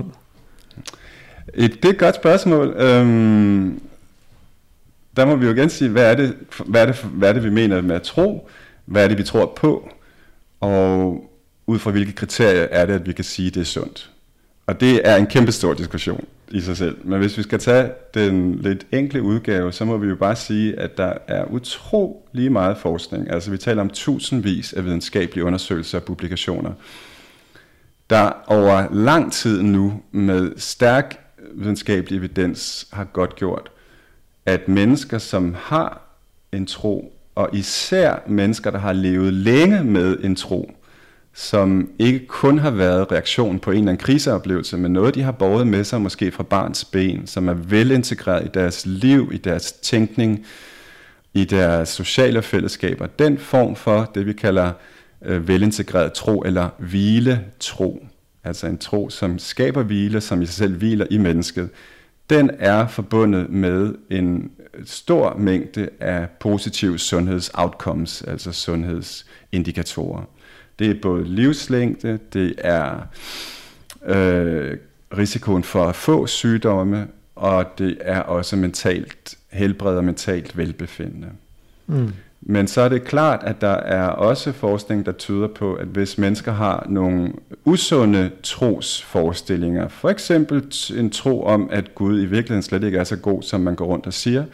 Et, 1.53 1.73
det 1.73 1.85
er 1.85 1.89
et 1.89 1.99
godt 1.99 2.15
spørgsmål. 2.15 2.67
Øhm, 2.67 3.81
der 5.17 5.25
må 5.25 5.35
vi 5.35 5.45
jo 5.45 5.53
igen 5.53 5.69
sige, 5.69 5.89
hvad 5.89 6.11
er, 6.11 6.15
det, 6.15 6.35
hvad, 6.65 6.81
er 6.81 6.85
det, 6.85 6.95
hvad 6.95 7.29
er 7.29 7.33
det, 7.33 7.43
vi 7.43 7.49
mener 7.49 7.81
med 7.81 7.95
at 7.95 8.01
tro? 8.01 8.49
Hvad 8.85 9.03
er 9.03 9.07
det, 9.07 9.17
vi 9.17 9.23
tror 9.23 9.53
på? 9.55 9.89
Og 10.59 11.29
ud 11.67 11.79
fra 11.79 11.91
hvilke 11.91 12.11
kriterier 12.11 12.67
er 12.71 12.85
det, 12.85 12.93
at 12.93 13.07
vi 13.07 13.13
kan 13.13 13.23
sige, 13.23 13.47
at 13.47 13.53
det 13.53 13.61
er 13.61 13.65
sundt? 13.65 14.09
Og 14.67 14.79
det 14.79 15.07
er 15.09 15.15
en 15.15 15.27
kæmpe 15.27 15.51
stor 15.51 15.73
diskussion 15.73 16.25
i 16.51 16.61
sig 16.61 16.77
selv. 16.77 16.97
Men 17.03 17.19
hvis 17.19 17.37
vi 17.37 17.43
skal 17.43 17.59
tage 17.59 17.91
den 18.13 18.55
lidt 18.55 18.87
enkle 18.91 19.21
udgave, 19.21 19.71
så 19.71 19.85
må 19.85 19.97
vi 19.97 20.07
jo 20.07 20.15
bare 20.15 20.35
sige, 20.35 20.79
at 20.79 20.97
der 20.97 21.13
er 21.27 21.45
utrolig 21.45 22.51
meget 22.51 22.77
forskning. 22.77 23.31
Altså 23.31 23.51
vi 23.51 23.57
taler 23.57 23.81
om 23.81 23.89
tusindvis 23.89 24.73
af 24.73 24.85
videnskabelige 24.85 25.45
undersøgelser 25.45 25.97
og 25.97 26.03
publikationer, 26.03 26.71
der 28.09 28.31
over 28.47 28.93
lang 28.93 29.33
tid 29.33 29.61
nu 29.61 30.01
med 30.11 30.51
stærk 30.57 31.19
videnskabelig 31.53 32.17
evidens 32.17 32.87
har 32.93 33.03
godt 33.03 33.35
gjort, 33.35 33.71
at 34.45 34.67
mennesker, 34.67 35.17
som 35.17 35.55
har 35.59 36.01
en 36.51 36.65
tro, 36.65 37.13
og 37.35 37.49
især 37.53 38.15
mennesker, 38.27 38.71
der 38.71 38.79
har 38.79 38.93
levet 38.93 39.33
længe 39.33 39.83
med 39.83 40.17
en 40.23 40.35
tro, 40.35 40.71
som 41.33 41.89
ikke 41.99 42.27
kun 42.27 42.59
har 42.59 42.71
været 42.71 43.11
reaktion 43.11 43.59
på 43.59 43.71
en 43.71 43.77
eller 43.77 43.91
anden 43.91 44.05
kriseoplevelse, 44.05 44.77
men 44.77 44.93
noget, 44.93 45.15
de 45.15 45.21
har 45.21 45.31
båret 45.31 45.67
med 45.67 45.83
sig 45.83 46.01
måske 46.01 46.31
fra 46.31 46.43
barns 46.43 46.85
ben, 46.85 47.27
som 47.27 47.47
er 47.47 47.53
velintegreret 47.53 48.45
i 48.45 48.49
deres 48.53 48.85
liv, 48.85 49.29
i 49.33 49.37
deres 49.37 49.71
tænkning, 49.71 50.45
i 51.33 51.43
deres 51.43 51.89
sociale 51.89 52.41
fællesskaber. 52.41 53.07
Den 53.07 53.37
form 53.37 53.75
for 53.75 54.11
det, 54.15 54.25
vi 54.25 54.33
kalder 54.33 54.71
øh, 55.25 55.47
velintegreret 55.47 56.13
tro 56.13 56.41
eller 56.41 56.69
hvile-tro, 56.77 58.05
altså 58.43 58.67
en 58.67 58.77
tro, 58.77 59.09
som 59.09 59.39
skaber 59.39 59.83
hvile, 59.83 60.21
som 60.21 60.41
i 60.41 60.45
sig 60.45 60.55
selv 60.55 60.77
hviler 60.77 61.05
i 61.09 61.17
mennesket, 61.17 61.69
den 62.29 62.51
er 62.59 62.87
forbundet 62.87 63.49
med 63.49 63.95
en 64.09 64.51
stor 64.85 65.35
mængde 65.37 65.89
af 65.99 66.29
positive 66.39 66.99
sundhedsoutcomes, 66.99 68.21
altså 68.21 68.51
sundhedsindikatorer. 68.51 70.23
Det 70.79 70.89
er 70.89 71.01
både 71.01 71.23
livslængde, 71.23 72.19
det 72.33 72.55
er 72.57 72.99
øh, 74.05 74.77
risikoen 75.17 75.63
for 75.63 75.85
at 75.85 75.95
få 75.95 76.27
sygdomme, 76.27 77.07
og 77.35 77.65
det 77.77 77.97
er 78.01 78.19
også 78.19 78.55
mentalt 78.55 79.37
helbred 79.49 79.97
og 79.97 80.05
mentalt 80.05 80.57
velbefindende. 80.57 81.29
Mm. 81.87 82.13
Men 82.45 82.67
så 82.67 82.81
er 82.81 82.89
det 82.89 83.03
klart, 83.03 83.43
at 83.43 83.61
der 83.61 83.67
er 83.75 84.07
også 84.07 84.51
forskning, 84.51 85.05
der 85.05 85.11
tyder 85.11 85.47
på, 85.47 85.73
at 85.73 85.87
hvis 85.87 86.17
mennesker 86.17 86.51
har 86.51 86.85
nogle 86.89 87.33
usunde 87.65 88.31
trosforestillinger. 88.43 89.87
For 89.87 90.09
eksempel 90.09 90.63
en 90.97 91.09
tro 91.09 91.43
om, 91.43 91.69
at 91.71 91.95
Gud 91.95 92.21
i 92.21 92.25
virkeligheden 92.25 92.63
slet 92.63 92.83
ikke 92.83 92.97
er 92.97 93.03
så 93.03 93.15
god, 93.15 93.41
som 93.41 93.61
man 93.61 93.75
går 93.75 93.85
rundt 93.85 94.05
og 94.07 94.13
siger, 94.13 94.45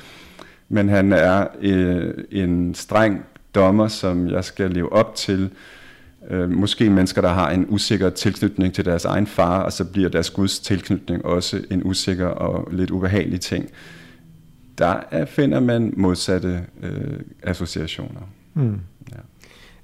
men 0.69 0.89
han 0.89 1.13
er 1.13 1.47
øh, 1.61 2.13
en 2.31 2.75
streng 2.75 3.25
dommer, 3.55 3.87
som 3.87 4.29
jeg 4.29 4.43
skal 4.43 4.71
leve 4.71 4.93
op 4.93 5.15
til. 5.15 5.49
Øh, 6.29 6.49
måske 6.51 6.89
mennesker, 6.89 7.21
der 7.21 7.29
har 7.29 7.51
en 7.51 7.65
usikker 7.69 8.09
tilknytning 8.09 8.73
til 8.73 8.85
deres 8.85 9.05
egen 9.05 9.27
far, 9.27 9.63
og 9.63 9.73
så 9.73 9.85
bliver 9.85 10.09
deres 10.09 10.29
Guds 10.29 10.59
tilknytning 10.59 11.25
også 11.25 11.61
en 11.71 11.81
usikker 11.83 12.27
og 12.27 12.67
lidt 12.71 12.91
ubehagelig 12.91 13.41
ting. 13.41 13.69
Der 14.79 15.25
finder 15.25 15.59
man 15.59 15.93
modsatte 15.97 16.61
øh, 16.83 17.19
associationer. 17.43 18.21
Mm. 18.53 18.79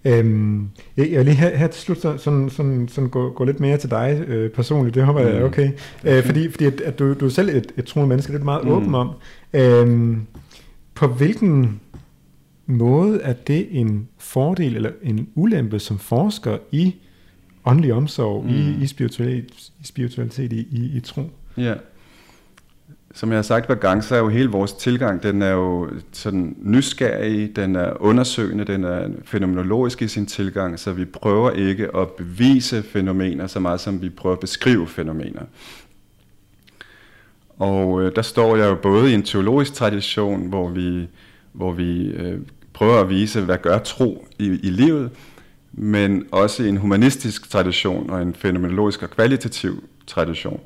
Øhm, 0.05 0.69
jeg, 0.97 1.11
jeg 1.11 1.17
vil 1.17 1.25
lige 1.25 1.35
her, 1.35 1.57
her 1.57 1.67
til 1.67 1.81
slut 1.81 2.01
sådan, 2.01 2.19
sådan, 2.19 2.49
sådan, 2.49 2.87
sådan 2.87 3.09
gå, 3.09 3.29
gå 3.29 3.43
lidt 3.43 3.59
mere 3.59 3.77
til 3.77 3.89
dig 3.89 4.23
øh, 4.27 4.49
personligt, 4.49 4.95
det 4.95 5.05
håber 5.05 5.19
jeg 5.19 5.35
er 5.35 5.39
mm. 5.39 5.45
okay. 5.45 5.71
Øh, 6.03 6.23
fordi 6.23 6.51
fordi 6.51 6.65
at, 6.65 6.81
at 6.81 6.99
du, 6.99 7.13
du 7.13 7.25
er 7.25 7.29
selv 7.29 7.49
et, 7.49 7.71
et 7.77 7.85
troende 7.85 8.09
menneske, 8.09 8.33
det 8.33 8.39
er 8.39 8.43
meget 8.43 8.65
mm. 8.65 8.71
åben 8.71 8.95
om. 8.95 9.11
Øhm, 9.53 10.21
på 10.95 11.07
hvilken 11.07 11.79
måde 12.65 13.21
er 13.21 13.33
det 13.33 13.67
en 13.71 14.07
fordel 14.17 14.75
eller 14.75 14.91
en 15.03 15.29
ulempe 15.35 15.79
som 15.79 15.99
forsker 15.99 16.57
i 16.71 16.95
åndelig 17.65 17.93
omsorg, 17.93 18.43
mm. 18.43 18.49
i, 18.49 18.83
i 18.83 18.87
spiritualitet, 18.87 19.71
i, 19.81 19.85
spiritualitet 19.85 20.53
i, 20.53 20.67
i, 20.71 20.97
i 20.97 20.99
tro? 20.99 21.29
Ja 21.57 21.73
som 23.15 23.29
jeg 23.29 23.37
har 23.37 23.43
sagt 23.43 23.65
hver 23.65 23.75
gang, 23.75 24.03
så 24.03 24.15
er 24.15 24.19
jo 24.19 24.29
hele 24.29 24.49
vores 24.49 24.73
tilgang, 24.73 25.23
den 25.23 25.41
er 25.41 25.51
jo 25.51 25.89
sådan 26.11 26.55
nysgerrig, 26.59 27.55
den 27.55 27.75
er 27.75 28.01
undersøgende, 28.01 28.65
den 28.65 28.83
er 28.83 29.09
fænomenologisk 29.25 30.01
i 30.01 30.07
sin 30.07 30.25
tilgang, 30.25 30.79
så 30.79 30.93
vi 30.93 31.05
prøver 31.05 31.51
ikke 31.51 31.95
at 31.97 32.09
bevise 32.09 32.83
fænomener 32.83 33.47
så 33.47 33.59
meget, 33.59 33.79
som 33.79 34.01
vi 34.01 34.09
prøver 34.09 34.35
at 34.35 34.39
beskrive 34.39 34.87
fænomener. 34.87 35.41
Og 37.59 38.01
øh, 38.01 38.15
der 38.15 38.21
står 38.21 38.55
jeg 38.55 38.69
jo 38.69 38.75
både 38.75 39.11
i 39.11 39.13
en 39.13 39.23
teologisk 39.23 39.73
tradition, 39.73 40.47
hvor 40.49 40.69
vi, 40.69 41.07
hvor 41.51 41.71
vi 41.71 42.07
øh, 42.07 42.39
prøver 42.73 42.99
at 43.01 43.09
vise, 43.09 43.41
hvad 43.41 43.57
gør 43.57 43.77
tro 43.77 44.27
i, 44.39 44.45
i 44.45 44.69
livet, 44.69 45.09
men 45.73 46.25
også 46.31 46.63
i 46.63 46.69
en 46.69 46.77
humanistisk 46.77 47.49
tradition 47.49 48.09
og 48.09 48.21
en 48.21 48.33
fænomenologisk 48.33 49.03
og 49.03 49.09
kvalitativ 49.09 49.83
tradition 50.07 50.59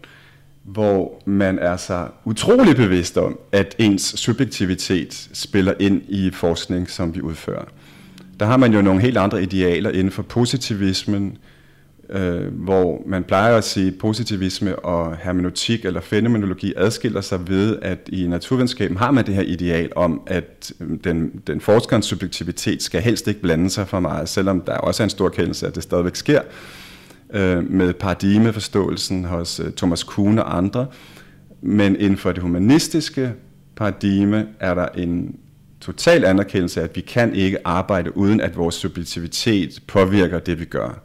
hvor 0.74 1.22
man 1.26 1.59
er 1.59 1.78
så 1.78 2.07
utrolig 2.26 2.76
bevidst 2.76 3.17
om, 3.17 3.39
at 3.51 3.76
ens 3.78 4.01
subjektivitet 4.01 5.30
spiller 5.34 5.74
ind 5.80 6.01
i 6.07 6.32
forskning, 6.32 6.89
som 6.89 7.15
vi 7.15 7.22
udfører. 7.22 7.65
Der 8.39 8.45
har 8.45 8.57
man 8.57 8.74
jo 8.74 8.82
nogle 8.82 9.01
helt 9.01 9.17
andre 9.17 9.43
idealer 9.43 9.89
inden 9.89 10.11
for 10.11 10.24
positivismen, 10.24 11.38
øh, 12.09 12.53
hvor 12.53 13.03
man 13.05 13.24
plejer 13.24 13.57
at 13.57 13.63
sige, 13.63 13.88
at 13.88 13.97
positivisme 13.99 14.80
og 14.80 15.17
hermeneutik 15.17 15.86
eller 15.86 16.01
fænomenologi 16.01 16.74
adskiller 16.78 17.22
sig 17.22 17.47
ved, 17.47 17.78
at 17.82 17.99
i 18.07 18.28
naturvidenskaben 18.28 18.97
har 18.97 19.11
man 19.11 19.26
det 19.26 19.36
her 19.36 19.41
ideal 19.41 19.91
om, 19.95 20.22
at 20.28 20.72
øh, 20.80 20.97
den, 21.03 21.41
den 21.47 21.61
forskerens 21.61 22.05
subjektivitet 22.05 22.84
skal 22.84 23.01
helst 23.01 23.28
ikke 23.28 23.41
blande 23.41 23.70
sig 23.70 23.88
for 23.88 23.99
meget, 23.99 24.30
selvom 24.30 24.61
der 24.61 24.74
også 24.74 25.03
er 25.03 25.05
en 25.05 25.09
stor 25.09 25.30
kendelse, 25.30 25.67
at 25.67 25.76
det 25.76 25.84
stadigvæk 25.84 26.15
sker 26.15 26.41
øh, 26.41 26.89
Øh, 27.34 27.72
med 27.72 27.94
paradigmeforståelsen 27.94 29.26
hos 29.26 29.60
øh, 29.60 29.72
Thomas 29.72 30.04
Kuhn 30.04 30.40
og 30.40 30.58
andre. 30.58 30.88
Men 31.62 31.96
inden 31.96 32.18
for 32.18 32.32
det 32.32 32.42
humanistiske 32.42 33.34
paradigme 33.76 34.48
er 34.60 34.74
der 34.74 34.88
en 34.88 35.36
total 35.82 36.26
anerkendelse 36.26 36.80
af, 36.80 36.84
at 36.84 36.96
vi 36.96 37.02
kan 37.02 37.36
ikke 37.36 37.68
arbejde 37.68 38.18
uden 38.18 38.42
at 38.42 38.58
vores 38.58 38.76
subjektivitet 38.76 39.80
påvirker 39.88 40.40
det, 40.40 40.60
vi 40.60 40.66
gør. 40.66 41.02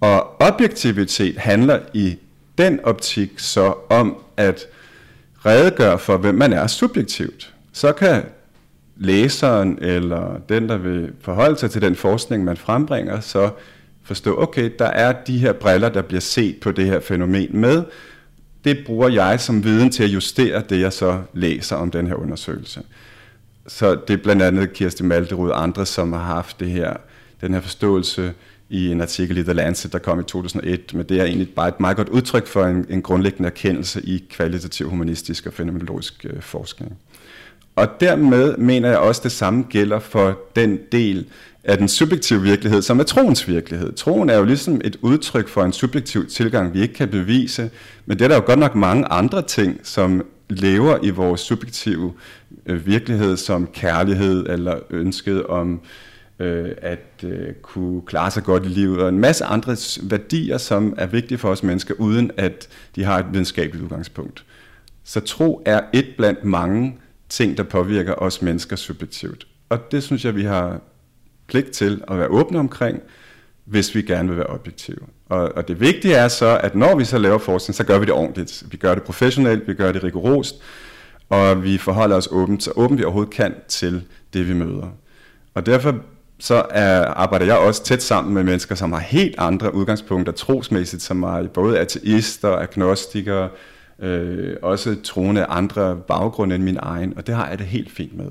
Og 0.00 0.40
objektivitet 0.40 1.38
handler 1.38 1.78
i 1.94 2.18
den 2.58 2.80
optik 2.84 3.38
så 3.38 3.74
om 3.88 4.16
at 4.36 4.66
redegøre 5.46 5.98
for, 5.98 6.16
hvem 6.16 6.34
man 6.34 6.52
er 6.52 6.66
subjektivt. 6.66 7.54
Så 7.72 7.92
kan 7.92 8.22
læseren 8.96 9.78
eller 9.80 10.40
den, 10.48 10.68
der 10.68 10.76
vil 10.76 11.12
forholde 11.20 11.58
sig 11.58 11.70
til 11.70 11.82
den 11.82 11.96
forskning, 11.96 12.44
man 12.44 12.56
frembringer, 12.56 13.20
så 13.20 13.50
forstå, 14.10 14.42
okay, 14.42 14.70
der 14.78 14.86
er 14.86 15.12
de 15.12 15.38
her 15.38 15.52
briller, 15.52 15.88
der 15.88 16.02
bliver 16.02 16.20
set 16.20 16.60
på 16.60 16.72
det 16.72 16.86
her 16.86 17.00
fænomen 17.00 17.48
med. 17.52 17.84
Det 18.64 18.78
bruger 18.86 19.08
jeg 19.08 19.40
som 19.40 19.64
viden 19.64 19.90
til 19.90 20.02
at 20.02 20.08
justere 20.08 20.62
det, 20.68 20.80
jeg 20.80 20.92
så 20.92 21.22
læser 21.32 21.76
om 21.76 21.90
den 21.90 22.06
her 22.06 22.14
undersøgelse. 22.14 22.82
Så 23.66 23.98
det 24.08 24.14
er 24.14 24.22
blandt 24.22 24.42
andet 24.42 24.72
Kirsti 24.72 25.02
Malderud 25.02 25.50
og 25.50 25.62
andre, 25.62 25.86
som 25.86 26.12
har 26.12 26.24
haft 26.24 26.60
det 26.60 26.70
her, 26.70 26.96
den 27.40 27.54
her 27.54 27.60
forståelse 27.60 28.32
i 28.68 28.90
en 28.90 29.00
artikel 29.00 29.38
i 29.38 29.42
The 29.42 29.52
Lancet, 29.52 29.92
der 29.92 29.98
kom 29.98 30.20
i 30.20 30.22
2001, 30.22 30.94
men 30.94 31.06
det 31.08 31.20
er 31.20 31.24
egentlig 31.24 31.54
bare 31.54 31.68
et 31.68 31.80
meget 31.80 31.96
godt 31.96 32.08
udtryk 32.08 32.46
for 32.46 32.64
en, 32.64 32.86
en 32.88 33.02
grundlæggende 33.02 33.46
erkendelse 33.46 34.02
i 34.02 34.24
kvalitativ 34.30 34.90
humanistisk 34.90 35.46
og 35.46 35.52
fænomenologisk 35.52 36.26
øh, 36.30 36.42
forskning. 36.42 36.98
Og 37.80 38.00
dermed 38.00 38.56
mener 38.56 38.88
jeg 38.88 38.98
også, 38.98 39.20
det 39.24 39.32
samme 39.32 39.64
gælder 39.70 39.98
for 39.98 40.38
den 40.56 40.78
del 40.92 41.26
af 41.64 41.78
den 41.78 41.88
subjektive 41.88 42.42
virkelighed, 42.42 42.82
som 42.82 43.00
er 43.00 43.04
troens 43.04 43.48
virkelighed. 43.48 43.92
Troen 43.92 44.30
er 44.30 44.36
jo 44.36 44.44
ligesom 44.44 44.80
et 44.84 44.96
udtryk 45.02 45.48
for 45.48 45.64
en 45.64 45.72
subjektiv 45.72 46.26
tilgang, 46.26 46.74
vi 46.74 46.80
ikke 46.80 46.94
kan 46.94 47.08
bevise, 47.08 47.70
men 48.06 48.18
det 48.18 48.24
er 48.24 48.28
der 48.28 48.34
jo 48.34 48.42
godt 48.46 48.58
nok 48.58 48.74
mange 48.74 49.04
andre 49.04 49.42
ting, 49.42 49.80
som 49.82 50.22
lever 50.48 50.98
i 51.02 51.10
vores 51.10 51.40
subjektive 51.40 52.12
øh, 52.66 52.86
virkelighed, 52.86 53.36
som 53.36 53.66
kærlighed 53.66 54.46
eller 54.48 54.78
ønsket 54.90 55.46
om 55.46 55.80
øh, 56.38 56.70
at 56.82 57.24
øh, 57.24 57.52
kunne 57.62 58.02
klare 58.02 58.30
sig 58.30 58.42
godt 58.42 58.64
i 58.64 58.68
livet, 58.68 58.98
og 58.98 59.08
en 59.08 59.18
masse 59.18 59.44
andre 59.44 59.76
værdier, 60.02 60.58
som 60.58 60.94
er 60.98 61.06
vigtige 61.06 61.38
for 61.38 61.48
os 61.48 61.62
mennesker, 61.62 61.94
uden 61.98 62.30
at 62.36 62.68
de 62.96 63.04
har 63.04 63.18
et 63.18 63.26
videnskabeligt 63.32 63.84
udgangspunkt. 63.84 64.44
Så 65.04 65.20
tro 65.20 65.62
er 65.66 65.80
et 65.92 66.06
blandt 66.16 66.44
mange 66.44 66.96
ting, 67.30 67.56
der 67.56 67.62
påvirker 67.62 68.14
os 68.14 68.42
mennesker 68.42 68.76
subjektivt. 68.76 69.46
Og 69.68 69.92
det 69.92 70.02
synes 70.02 70.24
jeg, 70.24 70.36
vi 70.36 70.44
har 70.44 70.80
pligt 71.46 71.70
til 71.70 72.02
at 72.08 72.18
være 72.18 72.28
åbne 72.28 72.58
omkring, 72.58 73.00
hvis 73.64 73.94
vi 73.94 74.02
gerne 74.02 74.28
vil 74.28 74.38
være 74.38 74.46
objektive. 74.46 74.98
Og, 75.28 75.52
og 75.56 75.68
det 75.68 75.80
vigtige 75.80 76.14
er 76.14 76.28
så, 76.28 76.60
at 76.62 76.74
når 76.74 76.96
vi 76.96 77.04
så 77.04 77.18
laver 77.18 77.38
forskning, 77.38 77.74
så 77.74 77.84
gør 77.84 77.98
vi 77.98 78.04
det 78.04 78.14
ordentligt. 78.14 78.64
Vi 78.70 78.76
gør 78.76 78.94
det 78.94 79.02
professionelt, 79.02 79.68
vi 79.68 79.74
gør 79.74 79.92
det 79.92 80.04
rigorost, 80.04 80.54
og 81.28 81.64
vi 81.64 81.78
forholder 81.78 82.16
os 82.16 82.28
åbent, 82.30 82.62
så 82.62 82.72
åbent 82.76 82.98
vi 82.98 83.04
overhovedet 83.04 83.32
kan 83.34 83.54
til 83.68 84.02
det, 84.32 84.48
vi 84.48 84.54
møder. 84.54 84.88
Og 85.54 85.66
derfor 85.66 85.94
så 86.38 86.66
er, 86.70 87.04
arbejder 87.04 87.46
jeg 87.46 87.56
også 87.56 87.84
tæt 87.84 88.02
sammen 88.02 88.34
med 88.34 88.44
mennesker, 88.44 88.74
som 88.74 88.92
har 88.92 89.00
helt 89.00 89.34
andre 89.38 89.74
udgangspunkter 89.74 90.32
trosmæssigt, 90.32 91.02
som 91.02 91.22
er 91.22 91.46
både 91.46 91.78
ateister, 91.78 92.56
agnostikere, 92.56 93.48
øh, 94.02 94.56
også 94.62 94.96
troende 95.04 95.44
andre 95.44 95.96
baggrunde 95.96 96.54
end 96.54 96.64
min 96.64 96.78
egen, 96.82 97.12
og 97.16 97.26
det 97.26 97.34
har 97.34 97.48
jeg 97.48 97.58
det 97.58 97.66
helt 97.66 97.90
fint 97.90 98.16
med. 98.16 98.30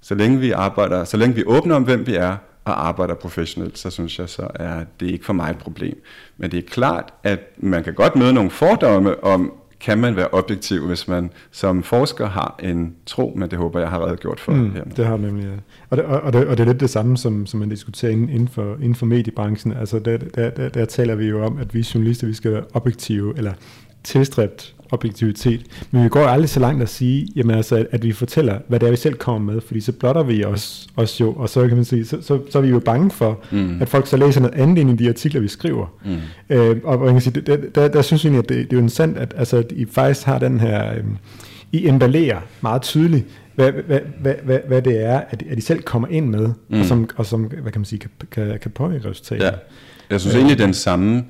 Så 0.00 0.14
længe 0.14 0.38
vi 0.38 0.50
arbejder, 0.50 1.04
så 1.04 1.16
længe 1.16 1.34
vi 1.34 1.44
åbner 1.46 1.74
om, 1.74 1.82
hvem 1.82 2.06
vi 2.06 2.14
er, 2.14 2.36
og 2.64 2.88
arbejder 2.88 3.14
professionelt, 3.14 3.78
så 3.78 3.90
synes 3.90 4.18
jeg 4.18 4.28
så 4.28 4.48
er 4.54 4.84
det 5.00 5.06
ikke 5.10 5.24
for 5.24 5.32
mig 5.32 5.50
et 5.50 5.58
problem. 5.58 6.02
Men 6.36 6.50
det 6.50 6.58
er 6.58 6.68
klart, 6.68 7.12
at 7.22 7.40
man 7.56 7.84
kan 7.84 7.94
godt 7.94 8.16
møde 8.16 8.32
nogle 8.32 8.50
fordomme 8.50 9.24
om, 9.24 9.52
kan 9.80 9.98
man 9.98 10.16
være 10.16 10.28
objektiv, 10.32 10.86
hvis 10.86 11.08
man 11.08 11.30
som 11.50 11.82
forsker 11.82 12.26
har 12.26 12.60
en 12.62 12.94
tro, 13.06 13.32
men 13.36 13.50
det 13.50 13.58
håber 13.58 13.80
jeg 13.80 13.88
har 13.88 14.06
redegjort 14.06 14.40
for. 14.40 14.52
Mm, 14.52 14.72
her. 14.72 14.84
Det 14.84 15.06
har 15.06 15.16
nemlig, 15.16 15.44
ja. 15.44 15.50
Og 15.90 15.96
det, 15.96 16.04
og, 16.04 16.32
det, 16.32 16.46
og 16.46 16.56
det 16.56 16.62
er 16.62 16.66
lidt 16.66 16.80
det 16.80 16.90
samme, 16.90 17.16
som, 17.16 17.46
som 17.46 17.60
man 17.60 17.68
diskuterer 17.68 18.12
inden 18.12 18.48
for, 18.48 18.74
inden 18.74 18.94
for 18.94 19.06
mediebranchen. 19.06 19.72
Altså 19.72 19.98
der, 19.98 20.16
der, 20.16 20.50
der, 20.50 20.68
der 20.68 20.84
taler 20.84 21.14
vi 21.14 21.26
jo 21.26 21.44
om, 21.44 21.58
at 21.58 21.74
vi 21.74 21.86
journalister, 21.94 22.26
vi 22.26 22.34
skal 22.34 22.52
være 22.52 22.64
objektive, 22.74 23.34
eller 23.36 23.52
tilstræbt 24.04 24.74
objektivitet. 24.90 25.60
Men 25.90 26.04
vi 26.04 26.08
går 26.08 26.20
aldrig 26.20 26.48
så 26.48 26.60
langt 26.60 26.82
at 26.82 26.88
sige, 26.88 27.28
jamen 27.36 27.56
altså, 27.56 27.86
at 27.90 28.04
vi 28.04 28.12
fortæller, 28.12 28.58
hvad 28.68 28.80
det 28.80 28.86
er, 28.86 28.90
vi 28.90 28.96
selv 28.96 29.14
kommer 29.14 29.52
med, 29.52 29.60
fordi 29.60 29.80
så 29.80 29.92
blotter 29.92 30.22
vi 30.22 30.44
os, 30.44 30.86
os 30.96 31.20
jo, 31.20 31.32
og 31.32 31.48
så 31.48 31.68
kan 31.68 31.76
man 31.76 31.84
sige, 31.84 32.04
så, 32.04 32.22
så, 32.22 32.40
så 32.50 32.58
er 32.58 32.62
vi 32.62 32.68
jo 32.68 32.78
bange 32.78 33.10
for, 33.10 33.38
mm. 33.50 33.82
at 33.82 33.88
folk 33.88 34.06
så 34.06 34.16
læser 34.16 34.40
noget 34.40 34.54
andet 34.54 34.78
end 34.78 35.00
i 35.00 35.04
de 35.04 35.08
artikler, 35.08 35.40
vi 35.40 35.48
skriver. 35.48 35.86
Mm. 36.04 36.16
Øh, 36.56 36.76
og, 36.84 37.04
jeg 37.04 37.12
kan 37.12 37.20
sige, 37.20 37.40
der, 37.40 37.56
der, 37.74 37.88
der 37.88 38.02
synes 38.02 38.24
jeg 38.24 38.30
egentlig, 38.30 38.44
at 38.44 38.48
det, 38.48 38.70
det 38.70 38.76
er 38.76 38.76
jo 38.76 38.82
interessant, 38.82 39.18
at, 39.18 39.34
altså, 39.36 39.56
at 39.56 39.72
I 39.72 39.86
faktisk 39.92 40.26
har 40.26 40.38
den 40.38 40.60
her, 40.60 40.94
øh, 40.94 41.04
I 41.72 41.88
emballerer 41.88 42.40
meget 42.60 42.82
tydeligt, 42.82 43.26
hvad, 43.54 43.72
hvad, 43.72 44.00
hvad, 44.20 44.34
hvad, 44.44 44.58
hvad 44.68 44.82
det 44.82 45.04
er, 45.04 45.20
at, 45.30 45.42
at 45.50 45.58
I 45.58 45.60
selv 45.60 45.82
kommer 45.82 46.08
ind 46.08 46.28
med, 46.28 46.50
mm. 46.68 46.80
og, 46.80 46.86
som, 46.86 47.08
og 47.16 47.26
som, 47.26 47.42
hvad 47.42 47.72
kan 47.72 47.80
man 47.80 47.84
sige, 47.84 47.98
kan, 47.98 48.10
kan, 48.30 48.58
kan 48.62 48.70
påvirke 48.70 49.10
resultatet. 49.10 49.44
Ja. 49.44 49.50
Jeg 50.10 50.20
synes 50.20 50.36
egentlig, 50.36 50.58
den 50.58 50.74
samme 50.74 51.24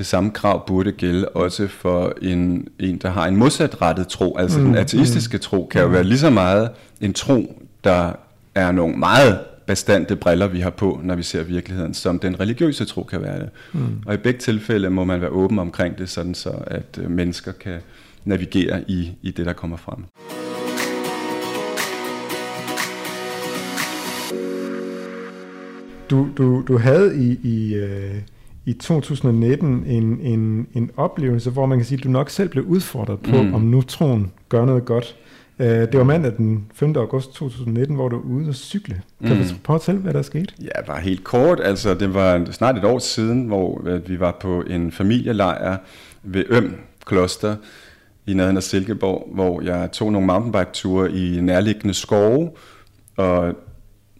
det 0.00 0.06
samme 0.06 0.30
krav 0.30 0.66
burde 0.66 0.92
gælde 0.92 1.28
også 1.28 1.68
for 1.68 2.12
en, 2.22 2.68
en 2.78 2.98
der 2.98 3.10
har 3.10 3.26
en 3.26 3.36
modsatrettet 3.36 4.08
tro. 4.08 4.36
Altså 4.36 4.58
mm, 4.58 4.64
den 4.64 4.74
ateistiske 4.74 5.36
mm, 5.36 5.40
tro 5.40 5.68
kan 5.70 5.82
jo 5.82 5.88
være 5.88 6.04
lige 6.04 6.18
så 6.18 6.30
meget 6.30 6.70
en 7.00 7.12
tro, 7.12 7.62
der 7.84 8.12
er 8.54 8.72
nogle 8.72 8.96
meget 8.96 9.40
bastante 9.66 10.16
briller, 10.16 10.46
vi 10.46 10.60
har 10.60 10.70
på, 10.70 11.00
når 11.02 11.14
vi 11.14 11.22
ser 11.22 11.42
virkeligheden, 11.42 11.94
som 11.94 12.18
den 12.18 12.40
religiøse 12.40 12.84
tro 12.84 13.02
kan 13.02 13.22
være 13.22 13.38
det. 13.38 13.48
Mm. 13.72 14.02
Og 14.06 14.14
i 14.14 14.16
begge 14.16 14.38
tilfælde 14.40 14.90
må 14.90 15.04
man 15.04 15.20
være 15.20 15.30
åben 15.30 15.58
omkring 15.58 15.98
det, 15.98 16.08
sådan 16.08 16.34
så 16.34 16.50
at 16.66 16.98
øh, 17.02 17.10
mennesker 17.10 17.52
kan 17.52 17.78
navigere 18.24 18.84
i, 18.88 19.12
i 19.22 19.30
det, 19.30 19.46
der 19.46 19.52
kommer 19.52 19.76
frem. 19.76 20.04
Du, 26.10 26.28
du, 26.36 26.64
du 26.68 26.78
havde 26.78 27.16
i, 27.16 27.38
i, 27.42 27.74
øh, 27.74 28.14
i 28.66 28.72
2019 28.72 29.84
en, 29.86 30.20
en, 30.20 30.66
en 30.74 30.90
oplevelse, 30.96 31.50
hvor 31.50 31.66
man 31.66 31.78
kan 31.78 31.84
sige, 31.84 31.98
at 31.98 32.04
du 32.04 32.08
nok 32.08 32.30
selv 32.30 32.48
blev 32.48 32.64
udfordret 32.64 33.20
på, 33.20 33.42
mm. 33.42 33.54
om 33.54 33.60
nu 33.60 33.82
troen 33.82 34.32
gør 34.48 34.64
noget 34.64 34.84
godt. 34.84 35.16
Uh, 35.58 35.66
det 35.66 35.98
var 35.98 36.04
mandag 36.04 36.32
den 36.36 36.66
5. 36.74 36.96
august 36.96 37.34
2019, 37.34 37.96
hvor 37.96 38.08
du 38.08 38.16
var 38.16 38.24
ude 38.24 38.48
og 38.48 38.54
cykle. 38.54 39.02
Kan 39.26 39.36
mm. 39.36 39.42
du 39.42 39.54
fortælle, 39.64 40.00
hvad 40.00 40.12
der 40.12 40.18
er 40.18 40.22
sket? 40.22 40.54
Ja, 40.62 40.82
bare 40.86 41.00
helt 41.00 41.24
kort. 41.24 41.60
Altså, 41.60 41.94
det 41.94 42.14
var 42.14 42.44
snart 42.50 42.78
et 42.78 42.84
år 42.84 42.98
siden, 42.98 43.46
hvor 43.46 43.82
vi 44.06 44.20
var 44.20 44.36
på 44.40 44.62
en 44.62 44.92
familielejr 44.92 45.76
ved 46.22 46.44
Øm 46.48 46.74
Kloster 47.06 47.56
i 48.26 48.34
nærheden 48.34 48.56
af 48.56 48.62
Silkeborg, 48.62 49.28
hvor 49.34 49.60
jeg 49.60 49.92
tog 49.92 50.12
nogle 50.12 50.26
mountainbike-ture 50.26 51.12
i 51.12 51.40
nærliggende 51.40 51.94
skove, 51.94 52.50
og 53.16 53.54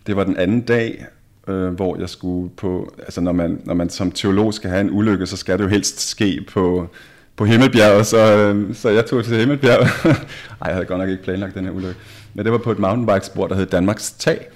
det 0.07 0.16
var 0.16 0.24
den 0.24 0.36
anden 0.36 0.61
dag, 0.61 1.05
øh, 1.49 1.68
hvor 1.68 2.01
jeg 2.01 2.09
skulle 2.09 2.51
på, 2.57 2.95
altså 2.99 3.20
når 3.20 3.32
man, 3.32 3.61
når 3.64 3.74
man 3.74 3.91
som 3.91 4.12
teolog 4.12 4.55
skal 4.55 4.70
have 4.70 4.80
en 4.80 4.91
ulykke, 4.91 5.26
så 5.26 5.36
skal 5.36 5.59
det 5.59 5.64
jo 5.64 5.68
helst 5.68 6.01
ske 6.01 6.45
på, 6.53 6.88
på 7.36 7.45
Himmelbjerget, 7.45 8.07
så, 8.07 8.36
øh, 8.36 8.74
så 8.74 8.88
jeg 8.88 9.07
tog 9.07 9.24
til 9.24 9.36
Himmelbjerget. 9.36 9.88
Ej, 10.05 10.66
jeg 10.66 10.74
havde 10.74 10.86
godt 10.86 11.01
nok 11.01 11.09
ikke 11.09 11.22
planlagt 11.22 11.55
den 11.55 11.64
her 11.64 11.72
ulykke. 11.72 12.01
Men 12.34 12.45
det 12.45 12.53
var 12.53 12.59
på 12.59 12.72
et 12.72 12.78
mountainbike-spor, 12.78 13.47
der 13.47 13.55
hed 13.55 13.66
Danmarks 13.66 14.12
Tag, 14.12 14.49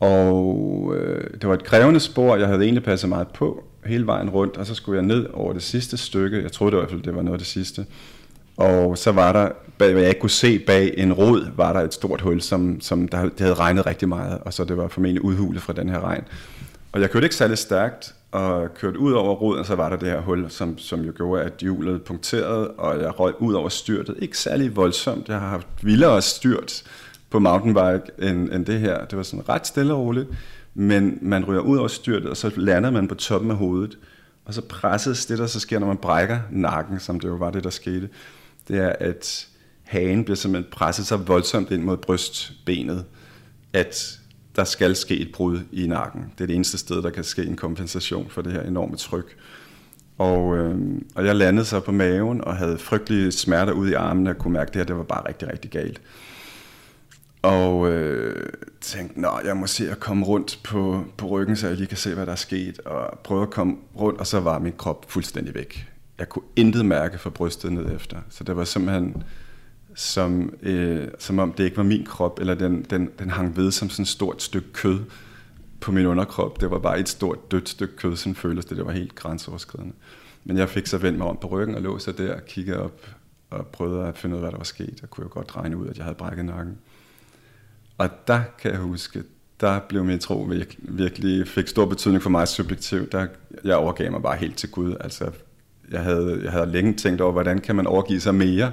og 0.00 0.94
øh, 0.96 1.30
det 1.40 1.48
var 1.48 1.54
et 1.54 1.64
krævende 1.64 2.00
spor, 2.00 2.36
jeg 2.36 2.46
havde 2.46 2.62
egentlig 2.62 2.84
passet 2.84 3.08
meget 3.08 3.28
på 3.28 3.64
hele 3.84 4.06
vejen 4.06 4.30
rundt, 4.30 4.56
og 4.56 4.66
så 4.66 4.74
skulle 4.74 4.96
jeg 4.96 5.06
ned 5.06 5.26
over 5.32 5.52
det 5.52 5.62
sidste 5.62 5.96
stykke, 5.96 6.42
jeg 6.42 6.52
troede 6.52 6.70
det 6.70 6.76
i 6.76 6.80
hvert 6.80 6.90
fald, 6.90 7.02
det 7.02 7.16
var 7.16 7.22
noget 7.22 7.34
af 7.34 7.38
det 7.38 7.46
sidste, 7.46 7.86
og 8.60 8.98
så 8.98 9.12
var 9.12 9.32
der, 9.32 9.48
bag, 9.78 9.92
hvad 9.92 10.02
jeg 10.02 10.18
kunne 10.18 10.30
se 10.30 10.58
bag 10.58 10.94
en 10.96 11.12
rod, 11.12 11.46
var 11.56 11.72
der 11.72 11.80
et 11.80 11.94
stort 11.94 12.20
hul, 12.20 12.40
som, 12.40 12.80
som 12.80 13.08
der, 13.08 13.22
det 13.22 13.40
havde 13.40 13.54
regnet 13.54 13.86
rigtig 13.86 14.08
meget, 14.08 14.38
og 14.40 14.52
så 14.52 14.64
det 14.64 14.76
var 14.76 14.88
formentlig 14.88 15.24
udhulet 15.24 15.62
fra 15.62 15.72
den 15.72 15.88
her 15.88 16.00
regn. 16.00 16.24
Og 16.92 17.00
jeg 17.00 17.10
kørte 17.10 17.24
ikke 17.24 17.36
særlig 17.36 17.58
stærkt, 17.58 18.14
og 18.32 18.74
kørte 18.74 18.98
ud 18.98 19.12
over 19.12 19.34
roden, 19.34 19.60
og 19.60 19.66
så 19.66 19.74
var 19.74 19.88
der 19.88 19.96
det 19.96 20.08
her 20.08 20.20
hul, 20.20 20.50
som, 20.50 20.78
som 20.78 21.00
jo 21.00 21.12
gjorde, 21.16 21.42
at 21.42 21.52
hjulet 21.60 22.02
punkterede, 22.02 22.70
og 22.70 23.00
jeg 23.00 23.20
røg 23.20 23.42
ud 23.42 23.54
over 23.54 23.68
styrtet. 23.68 24.16
Ikke 24.18 24.38
særlig 24.38 24.76
voldsomt. 24.76 25.28
Jeg 25.28 25.40
har 25.40 25.48
haft 25.48 25.66
vildere 25.82 26.22
styrt 26.22 26.82
på 27.30 27.38
mountainbike 27.38 28.28
end, 28.30 28.52
end 28.52 28.66
det 28.66 28.80
her. 28.80 29.04
Det 29.04 29.16
var 29.16 29.22
sådan 29.22 29.48
ret 29.48 29.66
stille 29.66 29.94
og 29.94 30.00
roligt, 30.00 30.28
men 30.74 31.18
man 31.22 31.44
ryger 31.44 31.60
ud 31.60 31.78
over 31.78 31.88
styrtet, 31.88 32.30
og 32.30 32.36
så 32.36 32.50
lander 32.56 32.90
man 32.90 33.08
på 33.08 33.14
toppen 33.14 33.50
af 33.50 33.56
hovedet. 33.56 33.98
Og 34.44 34.54
så 34.54 34.62
presses 34.62 35.26
det, 35.26 35.38
der 35.38 35.46
så 35.46 35.60
sker, 35.60 35.78
når 35.78 35.86
man 35.86 35.96
brækker 35.96 36.38
nakken, 36.50 37.00
som 37.00 37.20
det 37.20 37.28
jo 37.28 37.34
var 37.34 37.50
det, 37.50 37.64
der 37.64 37.70
skete 37.70 38.08
det 38.70 38.78
er, 38.78 38.92
at 39.00 39.48
hagen 39.82 40.24
bliver 40.24 40.36
simpelthen 40.36 40.72
presset 40.72 41.06
så 41.06 41.16
voldsomt 41.16 41.70
ind 41.70 41.82
mod 41.82 41.96
brystbenet, 41.96 43.04
at 43.72 44.20
der 44.56 44.64
skal 44.64 44.96
ske 44.96 45.18
et 45.18 45.32
brud 45.32 45.60
i 45.72 45.86
nakken. 45.86 46.22
Det 46.38 46.44
er 46.44 46.46
det 46.46 46.56
eneste 46.56 46.78
sted, 46.78 47.02
der 47.02 47.10
kan 47.10 47.24
ske 47.24 47.42
en 47.42 47.56
kompensation 47.56 48.30
for 48.30 48.42
det 48.42 48.52
her 48.52 48.62
enorme 48.62 48.96
tryk. 48.96 49.36
Og, 50.18 50.56
øh, 50.56 50.78
og 51.14 51.26
jeg 51.26 51.36
landede 51.36 51.66
så 51.66 51.80
på 51.80 51.92
maven 51.92 52.44
og 52.44 52.56
havde 52.56 52.78
frygtelige 52.78 53.32
smerter 53.32 53.72
ud 53.72 53.88
i 53.88 53.92
armene 53.92 54.30
og 54.30 54.38
kunne 54.38 54.52
mærke, 54.52 54.68
at 54.68 54.74
det 54.74 54.80
her 54.80 54.86
det 54.86 54.96
var 54.96 55.02
bare 55.02 55.28
rigtig, 55.28 55.52
rigtig 55.52 55.70
galt. 55.70 56.00
Og 57.42 57.90
øh, 57.90 58.52
tænkte, 58.80 59.20
nå, 59.20 59.30
jeg 59.44 59.56
må 59.56 59.66
se 59.66 59.90
at 59.90 60.00
komme 60.00 60.26
rundt 60.26 60.60
på, 60.64 61.04
på 61.16 61.26
ryggen, 61.26 61.56
så 61.56 61.68
jeg 61.68 61.76
lige 61.76 61.86
kan 61.86 61.96
se, 61.96 62.14
hvad 62.14 62.26
der 62.26 62.32
er 62.32 62.36
sket. 62.36 62.78
Og 62.78 63.18
prøve 63.24 63.42
at 63.42 63.50
komme 63.50 63.76
rundt, 63.96 64.20
og 64.20 64.26
så 64.26 64.40
var 64.40 64.58
min 64.58 64.72
krop 64.76 65.10
fuldstændig 65.10 65.54
væk 65.54 65.89
jeg 66.20 66.28
kunne 66.28 66.44
intet 66.56 66.86
mærke 66.86 67.18
fra 67.18 67.30
brystet 67.30 67.72
ned 67.72 67.94
efter. 67.94 68.16
Så 68.28 68.44
det 68.44 68.56
var 68.56 68.64
simpelthen 68.64 69.22
som, 69.94 70.54
øh, 70.62 71.08
som 71.18 71.38
om 71.38 71.52
det 71.52 71.64
ikke 71.64 71.76
var 71.76 71.82
min 71.82 72.04
krop, 72.04 72.38
eller 72.40 72.54
den, 72.54 72.82
den, 72.82 73.10
den 73.18 73.30
hang 73.30 73.56
ved 73.56 73.70
som 73.70 73.90
sådan 73.90 74.02
et 74.02 74.08
stort 74.08 74.42
stykke 74.42 74.72
kød 74.72 75.00
på 75.80 75.92
min 75.92 76.06
underkrop. 76.06 76.60
Det 76.60 76.70
var 76.70 76.78
bare 76.78 77.00
et 77.00 77.08
stort 77.08 77.50
dødt 77.50 77.68
stykke 77.68 77.96
kød, 77.96 78.16
som 78.16 78.34
føltes 78.34 78.64
det. 78.64 78.76
Det 78.76 78.86
var 78.86 78.92
helt 78.92 79.14
grænseoverskridende. 79.14 79.94
Men 80.44 80.58
jeg 80.58 80.68
fik 80.68 80.86
så 80.86 80.98
vendt 80.98 81.18
mig 81.18 81.26
om 81.26 81.38
på 81.40 81.46
ryggen 81.46 81.74
og 81.74 81.82
lå 81.82 81.98
så 81.98 82.12
der 82.12 82.34
og 82.34 82.44
kiggede 82.44 82.82
op 82.82 83.06
og 83.50 83.66
prøvede 83.66 84.06
at 84.06 84.18
finde 84.18 84.36
ud 84.36 84.38
af, 84.38 84.42
hvad 84.42 84.50
der 84.50 84.56
var 84.56 84.64
sket. 84.64 85.00
Og 85.02 85.10
kunne 85.10 85.24
jo 85.24 85.30
godt 85.32 85.56
regne 85.56 85.76
ud, 85.76 85.88
at 85.88 85.96
jeg 85.96 86.04
havde 86.04 86.16
brækket 86.16 86.44
nakken. 86.44 86.78
Og 87.98 88.08
der 88.26 88.42
kan 88.58 88.70
jeg 88.70 88.80
huske, 88.80 89.22
der 89.60 89.80
blev 89.88 90.04
min 90.04 90.18
tro 90.18 90.42
virkelig, 90.42 90.98
virkelig 90.98 91.48
fik 91.48 91.68
stor 91.68 91.86
betydning 91.86 92.22
for 92.22 92.30
mig 92.30 92.48
subjektivt. 92.48 93.12
Der, 93.12 93.26
jeg 93.64 93.76
overgav 93.76 94.10
mig 94.10 94.22
bare 94.22 94.36
helt 94.36 94.56
til 94.56 94.70
Gud. 94.70 94.96
Altså, 95.00 95.30
jeg 95.90 96.00
havde, 96.00 96.40
jeg 96.44 96.52
havde 96.52 96.72
længe 96.72 96.92
tænkt 96.92 97.20
over, 97.20 97.32
hvordan 97.32 97.58
kan 97.58 97.76
man 97.76 97.86
overgive 97.86 98.20
sig 98.20 98.34
mere 98.34 98.72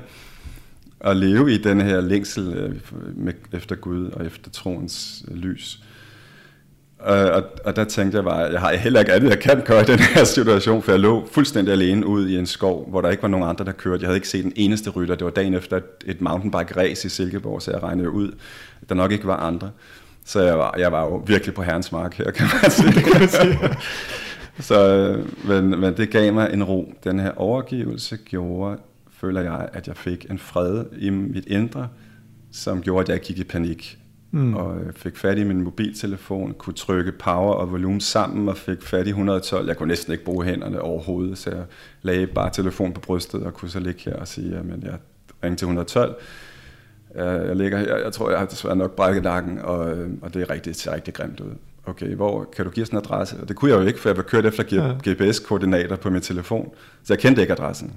og 1.00 1.16
leve 1.16 1.54
i 1.54 1.58
den 1.58 1.82
her 1.82 2.02
længsel 2.02 2.54
øh, 2.54 2.76
med, 3.16 3.34
efter 3.54 3.76
Gud 3.76 4.10
og 4.10 4.26
efter 4.26 4.52
troens 4.52 5.26
øh, 5.32 5.38
lys. 5.38 5.80
Og, 7.00 7.16
og, 7.16 7.44
og 7.66 7.76
der 7.76 7.84
tænkte 7.84 8.16
jeg 8.16 8.24
bare, 8.24 8.38
jeg 8.38 8.60
har 8.60 8.74
heller 8.74 9.00
ikke 9.00 9.14
andet, 9.14 9.30
jeg 9.30 9.40
kan 9.40 9.62
gøre 9.66 9.82
i 9.82 9.86
den 9.86 10.00
her 10.00 10.24
situation, 10.24 10.84
for 10.84 10.92
jeg 10.92 11.00
lå 11.00 11.28
fuldstændig 11.32 11.72
alene 11.72 12.06
ude 12.06 12.32
i 12.32 12.38
en 12.38 12.46
skov, 12.46 12.90
hvor 12.90 13.02
der 13.02 13.10
ikke 13.10 13.24
var 13.24 13.30
nogen 13.30 13.50
andre, 13.50 13.66
der 13.66 13.72
kørte. 13.72 14.02
Jeg 14.02 14.08
havde 14.08 14.18
ikke 14.18 14.28
set 14.28 14.46
en 14.46 14.54
eneste 14.56 14.90
rytter. 14.90 15.16
Det 15.16 15.26
var 15.26 15.32
dagen 15.32 15.54
efter 15.54 15.80
et 16.06 16.22
mountainbike-race 16.22 17.06
i 17.06 17.10
Silkeborg, 17.10 17.62
så 17.62 17.72
jeg 17.72 17.84
regnede 17.84 18.10
ud, 18.10 18.32
der 18.90 18.96
nok 18.96 19.12
ikke 19.12 19.28
var 19.28 19.38
andre. 19.38 19.70
Så 20.26 20.42
jeg 20.42 20.58
var, 20.58 20.76
jeg 20.78 20.92
var 20.92 21.04
jo 21.04 21.24
virkelig 21.28 21.56
på 21.56 21.62
herrens 21.62 21.92
mark 21.92 22.14
her, 22.14 22.32
kan 22.32 22.48
man 22.62 22.72
sige. 22.72 22.94
Så, 24.60 24.98
øh, 24.98 25.48
men, 25.48 25.80
men 25.80 25.98
det 25.98 26.10
gav 26.10 26.34
mig 26.34 26.50
en 26.54 26.64
ro. 26.64 26.94
Den 27.04 27.20
her 27.20 27.32
overgivelse 27.32 28.18
gjorde, 28.18 28.78
føler 29.12 29.42
jeg, 29.42 29.70
at 29.74 29.88
jeg 29.88 29.98
fik 29.98 30.26
en 30.30 30.40
fred 30.40 30.86
i 30.98 31.10
mit 31.10 31.46
indre, 31.46 31.88
som 32.52 32.82
gjorde, 32.82 33.04
at 33.04 33.10
jeg 33.10 33.20
gik 33.20 33.40
i 33.40 33.44
panik. 33.44 34.00
Mm. 34.32 34.54
Og 34.54 34.80
øh, 34.80 34.94
fik 34.94 35.18
fat 35.18 35.38
i 35.38 35.44
min 35.44 35.62
mobiltelefon, 35.62 36.54
kunne 36.54 36.74
trykke 36.74 37.12
power 37.12 37.54
og 37.54 37.72
volumen 37.72 38.02
sammen, 38.02 38.50
og 38.50 38.58
fik 38.58 38.82
fat 38.82 39.08
i 39.08 39.10
112. 39.10 39.68
Jeg 39.68 39.78
kunne 39.78 39.88
næsten 39.88 40.12
ikke 40.12 40.26
bruge 40.26 40.46
hænderne 40.46 40.82
overhovedet, 40.82 41.38
så 41.38 41.50
jeg 41.50 41.64
lagde 42.02 42.28
bare 42.28 42.50
telefon 42.54 42.94
på 42.94 43.02
brystet, 43.02 43.44
og 43.44 43.54
kunne 43.54 43.70
så 43.70 43.80
ligge 43.80 44.02
her 44.06 44.16
og 44.16 44.28
sige, 44.28 44.56
at 44.56 44.84
jeg 44.84 44.98
ringte 45.44 45.60
til 45.60 45.66
112. 45.66 46.16
Jeg 47.16 47.56
ligger 47.56 47.78
her, 47.78 47.98
jeg 47.98 48.14
tror, 48.14 48.30
jeg 48.30 48.40
har 48.40 48.46
desværre 48.46 48.76
nok 48.76 48.96
brækket 48.96 49.24
nakken, 49.24 49.60
og, 49.60 49.98
øh, 49.98 50.10
og 50.22 50.34
det 50.34 50.42
er 50.42 50.50
rigtig, 50.50 50.74
det 50.74 50.82
ser 50.82 50.94
rigtig 50.94 51.14
grimt 51.14 51.40
ud 51.40 51.52
okay, 51.88 52.16
hvor 52.16 52.50
kan 52.56 52.66
du 52.66 52.72
give 52.72 52.84
os 52.84 52.90
en 52.90 52.98
adresse? 52.98 53.38
Og 53.42 53.48
det 53.48 53.56
kunne 53.56 53.72
jeg 53.72 53.80
jo 53.80 53.86
ikke, 53.86 54.00
for 54.00 54.10
jeg 54.10 54.18
var 54.18 54.24
kørt 54.24 54.46
efter. 54.46 54.64
GPS-koordinater 55.10 55.96
på 55.96 56.10
min 56.10 56.22
telefon, 56.22 56.70
så 57.04 57.14
jeg 57.14 57.20
kendte 57.20 57.42
ikke 57.42 57.54
adressen. 57.54 57.94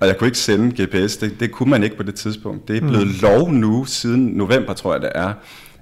Og 0.00 0.06
jeg 0.06 0.18
kunne 0.18 0.28
ikke 0.28 0.38
sende 0.38 0.82
GPS, 0.82 1.16
det, 1.16 1.40
det 1.40 1.52
kunne 1.52 1.70
man 1.70 1.82
ikke 1.82 1.96
på 1.96 2.02
det 2.02 2.14
tidspunkt. 2.14 2.68
Det 2.68 2.76
er 2.76 2.80
blevet 2.80 3.06
mm. 3.06 3.12
lov 3.22 3.52
nu, 3.52 3.84
siden 3.84 4.26
november 4.26 4.72
tror 4.72 4.92
jeg 4.92 5.02
det 5.02 5.12
er, 5.14 5.32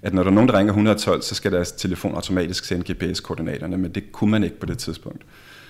at 0.02 0.14
når 0.14 0.22
der 0.22 0.30
er 0.30 0.34
nogen, 0.34 0.48
der 0.48 0.58
ringer 0.58 0.72
112, 0.72 1.22
så 1.22 1.34
skal 1.34 1.52
deres 1.52 1.72
telefon 1.72 2.14
automatisk 2.14 2.64
sende 2.64 2.92
GPS-koordinaterne, 2.92 3.76
men 3.76 3.90
det 3.90 4.12
kunne 4.12 4.30
man 4.30 4.44
ikke 4.44 4.60
på 4.60 4.66
det 4.66 4.78
tidspunkt. 4.78 5.22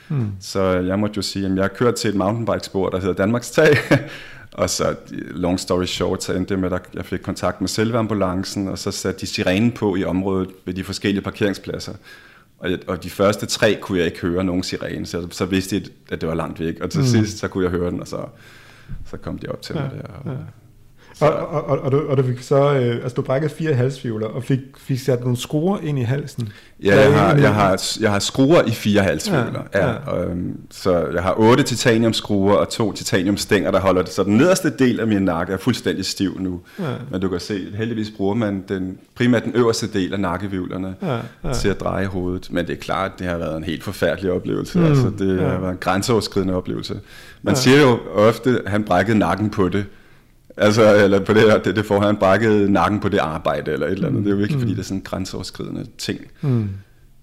Mm. 0.08 0.32
Så 0.40 0.62
jeg 0.62 0.98
måtte 0.98 1.16
jo 1.16 1.22
sige, 1.22 1.46
at 1.46 1.54
jeg 1.54 1.64
har 1.64 1.68
kørt 1.68 1.94
til 1.94 2.10
et 2.10 2.16
mountainbike-spor, 2.16 2.88
der 2.88 3.00
hedder 3.00 3.14
Danmarks 3.14 3.50
Tag, 3.50 3.76
og 4.52 4.70
så, 4.70 4.96
long 5.30 5.60
story 5.60 5.84
short, 5.84 6.24
så 6.24 6.32
endte 6.32 6.54
det 6.54 6.58
med, 6.62 6.72
at 6.72 6.82
jeg 6.94 7.04
fik 7.04 7.20
kontakt 7.20 7.60
med 7.60 7.68
selve 7.68 7.98
ambulancen, 7.98 8.68
og 8.68 8.78
så 8.78 8.90
satte 8.90 9.20
de 9.20 9.26
sirenen 9.26 9.72
på 9.72 9.96
i 9.96 10.04
området 10.04 10.48
ved 10.64 10.74
de 10.74 10.84
forskellige 10.84 11.22
parkeringspladser. 11.22 11.92
Og, 12.58 12.70
og 12.86 13.02
de 13.02 13.10
første 13.10 13.46
tre 13.46 13.78
kunne 13.80 13.98
jeg 13.98 14.06
ikke 14.06 14.20
høre 14.20 14.44
nogen 14.44 14.62
sirene, 14.62 15.06
så, 15.06 15.28
så 15.30 15.44
vidste 15.44 15.76
jeg, 15.76 15.84
at 16.10 16.20
det 16.20 16.28
var 16.28 16.34
langt 16.34 16.60
væk. 16.60 16.80
Og 16.80 16.90
til 16.90 17.00
mm. 17.00 17.06
sidst, 17.06 17.38
så 17.38 17.48
kunne 17.48 17.64
jeg 17.64 17.70
høre 17.70 17.90
den, 17.90 18.00
og 18.00 18.08
så, 18.08 18.24
så 19.06 19.16
kom 19.16 19.38
de 19.38 19.48
op 19.48 19.62
til 19.62 19.74
ja, 19.76 19.82
mig 19.82 19.90
der. 19.94 20.30
Og, 20.30 20.36
ja. 20.36 20.38
Og, 21.26 21.48
og, 21.48 21.64
og, 21.64 21.78
og, 21.78 21.92
du, 21.92 22.02
og 22.08 22.16
du 22.16 22.22
fik 22.22 22.42
så, 22.42 22.74
øh, 22.74 22.94
altså 22.94 23.14
du 23.14 23.22
brækkede 23.22 23.52
fire 23.54 23.74
halsfivler, 23.74 24.26
og 24.26 24.44
fik, 24.44 24.60
fik 24.76 24.98
sat 24.98 25.20
nogle 25.20 25.36
skruer 25.36 25.78
ind 25.82 25.98
i 25.98 26.02
halsen. 26.02 26.48
Ja, 26.84 27.00
jeg 27.00 27.20
har, 27.20 27.34
jeg 27.34 27.54
har, 27.54 27.82
jeg 28.00 28.10
har 28.10 28.18
skruer 28.18 28.62
i 28.62 28.70
fire 28.70 29.02
halsfivler. 29.02 29.62
Ja, 29.74 29.88
ja. 29.88 30.22
øhm, 30.22 30.56
så 30.70 31.06
jeg 31.14 31.22
har 31.22 31.34
otte 31.38 31.62
titaniumskruer 31.62 32.54
og 32.54 32.68
to 32.68 32.92
titaniumstænger, 32.92 33.70
der 33.70 33.80
holder 33.80 34.02
det. 34.02 34.12
Så 34.12 34.22
den 34.22 34.36
nederste 34.36 34.70
del 34.78 35.00
af 35.00 35.06
min 35.06 35.22
nakke 35.22 35.52
er 35.52 35.56
fuldstændig 35.56 36.04
stiv 36.04 36.40
nu. 36.40 36.60
Ja. 36.78 36.84
Men 37.10 37.20
du 37.20 37.28
kan 37.28 37.40
se, 37.40 37.66
heldigvis 37.76 38.10
bruger 38.16 38.34
man 38.34 38.64
den, 38.68 38.98
primært 39.14 39.44
den 39.44 39.52
øverste 39.54 39.92
del 39.92 40.12
af 40.12 40.20
nakkevivlerne 40.20 40.94
ja, 41.02 41.18
ja. 41.44 41.52
til 41.52 41.68
at 41.68 41.80
dreje 41.80 42.06
hovedet. 42.06 42.48
Men 42.50 42.66
det 42.66 42.72
er 42.72 42.80
klart, 42.80 43.12
at 43.14 43.18
det 43.18 43.26
har 43.26 43.38
været 43.38 43.56
en 43.56 43.64
helt 43.64 43.84
forfærdelig 43.84 44.32
oplevelse. 44.32 44.78
Mm, 44.78 44.84
altså, 44.84 45.10
det 45.18 45.36
ja. 45.36 45.48
har 45.48 45.60
været 45.60 45.72
en 45.72 45.78
grænseoverskridende 45.80 46.54
oplevelse. 46.54 47.00
Man 47.42 47.54
ja. 47.54 47.60
siger 47.60 47.80
jo 47.80 47.98
ofte, 48.14 48.60
at 48.64 48.70
han 48.70 48.84
brækkede 48.84 49.18
nakken 49.18 49.50
på 49.50 49.68
det. 49.68 49.84
Altså, 50.56 51.04
eller 51.04 51.24
på 51.24 51.32
det 51.32 51.42
her, 51.42 51.58
det, 51.58 51.76
det 51.76 51.84
får 51.84 52.00
han 52.00 52.16
brækket 52.16 52.70
nakken 52.70 53.00
på 53.00 53.08
det 53.08 53.18
arbejde, 53.18 53.72
eller 53.72 53.86
et 53.86 53.92
eller 53.92 54.08
andet. 54.08 54.20
Mm. 54.20 54.24
Det 54.24 54.30
er 54.30 54.34
jo 54.34 54.38
virkelig, 54.38 54.56
mm. 54.56 54.62
fordi 54.62 54.72
det 54.72 54.78
er 54.78 54.84
sådan 54.84 54.98
en 54.98 55.02
grænseoverskridende 55.04 55.86
ting. 55.98 56.20
Mm. 56.42 56.68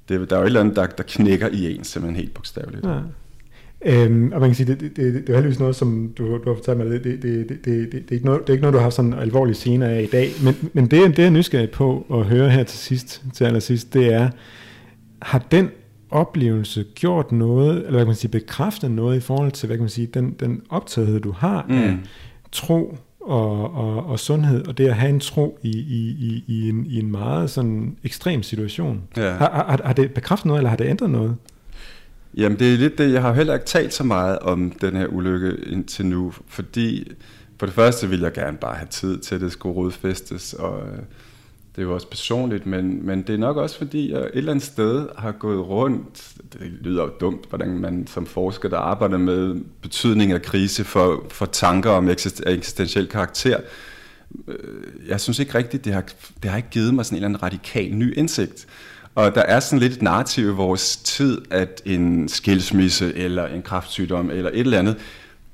Det, 0.10 0.30
der 0.30 0.36
er 0.36 0.40
jo 0.40 0.44
et 0.44 0.48
eller 0.48 0.60
andet, 0.60 0.76
der, 0.76 0.86
der 0.86 1.04
knækker 1.04 1.48
i 1.52 1.76
en, 1.76 1.84
simpelthen 1.84 2.16
helt 2.16 2.34
bogstaveligt. 2.34 2.86
Ja. 2.86 3.00
Øhm, 3.86 4.32
og 4.34 4.40
man 4.40 4.50
kan 4.50 4.56
sige, 4.56 4.68
det, 4.68 4.80
det, 4.80 4.96
det, 4.96 5.14
det 5.14 5.30
er 5.30 5.34
heldigvis 5.34 5.60
noget, 5.60 5.76
som 5.76 6.14
du, 6.18 6.38
du 6.38 6.50
har 6.50 6.56
fortalt 6.56 6.78
mig, 6.78 6.88
det, 6.88 7.04
det, 7.04 7.24
det, 7.24 7.50
det, 7.50 7.66
det, 7.66 7.92
det, 7.92 8.04
er 8.10 8.12
ikke 8.12 8.26
noget, 8.26 8.42
det 8.42 8.50
er 8.50 8.54
ikke 8.54 8.62
noget, 8.62 8.74
du 8.74 8.78
har 8.78 8.84
haft 8.84 8.96
sådan 8.96 9.14
alvorlige 9.14 9.56
scener 9.56 9.88
af 9.88 10.02
i 10.02 10.06
dag, 10.06 10.32
men, 10.44 10.70
men 10.74 10.88
det, 10.88 11.18
det 11.18 11.26
er 11.26 11.30
nysgerrig 11.30 11.70
på 11.70 12.06
at 12.14 12.26
høre 12.26 12.50
her 12.50 12.64
til 12.64 12.80
sidst, 12.80 13.24
til 13.34 13.46
allersidst, 13.46 13.94
det 13.94 14.14
er, 14.14 14.30
har 15.22 15.40
den 15.52 15.70
oplevelse 16.12 16.86
gjort 16.96 17.32
noget, 17.32 17.78
eller 17.78 17.92
hvad 17.92 18.00
kan 18.00 18.08
man 18.08 18.16
sige, 18.16 18.32
bekræftet 18.32 18.92
noget 18.92 19.18
i 19.18 19.20
forhold 19.20 19.52
til, 19.52 19.68
hvad 19.68 19.78
kan 19.78 19.84
man 19.84 19.90
sige, 19.90 20.08
den, 20.08 20.36
den 20.40 20.62
optagethed, 20.70 21.20
du 21.20 21.32
har 21.32 21.66
mm. 21.70 21.76
af 21.76 21.98
tro 22.52 22.98
og, 23.30 23.76
og, 23.76 24.06
og 24.06 24.20
sundhed, 24.20 24.68
og 24.68 24.78
det 24.78 24.88
at 24.88 24.96
have 24.96 25.10
en 25.10 25.20
tro 25.20 25.60
i, 25.64 25.70
i, 25.70 26.16
i, 26.20 26.44
i, 26.48 26.70
en, 26.70 26.86
i 26.86 27.00
en 27.00 27.12
meget 27.12 27.50
sådan 27.50 27.98
ekstrem 28.04 28.44
situation. 28.44 29.02
Ja. 29.18 29.32
Har, 29.32 29.52
har, 29.68 29.82
har 29.86 29.94
det 29.94 30.14
bekræftet 30.14 30.46
noget, 30.46 30.60
eller 30.60 30.70
har 30.70 30.78
det 30.78 30.88
ændret 30.88 31.10
noget? 31.10 31.36
Jamen 32.38 32.60
det 32.60 32.74
er 32.74 32.78
lidt 32.78 32.98
det, 32.98 33.14
jeg 33.14 33.22
har 33.22 33.34
heller 33.34 33.54
ikke 33.54 33.66
talt 33.66 33.94
så 33.94 34.04
meget 34.04 34.40
om 34.40 34.72
den 34.82 34.96
her 34.96 35.08
ulykke 35.08 35.58
indtil 35.68 36.06
nu, 36.06 36.34
fordi 36.48 37.12
for 37.60 37.66
det 37.66 37.76
første 37.76 38.10
vil 38.10 38.20
jeg 38.20 38.34
gerne 38.34 38.58
bare 38.58 38.76
have 38.76 38.88
tid 38.88 39.18
til, 39.18 39.36
at 39.36 39.42
det 39.42 39.52
skulle 39.52 39.76
rodfæstes, 39.76 40.54
og 40.54 40.82
øh, 40.82 40.98
det 41.76 41.82
er 41.82 41.82
jo 41.82 41.94
også 41.94 42.10
personligt, 42.10 42.66
men, 42.66 43.06
men 43.06 43.22
det 43.22 43.34
er 43.34 43.38
nok 43.38 43.58
også 43.58 43.78
fordi, 43.78 44.12
jeg 44.12 44.20
et 44.20 44.30
eller 44.34 44.52
andet 44.52 44.66
sted 44.66 45.08
har 45.18 45.32
gået 45.32 45.68
rundt, 45.68 46.34
det 46.54 46.62
lyder 46.82 47.04
jo 47.04 47.10
dumt, 47.22 47.50
hvordan 47.50 47.70
man 47.70 48.08
som 48.08 48.26
forsker, 48.26 48.70
der 48.70 48.78
arbejder 48.78 49.18
med 49.18 49.56
betydning 49.82 50.32
af 50.32 50.42
krise 50.42 50.84
for, 50.84 51.26
for 51.30 51.46
tanker 51.46 51.90
om 51.90 52.10
eksistentiel 52.10 53.08
karakter, 53.08 53.58
øh, 54.48 54.56
jeg 55.08 55.22
synes 55.22 55.40
ikke 55.40 55.58
rigtigt, 55.58 55.86
det 55.86 55.94
har, 55.94 56.04
det 56.44 56.52
har 56.52 56.58
ikke 56.58 56.70
givet 56.70 56.94
mig 56.94 57.06
sådan 57.06 57.16
en 57.16 57.18
eller 57.18 57.28
anden 57.28 57.44
radikal 57.44 57.96
ny 57.96 58.18
indsigt. 58.18 58.68
Og 59.16 59.36
der 59.36 59.42
er 59.42 59.60
sådan 59.60 59.80
lidt 59.80 59.94
et 59.94 60.02
narrativ 60.02 60.48
i 60.48 60.52
vores 60.52 60.98
tid, 60.98 61.42
at 61.50 61.82
en 61.86 62.30
skilsmisse 62.30 63.16
eller 63.16 63.48
en 63.48 63.62
kraftsygdom 63.62 64.30
eller 64.30 64.50
et 64.50 64.60
eller 64.60 64.80
andet, 64.80 64.98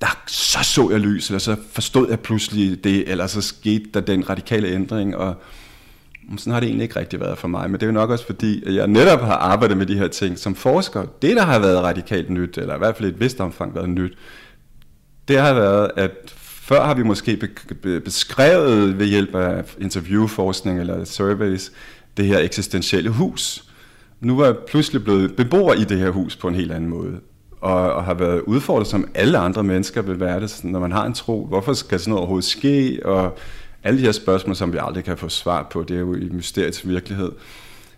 der 0.01 0.23
så 0.27 0.59
så 0.63 0.89
jeg 0.91 0.99
lys, 0.99 1.29
eller 1.29 1.39
så 1.39 1.55
forstod 1.71 2.09
jeg 2.09 2.19
pludselig 2.19 2.83
det, 2.83 3.09
eller 3.09 3.27
så 3.27 3.41
skete 3.41 3.85
der 3.93 3.99
den 3.99 4.29
radikale 4.29 4.67
ændring, 4.67 5.15
og 5.15 5.35
sådan 6.37 6.53
har 6.53 6.59
det 6.59 6.67
egentlig 6.67 6.83
ikke 6.83 6.99
rigtig 6.99 7.19
været 7.19 7.37
for 7.37 7.47
mig, 7.47 7.69
men 7.69 7.73
det 7.73 7.83
er 7.83 7.87
jo 7.87 7.93
nok 7.93 8.09
også 8.09 8.25
fordi, 8.25 8.63
at 8.65 8.75
jeg 8.75 8.87
netop 8.87 9.21
har 9.21 9.35
arbejdet 9.35 9.77
med 9.77 9.85
de 9.85 9.97
her 9.97 10.07
ting 10.07 10.39
som 10.39 10.55
forsker. 10.55 11.03
Det, 11.21 11.35
der 11.35 11.43
har 11.43 11.59
været 11.59 11.83
radikalt 11.83 12.29
nyt, 12.29 12.57
eller 12.57 12.75
i 12.75 12.77
hvert 12.77 12.97
fald 12.97 13.09
i 13.09 13.13
et 13.13 13.19
vist 13.19 13.41
omfang 13.41 13.75
været 13.75 13.89
nyt, 13.89 14.13
det 15.27 15.39
har 15.39 15.53
været, 15.53 15.91
at 15.95 16.11
før 16.37 16.85
har 16.85 16.93
vi 16.93 17.03
måske 17.03 17.49
beskrevet 17.83 18.99
ved 18.99 19.05
hjælp 19.05 19.35
af 19.35 19.75
interviewforskning 19.79 20.79
eller 20.79 21.03
surveys, 21.03 21.71
det 22.17 22.25
her 22.25 22.39
eksistentielle 22.39 23.09
hus. 23.09 23.63
Nu 24.19 24.39
er 24.39 24.45
jeg 24.45 24.55
pludselig 24.67 25.03
blevet 25.03 25.35
beboer 25.35 25.73
i 25.73 25.83
det 25.83 25.99
her 25.99 26.09
hus 26.09 26.35
på 26.35 26.47
en 26.47 26.55
helt 26.55 26.71
anden 26.71 26.89
måde, 26.89 27.19
og, 27.61 27.93
og 27.93 28.03
har 28.03 28.13
været 28.13 28.41
udfordret, 28.41 28.87
som 28.87 29.07
alle 29.15 29.37
andre 29.37 29.63
mennesker 29.63 30.01
vil 30.01 30.19
være 30.19 30.39
det, 30.39 30.59
når 30.63 30.79
man 30.79 30.91
har 30.91 31.05
en 31.05 31.13
tro. 31.13 31.45
Hvorfor 31.45 31.73
skal 31.73 31.99
sådan 31.99 32.09
noget 32.09 32.19
overhovedet 32.19 32.49
ske? 32.49 32.99
Og 33.05 33.37
alle 33.85 33.99
de 33.99 34.05
her 34.05 34.11
spørgsmål, 34.11 34.55
som 34.55 34.73
vi 34.73 34.77
aldrig 34.81 35.03
kan 35.03 35.17
få 35.17 35.29
svar 35.29 35.67
på, 35.71 35.83
det 35.83 35.95
er 35.95 35.99
jo 35.99 36.15
i 36.15 36.29
mysteriets 36.29 36.87
virkelighed. 36.87 37.31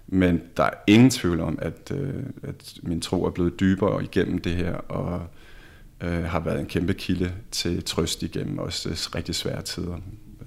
Men 0.07 0.41
der 0.57 0.63
er 0.63 0.73
ingen 0.87 1.09
tvivl 1.09 1.39
om, 1.39 1.59
at, 1.61 1.91
øh, 1.93 2.09
at 2.43 2.73
min 2.83 3.01
tro 3.01 3.25
er 3.25 3.29
blevet 3.29 3.59
dybere 3.59 4.03
igennem 4.03 4.37
det 4.37 4.51
her, 4.51 4.73
og 4.73 5.21
øh, 6.03 6.23
har 6.23 6.39
været 6.39 6.59
en 6.59 6.65
kæmpe 6.65 6.93
kilde 6.93 7.31
til 7.51 7.83
trøst 7.83 8.23
igennem 8.23 8.57
også 8.57 9.09
rigtig 9.15 9.35
svære 9.35 9.61
tider 9.61 9.95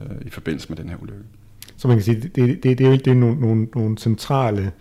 øh, 0.01 0.26
i 0.26 0.30
forbindelse 0.30 0.68
med 0.68 0.76
den 0.76 0.88
her 0.88 0.97
ulykke. 1.03 1.24
Så 1.76 1.88
man 1.88 1.97
kan 1.97 2.05
sige, 2.05 2.20
det, 2.20 2.36
det, 2.36 2.62
det, 2.62 2.78
det 2.78 2.86
er 2.86 2.91
jo 2.91 2.97
det 2.97 3.07
er 3.07 3.14
nogle, 3.14 3.41
nogle, 3.41 3.68
nogle 3.74 3.99
centrale 3.99 4.72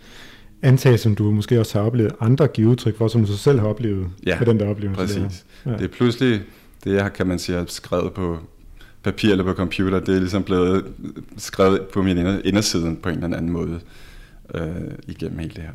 antagelser, 0.62 1.02
som 1.02 1.14
du 1.14 1.30
måske 1.30 1.60
også 1.60 1.78
har 1.78 1.86
oplevet 1.86 2.12
andre 2.20 2.48
give 2.48 2.68
udtryk 2.68 2.96
for, 2.96 3.08
som 3.08 3.24
du 3.24 3.36
selv 3.36 3.60
har 3.60 3.68
oplevet 3.68 4.10
ja, 4.26 4.38
med 4.38 4.46
den 4.46 4.60
der 4.60 4.68
oplevelse. 4.68 5.00
præcis. 5.00 5.46
Ja. 5.66 5.72
Det 5.72 5.82
er 5.82 5.88
pludselig, 5.88 6.40
det 6.84 6.94
jeg 6.94 7.12
kan 7.12 7.26
man 7.26 7.38
sige, 7.38 7.58
har 7.58 7.64
skrevet 7.68 8.12
på 8.12 8.38
papir 9.02 9.30
eller 9.30 9.44
på 9.44 9.52
computer, 9.52 10.00
det 10.00 10.16
er 10.16 10.20
ligesom 10.20 10.42
blevet 10.42 10.94
skrevet 11.36 11.80
på 11.92 12.02
min 12.02 12.18
indersiden 12.44 12.96
på 12.96 13.08
en 13.08 13.24
eller 13.24 13.36
anden 13.36 13.52
måde 13.52 13.80
øh, 14.54 14.70
igennem 15.08 15.38
hele 15.38 15.54
det 15.54 15.62
her. 15.62 15.72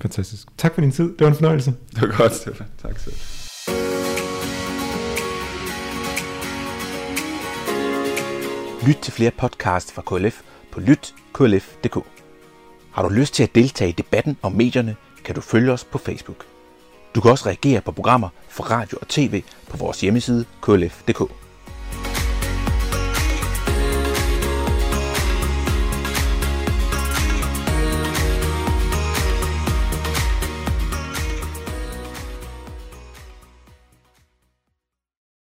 Fantastisk. 0.00 0.48
Tak 0.58 0.74
for 0.74 0.80
din 0.80 0.92
tid. 0.92 1.04
Det 1.04 1.20
var 1.20 1.28
en 1.28 1.34
fornøjelse. 1.34 1.74
Det 1.90 2.02
var 2.02 2.16
godt, 2.16 2.34
Stefan. 2.34 2.66
Tak 2.82 2.98
selv. 2.98 3.14
Lyt 8.86 8.96
til 8.96 9.12
flere 9.12 9.30
podcasts 9.38 9.92
fra 9.92 10.02
KLF 10.02 10.40
på 10.72 10.80
lytklf.dk. 10.80 11.98
Har 12.92 13.02
du 13.02 13.08
lyst 13.08 13.34
til 13.34 13.42
at 13.42 13.54
deltage 13.54 13.90
i 13.90 13.92
debatten 13.92 14.36
om 14.42 14.52
medierne, 14.52 14.96
kan 15.24 15.34
du 15.34 15.40
følge 15.40 15.72
os 15.72 15.84
på 15.84 15.98
Facebook. 15.98 16.51
Du 17.14 17.20
kan 17.20 17.30
også 17.30 17.46
reagere 17.46 17.80
på 17.80 17.92
programmer 17.92 18.28
fra 18.48 18.64
radio 18.64 18.98
og 19.00 19.08
tv 19.08 19.42
på 19.68 19.76
vores 19.76 20.00
hjemmeside 20.00 20.44
klf.dk. 20.62 21.41